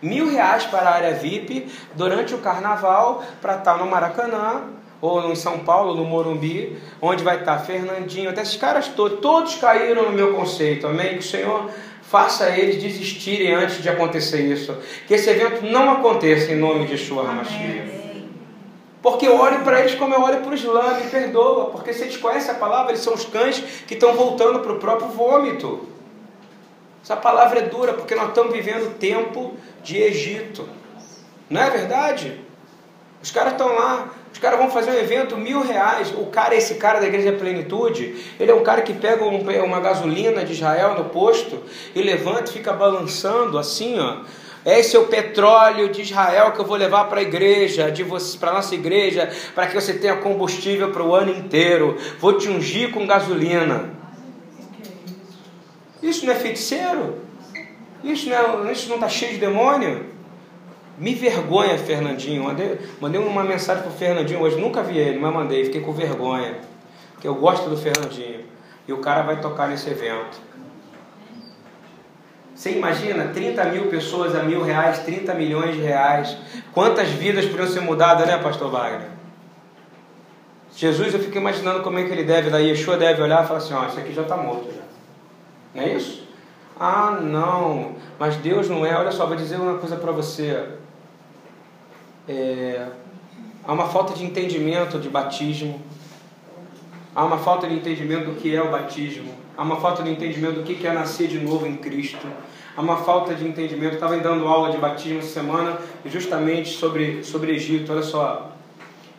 mil 0.00 0.30
reais 0.30 0.64
para 0.64 0.88
a 0.88 0.94
área 0.94 1.14
VIP 1.14 1.70
durante 1.94 2.34
o 2.34 2.38
carnaval 2.38 3.22
para 3.40 3.56
estar 3.56 3.74
tá 3.74 3.78
no 3.78 3.90
Maracanã 3.90 4.64
ou 5.00 5.30
em 5.30 5.34
São 5.34 5.58
Paulo, 5.60 5.94
no 5.94 6.04
Morumbi, 6.04 6.78
onde 7.02 7.22
vai 7.22 7.38
estar 7.38 7.58
Fernandinho, 7.58 8.30
até 8.30 8.42
esses 8.42 8.56
caras 8.56 8.88
todos, 8.88 9.20
todos 9.20 9.54
caíram 9.56 10.04
no 10.04 10.12
meu 10.12 10.34
conceito, 10.34 10.86
amém? 10.86 11.14
Que 11.14 11.18
o 11.18 11.22
Senhor 11.22 11.70
faça 12.02 12.48
eles 12.50 12.82
desistirem 12.82 13.54
antes 13.54 13.82
de 13.82 13.88
acontecer 13.88 14.40
isso. 14.40 14.76
Que 15.06 15.14
esse 15.14 15.28
evento 15.28 15.64
não 15.64 15.90
aconteça 15.90 16.52
em 16.52 16.56
nome 16.56 16.86
de 16.86 16.96
Sua 16.96 17.28
Hamashia. 17.28 17.96
Porque 19.02 19.26
eu 19.26 19.38
olho 19.38 19.60
para 19.60 19.80
eles 19.80 19.94
como 19.94 20.14
eu 20.14 20.20
olho 20.20 20.38
para 20.38 20.50
o 20.50 20.54
Islã, 20.54 20.94
me 20.94 21.08
perdoa. 21.08 21.66
Porque 21.66 21.92
se 21.92 22.02
eles 22.02 22.16
conhecem 22.16 22.50
a 22.50 22.54
palavra, 22.54 22.92
eles 22.92 23.02
são 23.02 23.14
os 23.14 23.24
cães 23.24 23.62
que 23.86 23.94
estão 23.94 24.14
voltando 24.14 24.60
para 24.60 24.72
o 24.72 24.78
próprio 24.78 25.08
vômito. 25.08 25.95
Essa 27.06 27.14
palavra 27.14 27.60
é 27.60 27.62
dura, 27.62 27.92
porque 27.92 28.16
nós 28.16 28.30
estamos 28.30 28.52
vivendo 28.52 28.88
o 28.88 28.94
tempo 28.94 29.54
de 29.80 29.96
Egito. 29.96 30.68
Não 31.48 31.62
é 31.62 31.70
verdade? 31.70 32.40
Os 33.22 33.30
caras 33.30 33.52
estão 33.52 33.76
lá 33.76 34.08
Os 34.32 34.40
caras 34.40 34.58
vão 34.58 34.68
fazer 34.68 34.90
um 34.90 34.98
evento, 34.98 35.36
mil 35.36 35.62
reais. 35.62 36.12
O 36.16 36.26
cara, 36.26 36.56
esse 36.56 36.74
cara 36.74 36.98
da 36.98 37.06
Igreja 37.06 37.30
Plenitude, 37.30 38.34
ele 38.40 38.50
é 38.50 38.54
um 38.56 38.64
cara 38.64 38.82
que 38.82 38.92
pega 38.92 39.24
um, 39.24 39.38
uma 39.64 39.78
gasolina 39.78 40.44
de 40.44 40.54
Israel 40.54 40.94
no 40.94 41.04
posto 41.04 41.62
e 41.94 42.02
levanta 42.02 42.50
e 42.50 42.54
fica 42.54 42.72
balançando 42.72 43.56
assim, 43.56 44.00
ó. 44.00 44.24
Esse 44.64 44.96
é 44.96 44.98
o 44.98 45.06
petróleo 45.06 45.88
de 45.90 46.02
Israel 46.02 46.50
que 46.50 46.58
eu 46.58 46.64
vou 46.64 46.76
levar 46.76 47.04
para 47.04 47.20
a 47.20 47.22
igreja, 47.22 47.86
para 48.40 48.50
a 48.50 48.54
nossa 48.54 48.74
igreja, 48.74 49.30
para 49.54 49.68
que 49.68 49.74
você 49.80 49.94
tenha 49.94 50.16
combustível 50.16 50.90
para 50.90 51.04
o 51.04 51.14
ano 51.14 51.30
inteiro. 51.30 51.96
Vou 52.18 52.32
te 52.32 52.48
ungir 52.48 52.90
com 52.90 53.06
gasolina. 53.06 53.94
Isso 56.08 56.24
não 56.24 56.32
é 56.32 56.36
feiticeiro? 56.36 57.20
Isso 58.04 58.28
não 58.28 58.70
está 58.70 58.88
não 58.88 58.98
tá 59.00 59.08
cheio 59.08 59.32
de 59.32 59.38
demônio? 59.38 60.06
Me 60.98 61.14
vergonha, 61.14 61.76
Fernandinho. 61.76 62.44
Mandei, 62.44 62.78
mandei 63.00 63.20
uma 63.20 63.42
mensagem 63.42 63.82
para 63.82 63.92
o 63.92 63.94
Fernandinho 63.94 64.40
hoje, 64.40 64.56
nunca 64.56 64.82
vi 64.82 64.96
ele, 64.96 65.18
mas 65.18 65.34
mandei, 65.34 65.64
fiquei 65.64 65.80
com 65.80 65.92
vergonha. 65.92 66.56
Porque 67.12 67.26
eu 67.26 67.34
gosto 67.34 67.68
do 67.68 67.76
Fernandinho. 67.76 68.44
E 68.86 68.92
o 68.92 68.98
cara 68.98 69.22
vai 69.22 69.40
tocar 69.40 69.68
nesse 69.68 69.90
evento. 69.90 70.38
Você 72.54 72.70
imagina 72.70 73.28
30 73.34 73.64
mil 73.64 73.86
pessoas 73.88 74.34
a 74.34 74.42
mil 74.42 74.62
reais, 74.62 75.00
30 75.00 75.34
milhões 75.34 75.74
de 75.74 75.82
reais. 75.82 76.38
Quantas 76.72 77.08
vidas 77.08 77.44
poderiam 77.44 77.68
ser 77.68 77.80
mudadas, 77.80 78.26
né, 78.26 78.38
Pastor 78.38 78.70
Wagner? 78.70 79.10
Jesus, 80.74 81.12
eu 81.12 81.20
fico 81.20 81.36
imaginando 81.36 81.82
como 81.82 81.98
é 81.98 82.04
que 82.04 82.12
ele 82.12 82.22
deve, 82.22 82.48
daí 82.48 82.68
Yeshua 82.68 82.96
deve 82.96 83.20
olhar 83.20 83.44
e 83.44 83.46
falar 83.46 83.58
assim: 83.58 83.74
ó, 83.74 83.86
isso 83.86 83.98
aqui 83.98 84.14
já 84.14 84.22
está 84.22 84.36
morto 84.36 84.72
já. 84.74 84.85
Não 85.76 85.82
é 85.82 85.92
isso? 85.92 86.26
Ah, 86.80 87.18
não, 87.22 87.96
mas 88.18 88.36
Deus 88.36 88.68
não 88.68 88.84
é. 88.84 88.96
Olha 88.96 89.12
só, 89.12 89.26
vou 89.26 89.36
dizer 89.36 89.60
uma 89.60 89.76
coisa 89.76 89.96
para 89.96 90.10
você. 90.10 90.68
É, 92.26 92.88
há 93.62 93.72
uma 93.72 93.86
falta 93.86 94.14
de 94.14 94.24
entendimento 94.24 94.98
de 94.98 95.10
batismo. 95.10 95.78
Há 97.14 97.24
uma 97.24 97.36
falta 97.36 97.68
de 97.68 97.74
entendimento 97.74 98.30
do 98.30 98.36
que 98.36 98.56
é 98.56 98.62
o 98.62 98.70
batismo. 98.70 99.34
Há 99.54 99.62
uma 99.62 99.76
falta 99.76 100.02
de 100.02 100.10
entendimento 100.10 100.60
do 100.60 100.62
que 100.62 100.86
é 100.86 100.92
nascer 100.92 101.28
de 101.28 101.38
novo 101.38 101.66
em 101.66 101.76
Cristo. 101.76 102.26
Há 102.74 102.80
uma 102.80 102.96
falta 102.96 103.34
de 103.34 103.46
entendimento. 103.46 103.94
estava 103.94 104.16
dando 104.16 104.46
aula 104.48 104.70
de 104.70 104.78
batismo 104.78 105.18
essa 105.18 105.28
semana, 105.28 105.78
justamente 106.06 106.70
sobre, 106.70 107.22
sobre 107.22 107.54
Egito. 107.54 107.92
Olha 107.92 108.02
só. 108.02 108.52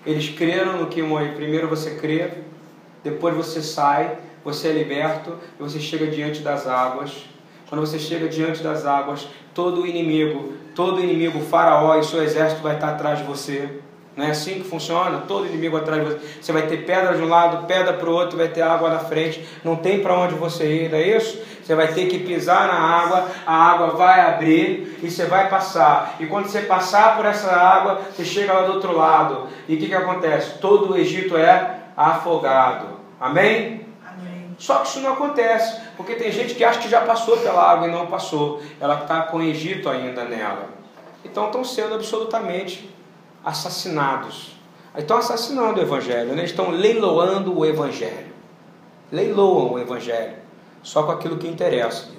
Eles 0.04 0.30
creram 0.30 0.78
no 0.78 0.88
que 0.88 1.04
primeiro 1.36 1.68
você 1.68 1.96
crê, 1.96 2.32
depois 3.04 3.36
você 3.36 3.62
sai, 3.62 4.18
você 4.48 4.70
é 4.70 4.72
liberto 4.72 5.34
e 5.60 5.62
você 5.62 5.78
chega 5.78 6.08
diante 6.08 6.40
das 6.40 6.66
águas. 6.66 7.26
Quando 7.68 7.82
você 7.82 8.00
chega 8.00 8.30
diante 8.30 8.64
das 8.64 8.86
águas, 8.86 9.28
todo 9.54 9.82
o 9.82 9.86
inimigo, 9.86 10.54
todo 10.74 11.02
inimigo, 11.02 11.40
o 11.40 11.42
faraó 11.42 12.00
e 12.00 12.04
seu 12.06 12.24
exército 12.24 12.62
vai 12.62 12.76
estar 12.76 12.92
atrás 12.92 13.20
de 13.20 13.26
você. 13.26 13.82
Não 14.16 14.26
é 14.26 14.30
assim 14.30 14.62
que 14.62 14.64
funciona? 14.64 15.18
Todo 15.28 15.48
inimigo 15.48 15.76
atrás 15.76 16.02
de 16.02 16.14
você. 16.14 16.20
Você 16.42 16.54
vai 16.54 16.62
ter 16.62 16.86
pedra 16.86 17.14
de 17.18 17.22
um 17.22 17.28
lado, 17.28 17.68
pedra 17.68 17.92
para 17.92 18.10
o 18.10 18.14
outro, 18.14 18.38
vai 18.38 18.48
ter 18.48 18.62
água 18.62 18.90
na 18.90 19.00
frente. 19.00 19.46
Não 19.66 19.76
tem 19.76 20.00
para 20.02 20.18
onde 20.18 20.34
você 20.36 20.86
ir, 20.86 20.90
não 20.90 20.98
é 20.98 21.18
isso? 21.18 21.42
Você 21.62 21.76
vai 21.76 21.90
ter 21.90 22.08
que 22.08 22.20
pisar 22.20 22.70
na 22.70 22.80
água, 22.80 23.28
a 23.46 23.54
água 23.54 23.88
vai 23.98 24.22
abrir 24.22 24.98
e 25.04 25.12
você 25.12 25.26
vai 25.26 25.50
passar. 25.50 26.16
E 26.22 26.26
quando 26.26 26.48
você 26.48 26.62
passar 26.62 27.18
por 27.18 27.26
essa 27.26 27.52
água, 27.52 28.00
você 28.16 28.24
chega 28.24 28.54
lá 28.54 28.62
do 28.62 28.76
outro 28.76 28.96
lado. 28.96 29.50
E 29.68 29.76
o 29.76 29.78
que, 29.78 29.88
que 29.88 29.96
acontece? 29.96 30.58
Todo 30.60 30.94
o 30.94 30.98
Egito 30.98 31.36
é 31.36 31.80
afogado. 31.98 32.96
Amém? 33.20 33.87
Só 34.58 34.80
que 34.80 34.88
isso 34.88 35.00
não 35.02 35.14
acontece, 35.14 35.80
porque 35.96 36.16
tem 36.16 36.32
gente 36.32 36.56
que 36.56 36.64
acha 36.64 36.80
que 36.80 36.90
já 36.90 37.02
passou 37.02 37.38
pela 37.38 37.62
água 37.62 37.88
e 37.88 37.92
não 37.92 38.08
passou. 38.08 38.62
Ela 38.80 39.02
está 39.02 39.24
com 39.24 39.38
o 39.38 39.42
Egito 39.42 39.88
ainda 39.88 40.26
nela. 40.26 40.70
Então 41.24 41.46
estão 41.46 41.64
sendo 41.64 41.96
absolutamente 41.96 42.90
assassinados. 43.46 44.58
Estão 44.98 45.18
assassinando 45.18 45.80
o 45.80 45.84
Evangelho, 45.84 46.34
né? 46.34 46.44
estão 46.44 46.72
leiloando 46.72 47.58
o 47.58 47.66
Evangelho. 47.66 48.34
Leiloam 49.12 49.74
o 49.74 49.80
Evangelho, 49.80 50.38
só 50.82 51.04
com 51.04 51.12
aquilo 51.12 51.38
que 51.38 51.48
interessa. 51.48 52.10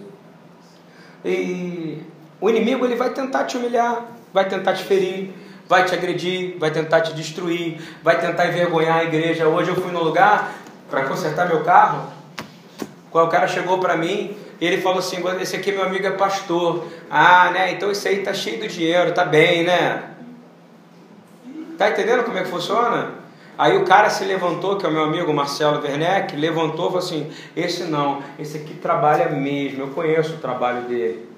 E 1.24 2.02
o 2.40 2.48
inimigo 2.48 2.84
ele 2.84 2.94
vai 2.94 3.10
tentar 3.10 3.44
te 3.44 3.56
humilhar, 3.56 4.06
vai 4.32 4.48
tentar 4.48 4.74
te 4.74 4.84
ferir, 4.84 5.34
vai 5.68 5.84
te 5.84 5.94
agredir, 5.94 6.56
vai 6.58 6.70
tentar 6.70 7.00
te 7.00 7.12
destruir, 7.14 7.80
vai 8.02 8.20
tentar 8.20 8.46
envergonhar 8.46 8.98
a 8.98 9.04
igreja. 9.04 9.48
Hoje 9.48 9.70
eu 9.70 9.76
fui 9.76 9.90
no 9.90 10.02
lugar 10.02 10.54
para 10.88 11.04
consertar 11.04 11.48
meu 11.48 11.64
carro, 11.64 12.10
quando 13.10 13.28
o 13.28 13.30
cara 13.30 13.48
chegou 13.48 13.78
para 13.78 13.96
mim, 13.96 14.36
ele 14.60 14.80
falou 14.80 14.98
assim: 14.98 15.22
Esse 15.40 15.56
aqui 15.56 15.72
meu 15.72 15.84
amigo 15.84 16.06
é 16.06 16.10
pastor. 16.10 16.84
Ah, 17.10 17.50
né? 17.50 17.72
Então 17.72 17.90
isso 17.90 18.06
aí 18.06 18.18
tá 18.22 18.34
cheio 18.34 18.60
de 18.60 18.68
dinheiro, 18.68 19.12
tá 19.12 19.24
bem, 19.24 19.64
né? 19.64 20.10
Tá 21.76 21.90
entendendo 21.90 22.24
como 22.24 22.36
é 22.38 22.42
que 22.42 22.48
funciona? 22.48 23.12
Aí 23.56 23.76
o 23.76 23.84
cara 23.84 24.10
se 24.10 24.24
levantou, 24.24 24.76
que 24.76 24.86
é 24.86 24.88
o 24.88 24.92
meu 24.92 25.02
amigo 25.02 25.32
Marcelo 25.32 25.82
Werneck, 25.82 26.36
levantou 26.36 26.86
e 26.86 26.88
falou 26.88 26.98
assim: 26.98 27.30
Esse 27.56 27.84
não, 27.84 28.22
esse 28.38 28.58
aqui 28.58 28.74
trabalha 28.74 29.28
mesmo, 29.30 29.82
eu 29.82 29.88
conheço 29.88 30.34
o 30.34 30.38
trabalho 30.38 30.82
dele. 30.82 31.28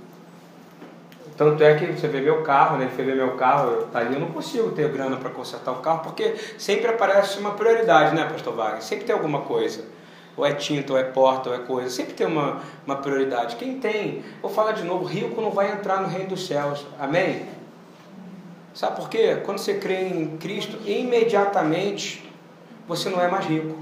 Tanto 1.37 1.65
é 1.65 1.75
que 1.75 1.87
você 1.87 2.07
vê 2.07 2.21
meu 2.21 2.43
carro, 2.43 2.77
né? 2.77 2.91
Ele 2.99 3.13
ver 3.13 3.17
meu 3.17 3.35
carro, 3.37 3.85
tá 3.85 4.01
ali, 4.01 4.13
eu 4.13 4.21
não 4.21 4.29
consigo 4.29 4.73
ter 4.73 4.91
grana 4.91 5.17
para 5.17 5.31
consertar 5.31 5.73
o 5.73 5.77
carro, 5.77 6.01
porque 6.01 6.35
sempre 6.59 6.89
aparece 6.89 7.39
uma 7.39 7.53
prioridade, 7.53 8.15
né, 8.15 8.29
Pastor 8.31 8.55
Wagner? 8.55 8.83
Sempre 8.83 9.07
tem 9.07 9.15
alguma 9.15 9.41
coisa. 9.41 9.83
Ou 10.37 10.47
é 10.47 10.55
tinta, 10.55 10.93
ou 10.93 10.99
é 10.99 11.05
porta, 11.05 11.51
ou 11.51 11.55
é 11.55 11.59
coisa. 11.59 11.91
Sempre 11.91 12.15
tem 12.15 12.27
uma, 12.27 12.61
uma 12.87 12.97
prioridade. 12.97 13.57
Quem 13.57 13.79
tem, 13.79 14.23
vou 14.41 14.51
falar 14.51 14.73
de 14.73 14.85
novo, 14.85 15.05
rico 15.05 15.41
não 15.41 15.51
vai 15.51 15.73
entrar 15.73 16.01
no 16.01 16.09
reino 16.09 16.31
dos 16.31 16.47
céus. 16.47 16.87
Amém? 16.99 17.47
Sabe 18.73 18.97
por 18.97 19.09
quê? 19.09 19.43
Quando 19.45 19.59
você 19.59 19.75
crê 19.75 20.09
em 20.09 20.37
Cristo, 20.39 20.79
imediatamente 20.87 22.31
você 22.87 23.09
não 23.09 23.21
é 23.21 23.29
mais 23.29 23.45
rico. 23.47 23.77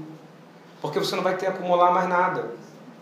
Porque 0.81 0.99
você 0.99 1.15
não 1.15 1.23
vai 1.23 1.35
ter 1.35 1.47
acumular 1.47 1.91
mais 1.91 2.09
nada. 2.09 2.59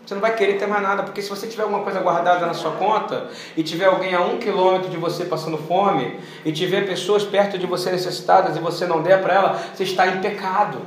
Você 0.08 0.14
não 0.14 0.22
vai 0.22 0.34
querer 0.34 0.54
ter 0.54 0.66
mais 0.66 0.82
nada, 0.82 1.02
porque 1.02 1.20
se 1.20 1.28
você 1.28 1.46
tiver 1.46 1.64
alguma 1.64 1.82
coisa 1.82 2.00
guardada 2.00 2.46
na 2.46 2.54
sua 2.54 2.70
conta 2.72 3.28
e 3.54 3.62
tiver 3.62 3.84
alguém 3.84 4.14
a 4.14 4.22
um 4.22 4.38
quilômetro 4.38 4.88
de 4.88 4.96
você 4.96 5.26
passando 5.26 5.58
fome 5.58 6.18
e 6.46 6.50
tiver 6.50 6.86
pessoas 6.86 7.24
perto 7.24 7.58
de 7.58 7.66
você 7.66 7.92
necessitadas 7.92 8.56
e 8.56 8.58
você 8.58 8.86
não 8.86 9.02
der 9.02 9.20
para 9.20 9.34
ela, 9.34 9.62
você 9.74 9.82
está 9.82 10.06
em 10.06 10.22
pecado. 10.22 10.80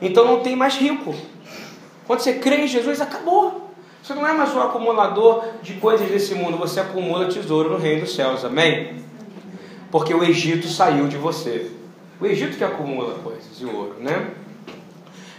Então 0.00 0.24
não 0.24 0.40
tem 0.40 0.56
mais 0.56 0.76
rico. 0.76 1.14
Quando 2.08 2.20
você 2.20 2.34
crê 2.34 2.64
em 2.64 2.66
Jesus, 2.66 3.00
acabou. 3.00 3.70
Você 4.02 4.14
não 4.14 4.26
é 4.26 4.32
mais 4.32 4.52
um 4.52 4.60
acumulador 4.60 5.44
de 5.62 5.74
coisas 5.74 6.08
desse 6.08 6.34
mundo, 6.34 6.56
você 6.56 6.80
acumula 6.80 7.26
tesouro 7.26 7.70
no 7.70 7.76
reino 7.76 8.00
dos 8.00 8.14
céus. 8.14 8.44
Amém? 8.44 9.06
porque 9.90 10.12
o 10.14 10.22
Egito 10.22 10.68
saiu 10.68 11.08
de 11.08 11.16
você. 11.16 11.70
O 12.20 12.26
Egito 12.26 12.56
que 12.56 12.64
acumula 12.64 13.14
coisas 13.14 13.60
e 13.60 13.64
ouro, 13.64 13.96
né? 14.00 14.32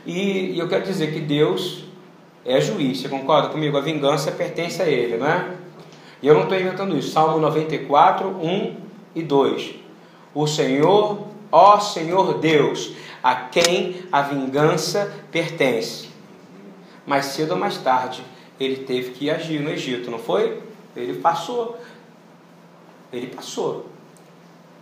E, 0.05 0.53
e 0.53 0.59
eu 0.59 0.67
quero 0.67 0.85
dizer 0.85 1.13
que 1.13 1.19
Deus 1.19 1.83
é 2.45 2.59
juiz, 2.61 2.99
você 2.99 3.09
concorda 3.09 3.49
comigo? 3.49 3.77
A 3.77 3.81
vingança 3.81 4.31
pertence 4.31 4.81
a 4.81 4.87
Ele, 4.87 5.17
não 5.17 5.27
é? 5.27 5.51
E 6.21 6.27
eu 6.27 6.33
não 6.33 6.43
estou 6.43 6.57
inventando 6.57 6.97
isso. 6.97 7.11
Salmo 7.11 7.37
94, 7.39 8.27
1 8.27 8.75
e 9.15 9.21
2. 9.21 9.75
O 10.33 10.47
Senhor, 10.47 11.27
ó 11.51 11.79
Senhor 11.79 12.39
Deus, 12.39 12.93
a 13.21 13.35
quem 13.35 14.03
a 14.11 14.21
vingança 14.21 15.13
pertence. 15.31 16.09
Mais 17.09 17.25
cedo 17.25 17.53
ou 17.53 17.57
mais 17.57 17.75
tarde, 17.75 18.23
ele 18.59 18.83
teve 18.83 19.09
que 19.13 19.31
agir 19.31 19.59
no 19.59 19.71
Egito, 19.71 20.11
não 20.11 20.19
foi? 20.19 20.61
Ele 20.95 21.15
passou. 21.15 21.75
Ele 23.11 23.25
passou. 23.25 23.87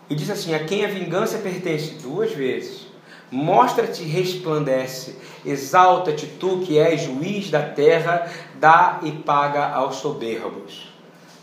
E 0.09 0.13
diz 0.13 0.29
assim: 0.29 0.53
A 0.53 0.59
quem 0.59 0.83
a 0.83 0.89
vingança 0.89 1.37
pertence 1.37 1.91
duas 2.01 2.33
vezes. 2.33 2.85
Mostra-te 3.31 4.03
resplandece, 4.03 5.15
exalta-te 5.45 6.27
tu 6.27 6.59
que 6.65 6.77
és 6.77 7.01
juiz 7.01 7.49
da 7.49 7.61
terra, 7.61 8.29
dá 8.55 8.99
e 9.03 9.11
paga 9.11 9.69
aos 9.69 9.95
soberbos. 9.95 10.86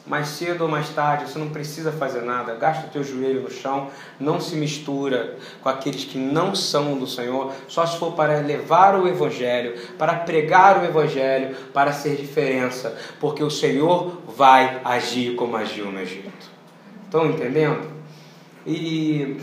Mais 0.07 0.29
cedo 0.29 0.65
ou 0.65 0.69
mais 0.69 0.91
tarde, 0.91 1.31
você 1.31 1.39
não 1.39 1.49
precisa 1.49 1.91
fazer 1.91 2.21
nada, 2.21 2.55
gasta 2.57 2.87
o 2.87 2.91
teu 2.91 3.03
joelho 3.03 3.41
no 3.41 3.51
chão, 3.51 3.89
não 4.21 4.39
se 4.39 4.55
mistura 4.55 5.39
com 5.63 5.69
aqueles 5.71 6.05
que 6.05 6.19
não 6.19 6.55
são 6.55 6.99
do 6.99 7.07
Senhor, 7.07 7.55
só 7.67 7.87
se 7.87 7.97
for 7.99 8.13
para 8.13 8.41
levar 8.41 9.01
o 9.01 9.09
Evangelho, 9.09 9.75
para 9.97 10.15
pregar 10.15 10.83
o 10.83 10.85
Evangelho, 10.85 11.57
para 11.73 11.91
ser 11.93 12.17
diferença, 12.17 12.95
porque 13.19 13.43
o 13.43 13.51
Senhor 13.51 14.21
vai 14.37 14.79
agir 14.85 15.37
como 15.37 15.57
agiu 15.57 15.91
no 15.91 15.99
Egito. 15.99 16.51
Estão 17.07 17.31
entendendo? 17.31 17.91
E 18.67 19.39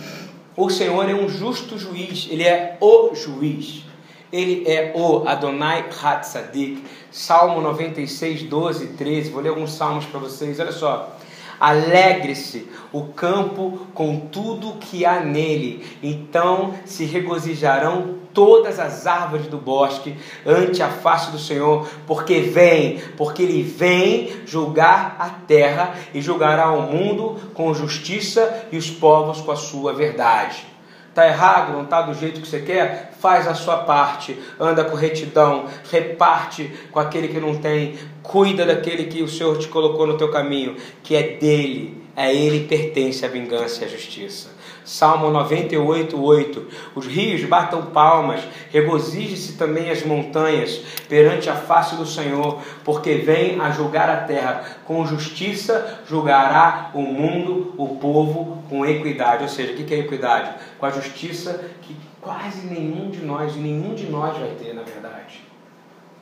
o 0.55 0.69
Senhor 0.69 1.09
é 1.09 1.13
um 1.15 1.27
justo 1.27 1.75
juiz, 1.75 2.27
ele 2.29 2.43
é 2.43 2.77
o 2.79 3.15
juiz. 3.15 3.83
Ele 4.31 4.63
é 4.65 4.93
o 4.95 5.27
Adonai 5.27 5.85
Hatzadik. 6.01 6.83
Salmo 7.11 7.59
96, 7.61 8.43
12 8.43 8.83
e 8.85 8.87
13. 8.89 9.29
Vou 9.29 9.41
ler 9.41 9.49
alguns 9.49 9.73
salmos 9.73 10.05
para 10.05 10.19
vocês. 10.19 10.59
Olha 10.59 10.71
só. 10.71 11.17
Alegre-se 11.59 12.67
o 12.91 13.03
campo 13.07 13.85
com 13.93 14.19
tudo 14.19 14.79
que 14.79 15.05
há 15.05 15.19
nele, 15.19 15.85
então 16.01 16.73
se 16.85 17.05
regozijarão 17.05 18.15
todas 18.33 18.79
as 18.79 19.05
árvores 19.05 19.45
do 19.45 19.59
bosque 19.59 20.15
ante 20.43 20.81
a 20.81 20.89
face 20.89 21.29
do 21.29 21.37
Senhor, 21.37 21.87
porque 22.07 22.39
vem, 22.39 22.99
porque 23.15 23.43
ele 23.43 23.61
vem 23.61 24.31
julgar 24.45 25.15
a 25.19 25.29
terra 25.29 25.93
e 26.15 26.19
julgará 26.19 26.71
o 26.71 26.81
mundo 26.81 27.39
com 27.53 27.71
justiça 27.75 28.65
e 28.71 28.77
os 28.77 28.89
povos 28.89 29.39
com 29.39 29.51
a 29.51 29.55
sua 29.55 29.93
verdade. 29.93 30.70
Está 31.11 31.27
errado, 31.27 31.73
não 31.73 31.83
está 31.83 32.01
do 32.03 32.13
jeito 32.13 32.39
que 32.39 32.47
você 32.47 32.61
quer? 32.61 33.11
Faz 33.19 33.45
a 33.45 33.53
sua 33.53 33.79
parte, 33.79 34.39
anda 34.57 34.85
com 34.85 34.95
retidão, 34.95 35.65
reparte 35.91 36.71
com 36.89 37.01
aquele 37.01 37.27
que 37.27 37.37
não 37.37 37.57
tem, 37.57 37.99
cuida 38.23 38.65
daquele 38.65 39.03
que 39.03 39.21
o 39.21 39.27
Senhor 39.27 39.57
te 39.57 39.67
colocou 39.67 40.07
no 40.07 40.17
teu 40.17 40.31
caminho, 40.31 40.77
que 41.03 41.13
é 41.13 41.35
dele, 41.35 42.00
a 42.15 42.31
ele 42.31 42.67
pertence 42.67 43.25
a 43.25 43.29
vingança 43.29 43.83
e 43.83 43.85
a 43.85 43.89
justiça. 43.89 44.49
Salmo 44.83 45.29
98, 45.29 46.21
8. 46.21 46.67
Os 46.95 47.05
rios 47.05 47.43
batam 47.45 47.87
palmas, 47.87 48.41
regozije-se 48.71 49.53
também 49.53 49.89
as 49.89 50.03
montanhas 50.03 50.81
perante 51.07 51.49
a 51.49 51.55
face 51.55 51.95
do 51.95 52.05
Senhor, 52.05 52.59
porque 52.83 53.15
vem 53.15 53.59
a 53.61 53.69
julgar 53.69 54.09
a 54.09 54.17
terra. 54.17 54.63
Com 54.85 55.05
justiça 55.05 56.01
julgará 56.07 56.91
o 56.93 57.01
mundo, 57.01 57.73
o 57.77 57.95
povo, 57.97 58.63
com 58.69 58.85
equidade. 58.85 59.43
Ou 59.43 59.49
seja, 59.49 59.73
o 59.73 59.75
que 59.75 59.93
é 59.93 59.99
equidade? 59.99 60.55
Com 60.79 60.85
a 60.85 60.91
justiça 60.91 61.63
que 61.81 61.95
quase 62.19 62.65
nenhum 62.67 63.09
de 63.09 63.21
nós, 63.21 63.55
nenhum 63.55 63.93
de 63.93 64.07
nós 64.07 64.37
vai 64.37 64.49
ter, 64.51 64.73
na 64.73 64.83
verdade. 64.83 65.41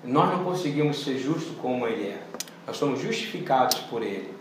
Nós 0.04 0.30
não 0.32 0.44
conseguimos 0.44 1.04
ser 1.04 1.18
justos 1.18 1.56
como 1.62 1.88
Ele 1.88 2.10
é. 2.10 2.22
Nós 2.68 2.78
somos 2.78 3.02
justificados 3.02 3.80
por 3.80 4.02
Ele. 4.02 4.39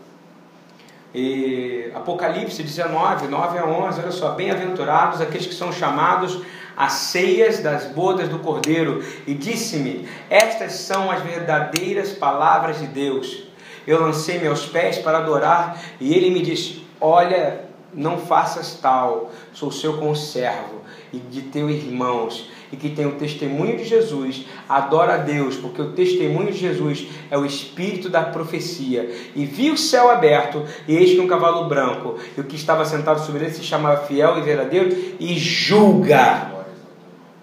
E 1.13 1.91
Apocalipse 1.95 2.61
19, 2.61 3.27
9 3.27 3.57
a 3.57 3.65
11, 3.65 3.99
olha 3.99 4.11
só, 4.11 4.31
bem-aventurados 4.31 5.19
aqueles 5.19 5.47
que 5.47 5.55
são 5.55 5.71
chamados 5.71 6.41
às 6.77 6.93
ceias 6.93 7.59
das 7.59 7.85
bodas 7.85 8.29
do 8.29 8.39
Cordeiro. 8.39 9.03
E 9.25 9.33
disse-me: 9.33 10.07
Estas 10.29 10.73
são 10.73 11.09
as 11.09 11.21
verdadeiras 11.23 12.13
palavras 12.13 12.79
de 12.79 12.87
Deus. 12.87 13.43
Eu 13.87 14.01
lancei-me 14.01 14.47
aos 14.47 14.67
pés 14.67 14.99
para 14.99 15.17
adorar, 15.17 15.81
e 15.99 16.13
ele 16.13 16.29
me 16.29 16.41
disse: 16.41 16.85
Olha, 17.01 17.65
não 17.93 18.19
faças 18.19 18.75
tal, 18.75 19.31
sou 19.51 19.71
seu 19.71 19.97
conservo 19.97 20.79
e 21.11 21.17
de 21.17 21.41
teus 21.43 21.71
irmãos 21.71 22.49
e 22.71 22.77
que 22.77 22.89
tem 22.89 23.05
o 23.05 23.13
testemunho 23.13 23.77
de 23.77 23.83
Jesus, 23.83 24.45
adora 24.67 25.15
a 25.15 25.17
Deus, 25.17 25.55
porque 25.55 25.81
o 25.81 25.91
testemunho 25.93 26.51
de 26.51 26.59
Jesus 26.59 27.07
é 27.31 27.37
o 27.37 27.45
espírito 27.45 28.09
da 28.09 28.23
profecia. 28.23 29.09
E 29.35 29.45
vi 29.45 29.71
o 29.71 29.77
céu 29.77 30.11
aberto, 30.11 30.63
e 30.87 30.95
eis 30.95 31.11
que 31.11 31.19
um 31.19 31.27
cavalo 31.27 31.67
branco, 31.67 32.17
e 32.37 32.41
o 32.41 32.43
que 32.43 32.55
estava 32.55 32.85
sentado 32.85 33.19
sobre 33.25 33.45
ele 33.45 33.53
se 33.53 33.63
chamava 33.63 34.05
fiel 34.05 34.37
e 34.37 34.41
verdadeiro, 34.41 34.95
e 35.19 35.37
julga. 35.37 36.51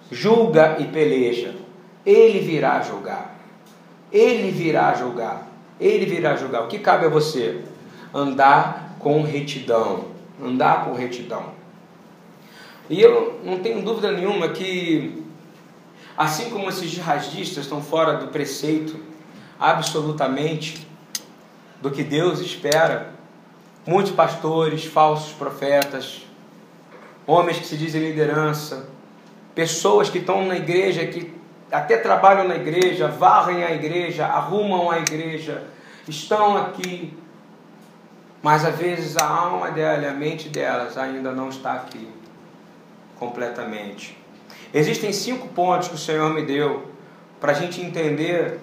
Julga 0.09 0.77
e 0.79 0.85
peleja. 0.85 1.55
Ele 2.05 2.39
virá 2.39 2.81
julgar. 2.81 3.37
Ele 4.11 4.51
virá 4.51 4.93
julgar. 4.93 5.47
Ele 5.79 6.05
virá 6.05 6.35
julgar. 6.37 6.63
O 6.63 6.67
que 6.67 6.79
cabe 6.79 7.05
a 7.05 7.09
você? 7.09 7.61
Andar 8.13 8.95
com 8.99 9.21
retidão. 9.21 10.05
Andar 10.41 10.85
com 10.85 10.93
retidão. 10.93 11.56
E 12.89 13.01
eu 13.01 13.41
não 13.43 13.59
tenho 13.59 13.81
dúvida 13.81 14.11
nenhuma 14.11 14.49
que, 14.49 15.23
assim 16.17 16.49
como 16.49 16.69
esses 16.69 16.89
jihadistas 16.89 17.65
estão 17.65 17.81
fora 17.81 18.13
do 18.13 18.27
preceito, 18.27 18.97
absolutamente, 19.59 20.87
do 21.81 21.91
que 21.91 22.03
Deus 22.03 22.39
espera, 22.39 23.13
muitos 23.85 24.13
pastores, 24.13 24.85
falsos 24.85 25.33
profetas, 25.33 26.25
homens 27.25 27.59
que 27.59 27.67
se 27.67 27.75
dizem 27.75 28.01
liderança, 28.01 28.87
pessoas 29.53 30.09
que 30.09 30.19
estão 30.19 30.45
na 30.45 30.55
igreja, 30.55 31.05
que 31.05 31.35
até 31.69 31.97
trabalham 31.97 32.47
na 32.47 32.55
igreja, 32.55 33.09
varrem 33.09 33.65
a 33.65 33.71
igreja, 33.71 34.25
arrumam 34.25 34.89
a 34.89 34.99
igreja, 34.99 35.67
estão 36.07 36.55
aqui, 36.55 37.17
mas 38.41 38.63
às 38.63 38.77
vezes 38.77 39.17
a 39.17 39.27
alma 39.27 39.71
dela, 39.71 40.07
a 40.07 40.13
mente 40.13 40.47
delas 40.47 40.97
ainda 40.97 41.33
não 41.33 41.49
está 41.49 41.73
aqui 41.73 42.16
completamente. 43.19 44.17
Existem 44.73 45.11
cinco 45.13 45.47
pontos 45.49 45.87
que 45.87 45.95
o 45.95 45.97
Senhor 45.97 46.33
me 46.33 46.45
deu 46.45 46.91
para 47.39 47.51
a 47.51 47.55
gente 47.55 47.81
entender 47.81 48.59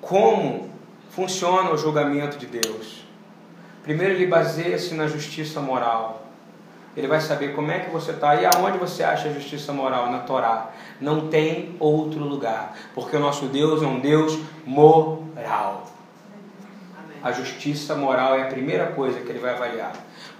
como 0.00 0.70
funciona 1.10 1.70
o 1.70 1.76
julgamento 1.76 2.38
de 2.38 2.46
Deus. 2.46 3.04
Primeiro, 3.82 4.14
ele 4.14 4.26
baseia-se 4.26 4.94
na 4.94 5.06
justiça 5.06 5.60
moral. 5.60 6.26
Ele 6.96 7.06
vai 7.08 7.20
saber 7.20 7.54
como 7.54 7.70
é 7.70 7.80
que 7.80 7.90
você 7.90 8.12
está 8.12 8.36
e 8.36 8.46
aonde 8.46 8.78
você 8.78 9.02
acha 9.02 9.28
a 9.28 9.32
justiça 9.32 9.72
moral 9.72 10.10
na 10.10 10.20
Torá. 10.20 10.70
Não 11.00 11.28
tem 11.28 11.74
outro 11.80 12.20
lugar, 12.20 12.76
porque 12.94 13.16
o 13.16 13.20
nosso 13.20 13.46
Deus 13.46 13.82
é 13.82 13.86
um 13.86 13.98
Deus 13.98 14.38
moral. 14.64 15.86
A 17.22 17.32
justiça 17.32 17.94
moral 17.94 18.36
é 18.36 18.42
a 18.42 18.46
primeira 18.46 18.86
coisa 18.86 19.20
que 19.20 19.28
ele 19.28 19.38
vai 19.38 19.54
avaliar. 19.54 19.92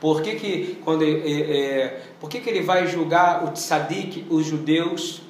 Por 0.05 0.21
que, 0.21 0.35
que, 0.35 0.81
quando 0.85 1.01
ele, 1.01 1.51
é, 1.51 2.03
por 2.21 2.29
que, 2.29 2.39
que 2.39 2.51
ele 2.51 2.61
vai 2.61 2.87
julgar 2.87 3.43
o 3.43 3.53
tzadik, 3.53 4.27
os 4.29 4.45
judeus 4.45 5.23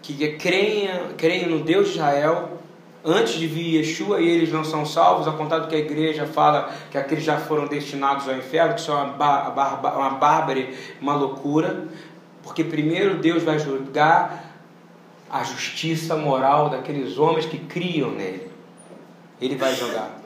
que 0.00 0.14
creem, 0.38 0.88
creem 1.18 1.46
no 1.46 1.62
Deus 1.62 1.88
de 1.88 1.92
Israel 1.96 2.56
antes 3.04 3.34
de 3.34 3.46
vir 3.46 3.76
Yeshua 3.76 4.18
e 4.18 4.26
eles 4.26 4.50
não 4.50 4.64
são 4.64 4.86
salvos, 4.86 5.26
ao 5.26 5.36
contrário 5.36 5.68
que 5.68 5.74
a 5.74 5.78
igreja 5.78 6.24
fala 6.24 6.72
que 6.90 6.96
aqueles 6.96 7.22
já 7.22 7.36
foram 7.36 7.66
destinados 7.66 8.26
ao 8.26 8.34
inferno, 8.34 8.72
que 8.72 8.80
isso 8.80 8.90
é 8.90 8.94
uma, 8.94 9.10
bar, 9.12 9.52
uma 9.98 10.10
bárbara, 10.12 10.70
uma 10.98 11.14
loucura, 11.14 11.86
porque 12.42 12.64
primeiro 12.64 13.18
Deus 13.18 13.42
vai 13.42 13.58
julgar 13.58 14.56
a 15.30 15.44
justiça 15.44 16.16
moral 16.16 16.70
daqueles 16.70 17.18
homens 17.18 17.44
que 17.44 17.58
criam 17.58 18.10
nele. 18.10 18.50
Ele 19.38 19.54
vai 19.54 19.74
julgar. 19.74 20.18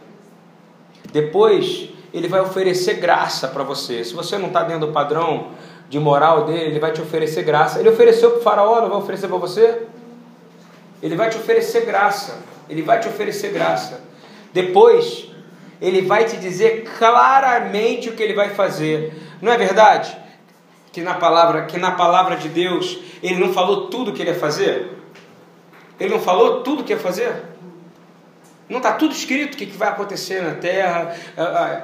Depois, 1.12 1.95
ele 2.16 2.28
vai 2.28 2.40
oferecer 2.40 2.94
graça 2.94 3.46
para 3.46 3.62
você. 3.62 4.02
Se 4.02 4.14
você 4.14 4.38
não 4.38 4.46
está 4.46 4.62
dentro 4.62 4.86
do 4.86 4.92
padrão 4.92 5.48
de 5.86 6.00
moral 6.00 6.46
dele, 6.46 6.70
ele 6.70 6.80
vai 6.80 6.90
te 6.90 7.02
oferecer 7.02 7.42
graça. 7.42 7.78
Ele 7.78 7.90
ofereceu 7.90 8.30
para 8.30 8.38
o 8.38 8.42
faraó, 8.42 8.80
não 8.80 8.88
vai 8.88 8.98
oferecer 8.98 9.28
para 9.28 9.36
você? 9.36 9.82
Ele 11.02 11.14
vai 11.14 11.28
te 11.28 11.36
oferecer 11.36 11.84
graça. 11.84 12.38
Ele 12.70 12.80
vai 12.80 13.00
te 13.00 13.08
oferecer 13.08 13.52
graça. 13.52 14.00
Depois, 14.50 15.28
ele 15.78 16.00
vai 16.06 16.24
te 16.24 16.38
dizer 16.38 16.88
claramente 16.98 18.08
o 18.08 18.14
que 18.14 18.22
ele 18.22 18.32
vai 18.32 18.48
fazer. 18.48 19.12
Não 19.42 19.52
é 19.52 19.58
verdade? 19.58 20.16
Que 20.92 21.02
na 21.02 21.14
palavra, 21.14 21.66
que 21.66 21.76
na 21.76 21.90
palavra 21.90 22.36
de 22.36 22.48
Deus, 22.48 22.98
ele 23.22 23.38
não 23.38 23.52
falou 23.52 23.88
tudo 23.88 24.10
o 24.10 24.14
que 24.14 24.22
ele 24.22 24.30
ia 24.30 24.38
fazer? 24.38 24.90
Ele 26.00 26.14
não 26.14 26.20
falou 26.20 26.62
tudo 26.62 26.80
o 26.80 26.84
que 26.84 26.94
ia 26.94 26.98
fazer? 26.98 27.42
Não 28.68 28.78
está 28.78 28.92
tudo 28.92 29.12
escrito 29.12 29.54
o 29.54 29.56
que, 29.56 29.66
vai 29.66 29.88
acontecer 29.88 30.42
na 30.42 30.54
terra, 30.54 31.14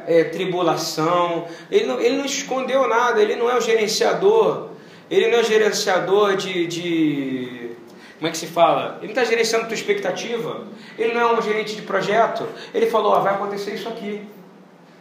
é, 0.07 0.25
tribulação. 0.25 1.47
Ele 1.71 1.87
não, 1.87 2.01
ele 2.01 2.17
não 2.17 2.25
escondeu 2.25 2.89
nada, 2.89 3.23
ele 3.23 3.37
não 3.37 3.49
é 3.49 3.57
o 3.57 3.61
gerenciador. 3.61 4.71
Ele 5.09 5.29
não 5.29 5.39
é 5.39 5.41
o 5.43 5.45
gerenciador 5.45 6.37
de, 6.37 6.67
de. 6.67 7.71
Como 8.17 8.29
é 8.29 8.31
que 8.31 8.39
se 8.39 8.47
fala? 8.47 8.99
Ele 8.99 9.13
não 9.13 9.21
está 9.21 9.25
gerenciando 9.25 9.67
tua 9.67 9.75
expectativa. 9.75 10.67
Ele 10.99 11.13
não 11.13 11.21
é 11.21 11.39
um 11.39 11.43
gerente 11.43 11.77
de 11.77 11.83
projeto. 11.83 12.49
Ele 12.75 12.87
falou: 12.87 13.21
vai 13.23 13.35
acontecer 13.35 13.75
isso 13.75 13.89
aqui. 13.89 14.27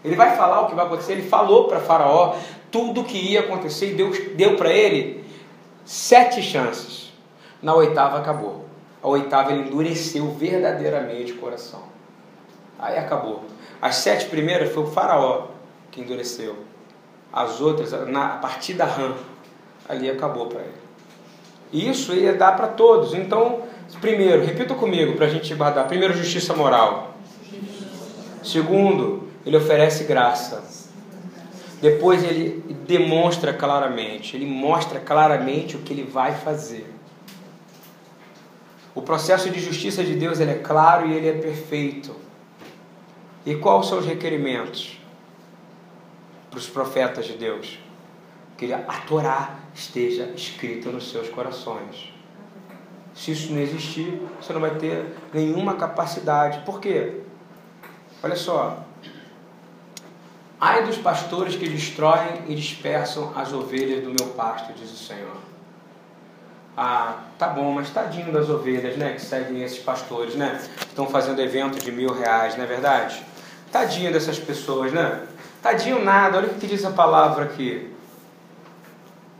Ele 0.03 0.15
vai 0.15 0.35
falar 0.35 0.61
o 0.61 0.67
que 0.67 0.75
vai 0.75 0.85
acontecer. 0.85 1.13
Ele 1.13 1.27
falou 1.27 1.67
para 1.67 1.79
Faraó 1.79 2.35
tudo 2.69 3.01
o 3.01 3.03
que 3.03 3.17
ia 3.17 3.41
acontecer 3.41 3.91
e 3.91 3.93
Deus 3.93 4.17
deu 4.35 4.55
para 4.55 4.71
ele 4.71 5.23
sete 5.85 6.41
chances. 6.41 7.11
Na 7.61 7.73
oitava 7.73 8.17
acabou. 8.17 8.70
A 9.01 9.07
oitava 9.07 9.51
ele 9.51 9.67
endureceu 9.67 10.31
verdadeiramente 10.31 11.33
o 11.33 11.37
coração. 11.37 11.83
Aí 12.77 12.97
acabou. 12.97 13.43
As 13.81 13.95
sete 13.95 14.25
primeiras 14.25 14.71
foi 14.71 14.83
o 14.83 14.87
faraó 14.87 15.47
que 15.89 16.01
endureceu. 16.01 16.55
As 17.33 17.61
outras, 17.61 17.91
na, 18.07 18.33
a 18.33 18.37
partir 18.37 18.73
da 18.73 18.85
rã, 18.85 19.13
ali 19.87 20.09
acabou 20.09 20.47
para 20.47 20.61
ele. 20.61 20.81
Isso 21.71 22.13
ia 22.13 22.33
dar 22.33 22.55
para 22.55 22.67
todos. 22.67 23.13
Então, 23.13 23.63
primeiro, 23.99 24.43
repita 24.43 24.75
comigo 24.75 25.15
para 25.15 25.25
a 25.25 25.29
gente 25.29 25.53
guardar. 25.55 25.87
Primeiro, 25.87 26.13
justiça 26.13 26.53
moral. 26.53 27.15
Segundo, 28.43 29.29
ele 29.45 29.57
oferece 29.57 30.03
graça. 30.03 30.63
Depois 31.81 32.23
ele 32.23 32.63
demonstra 32.85 33.51
claramente, 33.53 34.35
ele 34.35 34.45
mostra 34.45 34.99
claramente 34.99 35.75
o 35.75 35.79
que 35.79 35.93
ele 35.93 36.03
vai 36.03 36.35
fazer. 36.35 36.85
O 38.93 39.01
processo 39.01 39.49
de 39.49 39.59
justiça 39.59 40.03
de 40.03 40.15
Deus 40.15 40.39
ele 40.39 40.51
é 40.51 40.57
claro 40.59 41.07
e 41.07 41.13
ele 41.13 41.29
é 41.29 41.33
perfeito. 41.33 42.15
E 43.45 43.55
quais 43.55 43.87
são 43.87 43.99
os 43.99 44.05
requerimentos 44.05 44.99
para 46.49 46.59
os 46.59 46.67
profetas 46.67 47.25
de 47.25 47.33
Deus? 47.33 47.79
Que 48.57 48.73
a 48.73 48.79
Torá 49.07 49.55
esteja 49.73 50.25
escrita 50.35 50.89
nos 50.89 51.09
seus 51.09 51.29
corações. 51.29 52.13
Se 53.15 53.31
isso 53.31 53.51
não 53.53 53.59
existir, 53.59 54.21
você 54.39 54.53
não 54.53 54.61
vai 54.61 54.75
ter 54.75 55.05
nenhuma 55.33 55.75
capacidade. 55.75 56.59
Por 56.65 56.79
quê? 56.79 57.21
Olha 58.21 58.35
só. 58.35 58.85
Ai 60.59 60.85
dos 60.85 60.97
pastores 60.97 61.55
que 61.55 61.67
destroem 61.67 62.43
e 62.47 62.55
dispersam 62.55 63.33
as 63.35 63.51
ovelhas 63.51 64.03
do 64.03 64.09
meu 64.09 64.33
pasto, 64.33 64.71
diz 64.73 64.91
o 64.91 64.97
Senhor. 64.97 65.50
Ah, 66.83 67.25
tá 67.37 67.47
bom, 67.47 67.71
mas 67.73 67.91
tadinho 67.91 68.31
das 68.31 68.49
ovelhas, 68.49 68.97
né? 68.97 69.13
Que 69.13 69.21
seguem 69.21 69.61
esses 69.61 69.77
pastores, 69.77 70.33
né? 70.33 70.59
Estão 70.79 71.05
fazendo 71.05 71.39
evento 71.39 71.77
de 71.77 71.91
mil 71.91 72.11
reais, 72.11 72.57
não 72.57 72.63
é 72.63 72.67
verdade? 72.67 73.23
Tadinho 73.71 74.11
dessas 74.11 74.39
pessoas, 74.39 74.91
né? 74.91 75.27
Tadinho 75.61 76.03
nada, 76.03 76.39
olha 76.39 76.47
o 76.47 76.55
que 76.55 76.65
diz 76.65 76.83
a 76.83 76.89
palavra 76.89 77.45
aqui. 77.45 77.93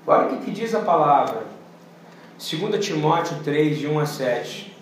Olha 0.05 0.27
o 0.27 0.37
que, 0.37 0.51
diz 0.51 0.75
a 0.75 0.81
palavra. 0.81 1.41
2 2.37 2.85
Timóteo 2.85 3.35
3, 3.43 3.79
de 3.79 3.87
1 3.87 3.99
a 3.99 4.05
7. 4.05 4.77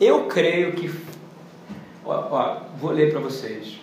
Eu 0.00 0.24
creio 0.24 0.72
que. 0.72 0.98
Ó, 2.06 2.26
ó, 2.30 2.56
vou 2.78 2.90
ler 2.90 3.12
para 3.12 3.20
vocês. 3.20 3.82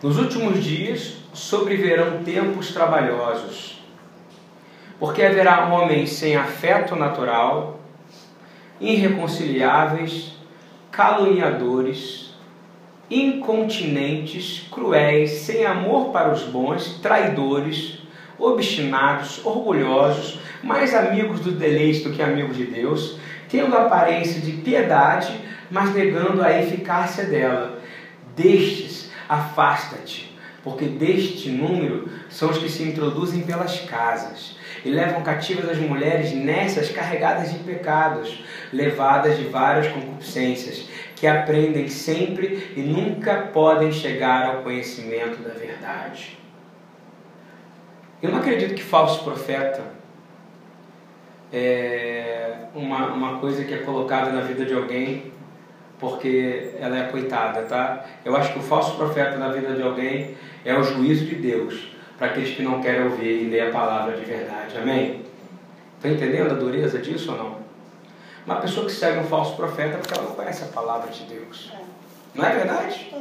Nos 0.00 0.18
últimos 0.18 0.62
dias 0.62 1.16
sobreverão 1.32 2.22
tempos 2.22 2.72
trabalhosos, 2.72 3.83
porque 4.98 5.22
haverá 5.22 5.66
homens 5.66 6.10
sem 6.10 6.36
afeto 6.36 6.94
natural, 6.94 7.80
irreconciliáveis, 8.80 10.32
caluniadores, 10.90 12.34
incontinentes, 13.10 14.66
cruéis, 14.70 15.30
sem 15.30 15.66
amor 15.66 16.10
para 16.10 16.32
os 16.32 16.42
bons, 16.44 16.98
traidores, 17.02 17.98
obstinados, 18.38 19.44
orgulhosos, 19.44 20.40
mais 20.62 20.94
amigos 20.94 21.40
do 21.40 21.52
deleite 21.52 22.04
do 22.04 22.12
que 22.12 22.22
amigos 22.22 22.56
de 22.56 22.64
Deus, 22.64 23.18
tendo 23.48 23.76
aparência 23.76 24.40
de 24.40 24.52
piedade, 24.52 25.38
mas 25.70 25.94
negando 25.94 26.42
a 26.42 26.58
eficácia 26.58 27.24
dela. 27.24 27.80
Destes, 28.36 29.10
afasta-te, 29.28 30.36
porque 30.62 30.86
deste 30.86 31.50
número 31.50 32.08
são 32.28 32.50
os 32.50 32.58
que 32.58 32.68
se 32.68 32.82
introduzem 32.82 33.42
pelas 33.42 33.80
casas 33.80 34.56
e 34.84 34.90
levam 34.90 35.22
cativas 35.22 35.68
as 35.70 35.78
mulheres 35.78 36.32
nessas 36.32 36.90
carregadas 36.90 37.52
de 37.52 37.58
pecados, 37.60 38.44
levadas 38.72 39.38
de 39.38 39.44
várias 39.44 39.88
concupiscências, 39.88 40.88
que 41.16 41.26
aprendem 41.26 41.88
sempre 41.88 42.72
e 42.76 42.80
nunca 42.80 43.34
podem 43.52 43.90
chegar 43.90 44.46
ao 44.46 44.62
conhecimento 44.62 45.42
da 45.42 45.54
verdade. 45.54 46.38
Eu 48.22 48.30
não 48.30 48.38
acredito 48.38 48.74
que 48.74 48.82
falso 48.82 49.24
profeta 49.24 49.82
é 51.52 52.56
uma, 52.74 53.06
uma 53.12 53.38
coisa 53.38 53.64
que 53.64 53.72
é 53.72 53.78
colocada 53.78 54.30
na 54.30 54.40
vida 54.40 54.64
de 54.64 54.74
alguém 54.74 55.32
porque 55.98 56.72
ela 56.80 56.98
é 56.98 57.04
coitada, 57.04 57.62
tá? 57.62 58.04
Eu 58.24 58.36
acho 58.36 58.52
que 58.52 58.58
o 58.58 58.62
falso 58.62 58.96
profeta 58.96 59.38
na 59.38 59.48
vida 59.48 59.74
de 59.74 59.82
alguém 59.82 60.36
é 60.64 60.76
o 60.76 60.82
juízo 60.82 61.24
de 61.24 61.36
Deus 61.36 61.93
para 62.18 62.28
aqueles 62.28 62.54
que 62.54 62.62
não 62.62 62.80
querem 62.80 63.04
ouvir 63.04 63.42
e 63.42 63.50
ler 63.50 63.68
a 63.68 63.70
palavra 63.72 64.16
de 64.16 64.24
verdade. 64.24 64.76
Amém? 64.76 65.24
Está 65.96 66.08
entendendo 66.08 66.52
a 66.52 66.54
dureza 66.54 66.98
disso 66.98 67.32
ou 67.32 67.38
não? 67.38 67.64
Uma 68.46 68.56
pessoa 68.56 68.86
que 68.86 68.92
segue 68.92 69.18
um 69.18 69.24
falso 69.24 69.56
profeta 69.56 69.98
porque 69.98 70.12
ela 70.12 70.28
não 70.28 70.34
conhece 70.34 70.64
a 70.64 70.66
palavra 70.66 71.10
de 71.10 71.24
Deus. 71.24 71.72
Não 72.34 72.44
é 72.44 72.54
verdade? 72.54 73.14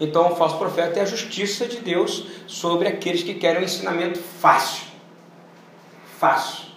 Então, 0.00 0.32
o 0.32 0.36
falso 0.36 0.56
profeta 0.56 0.98
é 0.98 1.02
a 1.02 1.06
justiça 1.06 1.66
de 1.66 1.78
Deus 1.78 2.26
sobre 2.46 2.88
aqueles 2.88 3.22
que 3.22 3.34
querem 3.34 3.60
um 3.60 3.64
ensinamento 3.64 4.18
fácil. 4.18 4.86
Fácil. 6.18 6.70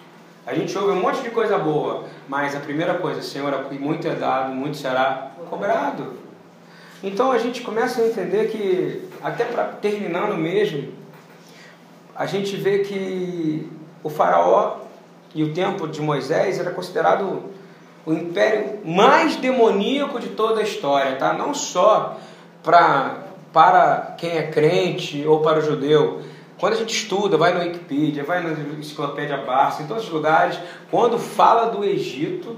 A 0.46 0.54
gente 0.54 0.78
ouve 0.78 0.92
um 0.92 1.02
monte 1.02 1.22
de 1.22 1.30
coisa 1.30 1.58
boa, 1.58 2.04
mas 2.28 2.54
a 2.54 2.60
primeira 2.60 2.96
coisa, 2.96 3.22
Senhor, 3.22 3.72
muito 3.72 4.06
é 4.08 4.14
dado, 4.14 4.54
muito 4.54 4.76
será 4.76 5.32
cobrado. 5.50 6.18
Então 7.04 7.34
a 7.34 7.38
gente 7.38 7.62
começa 7.62 8.02
a 8.02 8.08
entender 8.08 8.50
que, 8.50 9.10
até 9.22 9.44
para 9.44 9.66
terminando 9.66 10.38
mesmo, 10.38 10.94
a 12.16 12.26
gente 12.26 12.56
vê 12.56 12.80
que 12.80 13.70
o 14.02 14.10
faraó 14.10 14.78
e 15.36 15.44
o 15.44 15.54
tempo 15.54 15.86
de 15.86 16.02
Moisés 16.02 16.60
era 16.60 16.72
considerado 16.72 17.44
o 18.06 18.14
império 18.14 18.80
mais 18.86 19.36
demoníaco 19.36 20.18
de 20.18 20.30
toda 20.30 20.62
a 20.62 20.64
história, 20.64 21.18
tá? 21.18 21.34
Não 21.34 21.54
só 21.54 22.18
pra, 22.62 23.24
para 23.52 24.16
quem 24.18 24.38
é 24.38 24.44
crente 24.44 25.26
ou 25.28 25.42
para 25.42 25.60
o 25.60 25.62
judeu. 25.62 26.22
Quando 26.58 26.74
a 26.74 26.78
gente 26.78 26.96
estuda, 26.96 27.36
vai 27.36 27.54
no 27.54 27.60
Wikipedia, 27.60 28.24
vai 28.24 28.42
na 28.42 28.52
Enciclopédia 28.80 29.38
Barça, 29.38 29.84
em 29.84 29.88
todos 29.88 30.06
os 30.06 30.10
lugares, 30.10 30.58
quando 30.90 31.20
fala 31.20 31.70
do 31.70 31.84
Egito, 31.84 32.58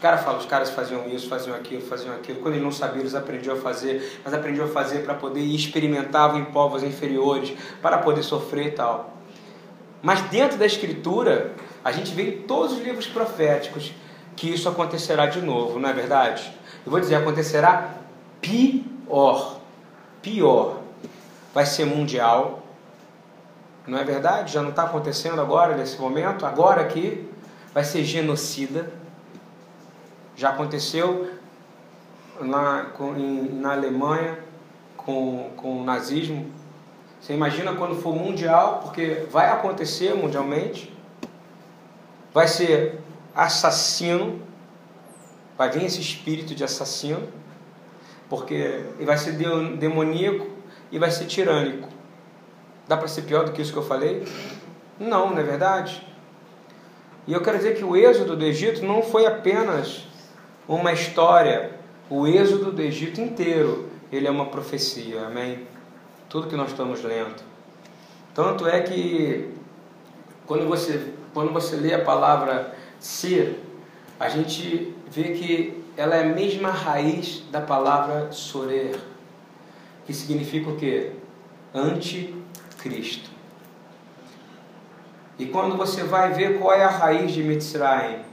os 0.00 0.02
caras 0.02 0.22
falam, 0.22 0.40
os 0.40 0.46
caras 0.46 0.70
faziam 0.70 1.06
isso, 1.08 1.28
faziam 1.28 1.54
aquilo, 1.54 1.82
faziam 1.82 2.14
aquilo. 2.14 2.40
Quando 2.40 2.54
eles 2.54 2.64
não 2.64 2.72
sabiam, 2.72 3.00
eles 3.00 3.14
aprendiam 3.14 3.54
a 3.54 3.58
fazer, 3.58 4.18
mas 4.24 4.32
aprendiam 4.32 4.64
a 4.64 4.68
fazer 4.70 5.00
para 5.04 5.12
poder 5.12 5.40
ir 5.40 5.54
experimentavam 5.54 6.40
em 6.40 6.44
povos 6.46 6.82
inferiores, 6.82 7.52
para 7.82 7.98
poder 7.98 8.22
sofrer 8.22 8.68
e 8.68 8.70
tal. 8.70 9.18
Mas 10.00 10.22
dentro 10.22 10.56
da 10.56 10.64
escritura, 10.64 11.52
a 11.84 11.92
gente 11.92 12.14
vê 12.14 12.22
em 12.22 12.42
todos 12.44 12.78
os 12.78 12.82
livros 12.82 13.06
proféticos 13.06 13.92
que 14.34 14.48
isso 14.48 14.70
acontecerá 14.70 15.26
de 15.26 15.42
novo, 15.42 15.78
não 15.78 15.90
é 15.90 15.92
verdade? 15.92 16.50
Eu 16.86 16.90
vou 16.90 16.98
dizer, 16.98 17.16
acontecerá 17.16 17.90
pior. 18.40 19.60
Pior. 20.22 20.78
Vai 21.52 21.66
ser 21.66 21.84
mundial. 21.84 22.62
Não 23.86 23.98
é 23.98 24.04
verdade? 24.04 24.50
Já 24.50 24.62
não 24.62 24.70
está 24.70 24.84
acontecendo 24.84 25.42
agora, 25.42 25.76
nesse 25.76 26.00
momento? 26.00 26.46
Agora 26.46 26.80
aqui. 26.80 27.28
Vai 27.74 27.84
ser 27.84 28.02
genocida. 28.02 28.98
Já 30.40 30.48
aconteceu 30.48 31.28
na, 32.40 32.86
com, 32.96 33.14
em, 33.14 33.60
na 33.60 33.72
Alemanha 33.72 34.38
com, 34.96 35.50
com 35.54 35.82
o 35.82 35.84
nazismo. 35.84 36.50
Você 37.20 37.34
imagina 37.34 37.74
quando 37.74 38.00
for 38.00 38.16
mundial, 38.16 38.80
porque 38.82 39.26
vai 39.30 39.50
acontecer 39.50 40.14
mundialmente 40.14 40.90
vai 42.32 42.48
ser 42.48 43.00
assassino, 43.36 44.40
vai 45.58 45.68
vir 45.68 45.84
esse 45.84 46.00
espírito 46.00 46.54
de 46.54 46.64
assassino, 46.64 47.28
porque 48.30 48.82
vai 49.00 49.18
ser 49.18 49.32
demoníaco 49.76 50.46
e 50.90 50.98
vai 50.98 51.10
ser 51.10 51.26
tirânico. 51.26 51.86
Dá 52.88 52.96
para 52.96 53.08
ser 53.08 53.22
pior 53.22 53.44
do 53.44 53.52
que 53.52 53.60
isso 53.60 53.72
que 53.72 53.78
eu 53.78 53.86
falei? 53.86 54.26
Não, 54.98 55.32
não 55.32 55.38
é 55.38 55.42
verdade? 55.42 56.02
E 57.26 57.32
eu 57.34 57.42
quero 57.42 57.58
dizer 57.58 57.76
que 57.76 57.84
o 57.84 57.94
êxodo 57.94 58.34
do 58.34 58.44
Egito 58.46 58.86
não 58.86 59.02
foi 59.02 59.26
apenas 59.26 60.08
uma 60.74 60.92
história, 60.92 61.72
o 62.08 62.26
êxodo 62.26 62.70
do 62.70 62.80
Egito 62.80 63.20
inteiro, 63.20 63.88
ele 64.12 64.26
é 64.26 64.30
uma 64.30 64.46
profecia, 64.46 65.26
amém? 65.26 65.66
Tudo 66.28 66.46
que 66.46 66.54
nós 66.54 66.70
estamos 66.70 67.02
lendo. 67.02 67.42
Tanto 68.32 68.68
é 68.68 68.80
que 68.80 69.52
quando 70.46 70.68
você 70.68 71.12
quando 71.34 71.52
você 71.52 71.76
lê 71.76 71.94
a 71.94 72.04
palavra 72.04 72.74
ser, 72.98 73.60
a 74.18 74.28
gente 74.28 74.94
vê 75.08 75.32
que 75.32 75.84
ela 75.96 76.16
é 76.16 76.22
a 76.22 76.34
mesma 76.34 76.70
raiz 76.70 77.44
da 77.50 77.60
palavra 77.60 78.32
sorer, 78.32 78.98
que 80.06 80.12
significa 80.12 80.70
o 80.70 80.76
quê? 80.76 81.12
Anticristo. 81.74 83.30
E 85.38 85.46
quando 85.46 85.76
você 85.76 86.02
vai 86.02 86.32
ver 86.32 86.58
qual 86.58 86.74
é 86.74 86.84
a 86.84 86.88
raiz 86.88 87.32
de 87.32 87.42
Mitzrayim, 87.42 88.29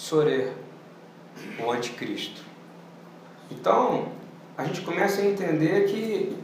sorer, 0.00 0.52
o 1.62 1.70
anticristo. 1.70 2.42
Então, 3.50 4.08
a 4.56 4.64
gente 4.64 4.80
começa 4.80 5.20
a 5.20 5.26
entender 5.26 5.84
que 5.88 6.36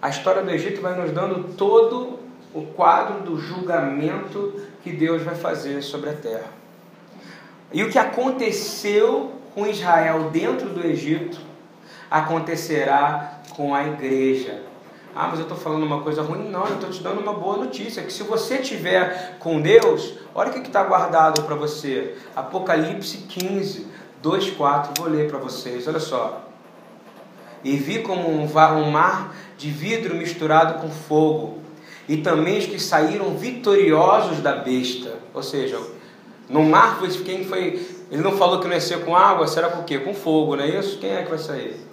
a 0.00 0.10
história 0.10 0.42
do 0.42 0.50
Egito 0.50 0.82
vai 0.82 0.94
nos 0.94 1.10
dando 1.10 1.54
todo 1.54 2.18
o 2.52 2.62
quadro 2.62 3.22
do 3.22 3.38
julgamento 3.38 4.60
que 4.82 4.92
Deus 4.92 5.22
vai 5.22 5.34
fazer 5.34 5.80
sobre 5.82 6.10
a 6.10 6.12
terra. 6.12 6.50
E 7.72 7.82
o 7.82 7.90
que 7.90 7.98
aconteceu 7.98 9.32
com 9.54 9.66
Israel 9.66 10.30
dentro 10.30 10.68
do 10.68 10.86
Egito 10.86 11.40
acontecerá 12.10 13.40
com 13.56 13.74
a 13.74 13.84
igreja. 13.86 14.62
Ah, 15.16 15.28
mas 15.28 15.38
eu 15.38 15.44
estou 15.44 15.56
falando 15.56 15.82
uma 15.82 16.02
coisa 16.02 16.20
ruim? 16.20 16.50
Não, 16.50 16.66
eu 16.66 16.74
estou 16.74 16.90
te 16.90 17.02
dando 17.02 17.22
uma 17.22 17.32
boa 17.32 17.56
notícia: 17.56 18.02
que 18.02 18.12
se 18.12 18.22
você 18.22 18.58
tiver 18.58 19.38
com 19.38 19.62
Deus, 19.62 20.12
olha 20.34 20.50
o 20.50 20.52
que 20.52 20.58
está 20.58 20.84
guardado 20.84 21.42
para 21.44 21.54
você. 21.54 22.18
Apocalipse 22.36 23.16
15, 23.26 23.86
2, 24.20 24.50
4. 24.50 25.02
Vou 25.02 25.10
ler 25.10 25.26
para 25.30 25.38
vocês, 25.38 25.88
olha 25.88 26.00
só. 26.00 26.42
E 27.64 27.78
vi 27.78 28.02
como 28.02 28.28
um 28.28 28.90
mar 28.90 29.34
de 29.56 29.70
vidro 29.70 30.14
misturado 30.14 30.82
com 30.82 30.90
fogo 30.90 31.62
e 32.06 32.18
também 32.18 32.58
os 32.58 32.66
que 32.66 32.78
saíram 32.78 33.38
vitoriosos 33.38 34.40
da 34.40 34.56
besta. 34.56 35.14
Ou 35.32 35.42
seja, 35.42 35.80
no 36.46 36.62
mar 36.62 37.00
quem 37.24 37.42
foi. 37.46 37.96
Ele 38.10 38.22
não 38.22 38.36
falou 38.36 38.60
que 38.60 38.66
não 38.66 38.74
ia 38.74 38.80
ser 38.82 39.02
com 39.02 39.16
água, 39.16 39.46
será 39.46 39.70
com 39.70 39.80
o 39.80 39.84
quê? 39.84 39.98
Com 39.98 40.12
fogo, 40.12 40.56
não 40.56 40.62
é 40.62 40.78
isso? 40.78 40.98
Quem 40.98 41.10
é 41.10 41.22
que 41.22 41.30
vai 41.30 41.38
sair? 41.38 41.85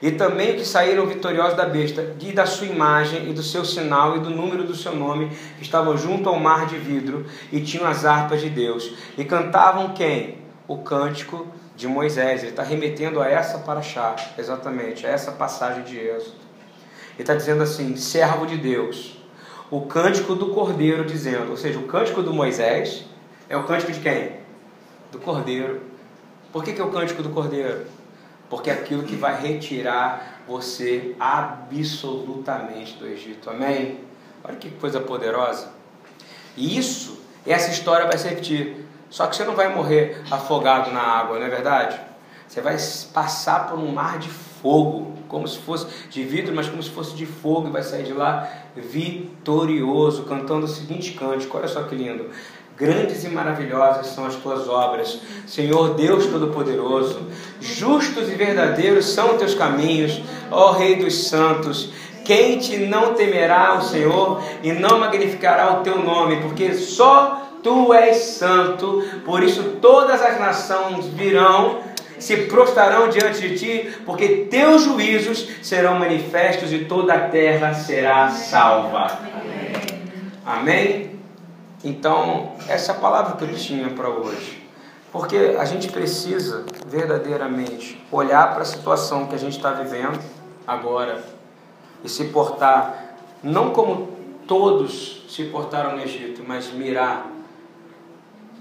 E 0.00 0.10
também 0.12 0.56
que 0.56 0.64
saíram 0.64 1.06
vitoriosos 1.06 1.56
da 1.56 1.64
besta, 1.64 2.14
e 2.20 2.32
da 2.32 2.44
sua 2.44 2.66
imagem, 2.66 3.30
e 3.30 3.32
do 3.32 3.42
seu 3.42 3.64
sinal, 3.64 4.16
e 4.16 4.20
do 4.20 4.30
número 4.30 4.64
do 4.64 4.74
seu 4.74 4.94
nome, 4.94 5.30
que 5.56 5.62
estavam 5.62 5.96
junto 5.96 6.28
ao 6.28 6.38
mar 6.38 6.66
de 6.66 6.76
vidro, 6.76 7.24
e 7.50 7.60
tinham 7.60 7.86
as 7.86 8.04
harpas 8.04 8.40
de 8.40 8.50
Deus. 8.50 8.92
E 9.16 9.24
cantavam 9.24 9.94
quem? 9.94 10.38
O 10.68 10.78
cântico 10.78 11.46
de 11.74 11.88
Moisés. 11.88 12.42
Ele 12.42 12.50
está 12.50 12.62
remetendo 12.62 13.20
a 13.20 13.28
essa 13.28 13.58
paraxá, 13.58 14.16
exatamente, 14.36 15.06
a 15.06 15.10
essa 15.10 15.32
passagem 15.32 15.82
de 15.84 15.98
Êxodo. 15.98 16.36
Ele 17.14 17.22
está 17.22 17.34
dizendo 17.34 17.62
assim: 17.62 17.96
servo 17.96 18.46
de 18.46 18.56
Deus 18.58 19.16
o 19.70 19.80
cântico 19.82 20.34
do 20.34 20.50
cordeiro, 20.50 21.04
dizendo, 21.04 21.50
ou 21.50 21.56
seja, 21.56 21.78
o 21.78 21.84
cântico 21.84 22.22
do 22.22 22.32
Moisés 22.32 23.04
é 23.48 23.56
o 23.56 23.64
cântico 23.64 23.90
de 23.90 24.00
quem? 24.00 24.32
Do 25.10 25.18
cordeiro. 25.18 25.80
Por 26.52 26.62
que, 26.62 26.72
que 26.72 26.80
é 26.80 26.84
o 26.84 26.90
cântico 26.90 27.22
do 27.22 27.30
cordeiro? 27.30 27.84
Porque 28.48 28.70
é 28.70 28.72
aquilo 28.72 29.02
que 29.02 29.16
vai 29.16 29.40
retirar 29.40 30.42
você 30.46 31.14
absolutamente 31.18 32.94
do 32.96 33.06
Egito. 33.06 33.50
Amém? 33.50 34.00
Olha 34.44 34.56
que 34.56 34.70
coisa 34.70 35.00
poderosa. 35.00 35.68
E 36.56 36.78
isso, 36.78 37.20
essa 37.46 37.70
história 37.70 38.06
vai 38.06 38.16
se 38.16 38.28
repetir. 38.28 38.86
Só 39.10 39.26
que 39.26 39.36
você 39.36 39.44
não 39.44 39.54
vai 39.54 39.74
morrer 39.74 40.22
afogado 40.30 40.90
na 40.90 41.00
água, 41.00 41.38
não 41.38 41.46
é 41.46 41.50
verdade? 41.50 42.00
Você 42.46 42.60
vai 42.60 42.76
passar 43.12 43.68
por 43.68 43.78
um 43.78 43.92
mar 43.92 44.18
de 44.18 44.28
fogo, 44.28 45.14
como 45.28 45.46
se 45.46 45.58
fosse 45.58 45.86
de 46.08 46.22
vidro, 46.22 46.54
mas 46.54 46.68
como 46.68 46.82
se 46.82 46.90
fosse 46.90 47.14
de 47.14 47.26
fogo, 47.26 47.68
e 47.68 47.70
vai 47.70 47.82
sair 47.82 48.04
de 48.04 48.12
lá 48.12 48.48
vitorioso, 48.76 50.24
cantando 50.24 50.66
o 50.66 50.68
seguinte 50.68 51.12
cântico: 51.12 51.56
olha 51.56 51.68
só 51.68 51.82
que 51.82 51.94
lindo. 51.94 52.30
Grandes 52.76 53.24
e 53.24 53.28
maravilhosas 53.30 54.08
são 54.08 54.26
as 54.26 54.34
tuas 54.36 54.68
obras, 54.68 55.18
Senhor 55.46 55.94
Deus 55.94 56.26
Todo-Poderoso. 56.26 57.22
Justos 57.58 58.28
e 58.28 58.34
verdadeiros 58.34 59.06
são 59.06 59.38
teus 59.38 59.54
caminhos, 59.54 60.20
ó 60.50 60.72
Rei 60.72 60.96
dos 60.96 61.26
Santos. 61.26 61.90
Quem 62.22 62.58
te 62.58 62.76
não 62.76 63.14
temerá 63.14 63.78
o 63.78 63.82
Senhor 63.82 64.42
e 64.62 64.72
não 64.72 64.98
magnificará 64.98 65.72
o 65.72 65.82
teu 65.82 65.98
nome, 66.02 66.42
porque 66.42 66.74
só 66.74 67.50
tu 67.62 67.94
és 67.94 68.16
santo, 68.16 69.02
por 69.24 69.42
isso 69.42 69.78
todas 69.80 70.20
as 70.20 70.38
nações 70.38 71.06
virão 71.06 71.78
se 72.18 72.36
prostrarão 72.48 73.08
diante 73.08 73.48
de 73.48 73.58
ti, 73.58 73.90
porque 74.04 74.46
teus 74.50 74.82
juízos 74.82 75.48
serão 75.62 75.98
manifestos 75.98 76.72
e 76.72 76.80
toda 76.80 77.14
a 77.14 77.28
terra 77.28 77.72
será 77.72 78.28
salva. 78.28 79.18
Amém? 80.44 81.15
Então, 81.86 82.50
essa 82.66 82.90
é 82.90 82.96
a 82.96 82.98
palavra 82.98 83.36
que 83.36 83.44
eu 83.44 83.54
tinha 83.54 83.88
para 83.90 84.08
hoje. 84.08 84.60
Porque 85.12 85.54
a 85.56 85.64
gente 85.64 85.88
precisa 85.92 86.66
verdadeiramente 86.84 88.04
olhar 88.10 88.52
para 88.54 88.62
a 88.62 88.64
situação 88.64 89.26
que 89.26 89.36
a 89.36 89.38
gente 89.38 89.56
está 89.56 89.70
vivendo 89.70 90.18
agora 90.66 91.22
e 92.02 92.08
se 92.08 92.24
portar, 92.24 93.14
não 93.40 93.70
como 93.70 94.08
todos 94.48 95.26
se 95.28 95.44
portaram 95.44 95.94
no 95.94 96.02
Egito, 96.02 96.42
mas 96.44 96.72
mirar 96.72 97.24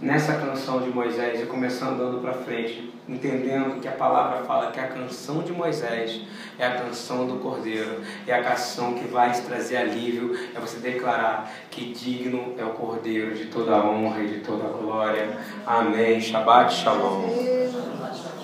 nessa 0.02 0.34
canção 0.34 0.82
de 0.82 0.90
Moisés 0.90 1.42
e 1.42 1.46
começar 1.46 1.88
andando 1.88 2.20
para 2.20 2.34
frente, 2.34 2.94
entendendo 3.08 3.80
que 3.80 3.88
a 3.88 3.94
palavra 3.94 4.44
fala 4.44 4.72
que 4.72 4.80
a 4.80 4.88
canção 4.88 5.42
de 5.42 5.52
Moisés 5.52 6.22
é 6.60 6.66
a 6.66 6.76
canção 6.76 7.28
do 7.28 7.40
Cordeiro, 7.40 8.02
é 8.28 8.34
a 8.34 8.44
canção 8.44 8.94
que 8.94 9.08
vai 9.08 9.32
te 9.32 9.42
trazer 9.42 9.78
alívio, 9.78 10.38
é 10.54 10.60
você 10.60 10.80
declarar 10.80 11.52
que 11.70 11.94
digno 11.94 12.56
é 12.58 12.64
o 12.64 12.72
Cordeiro 12.72 13.36
de 13.36 13.46
toda 13.46 13.76
a 13.76 13.86
honra 13.86 14.22
e 14.22 14.28
de 14.28 14.40
toda 14.40 14.66
a 14.66 14.70
glória. 14.70 15.38
Amém. 15.66 16.20
Shabbat 16.20 16.74
Shalom. 16.74 18.35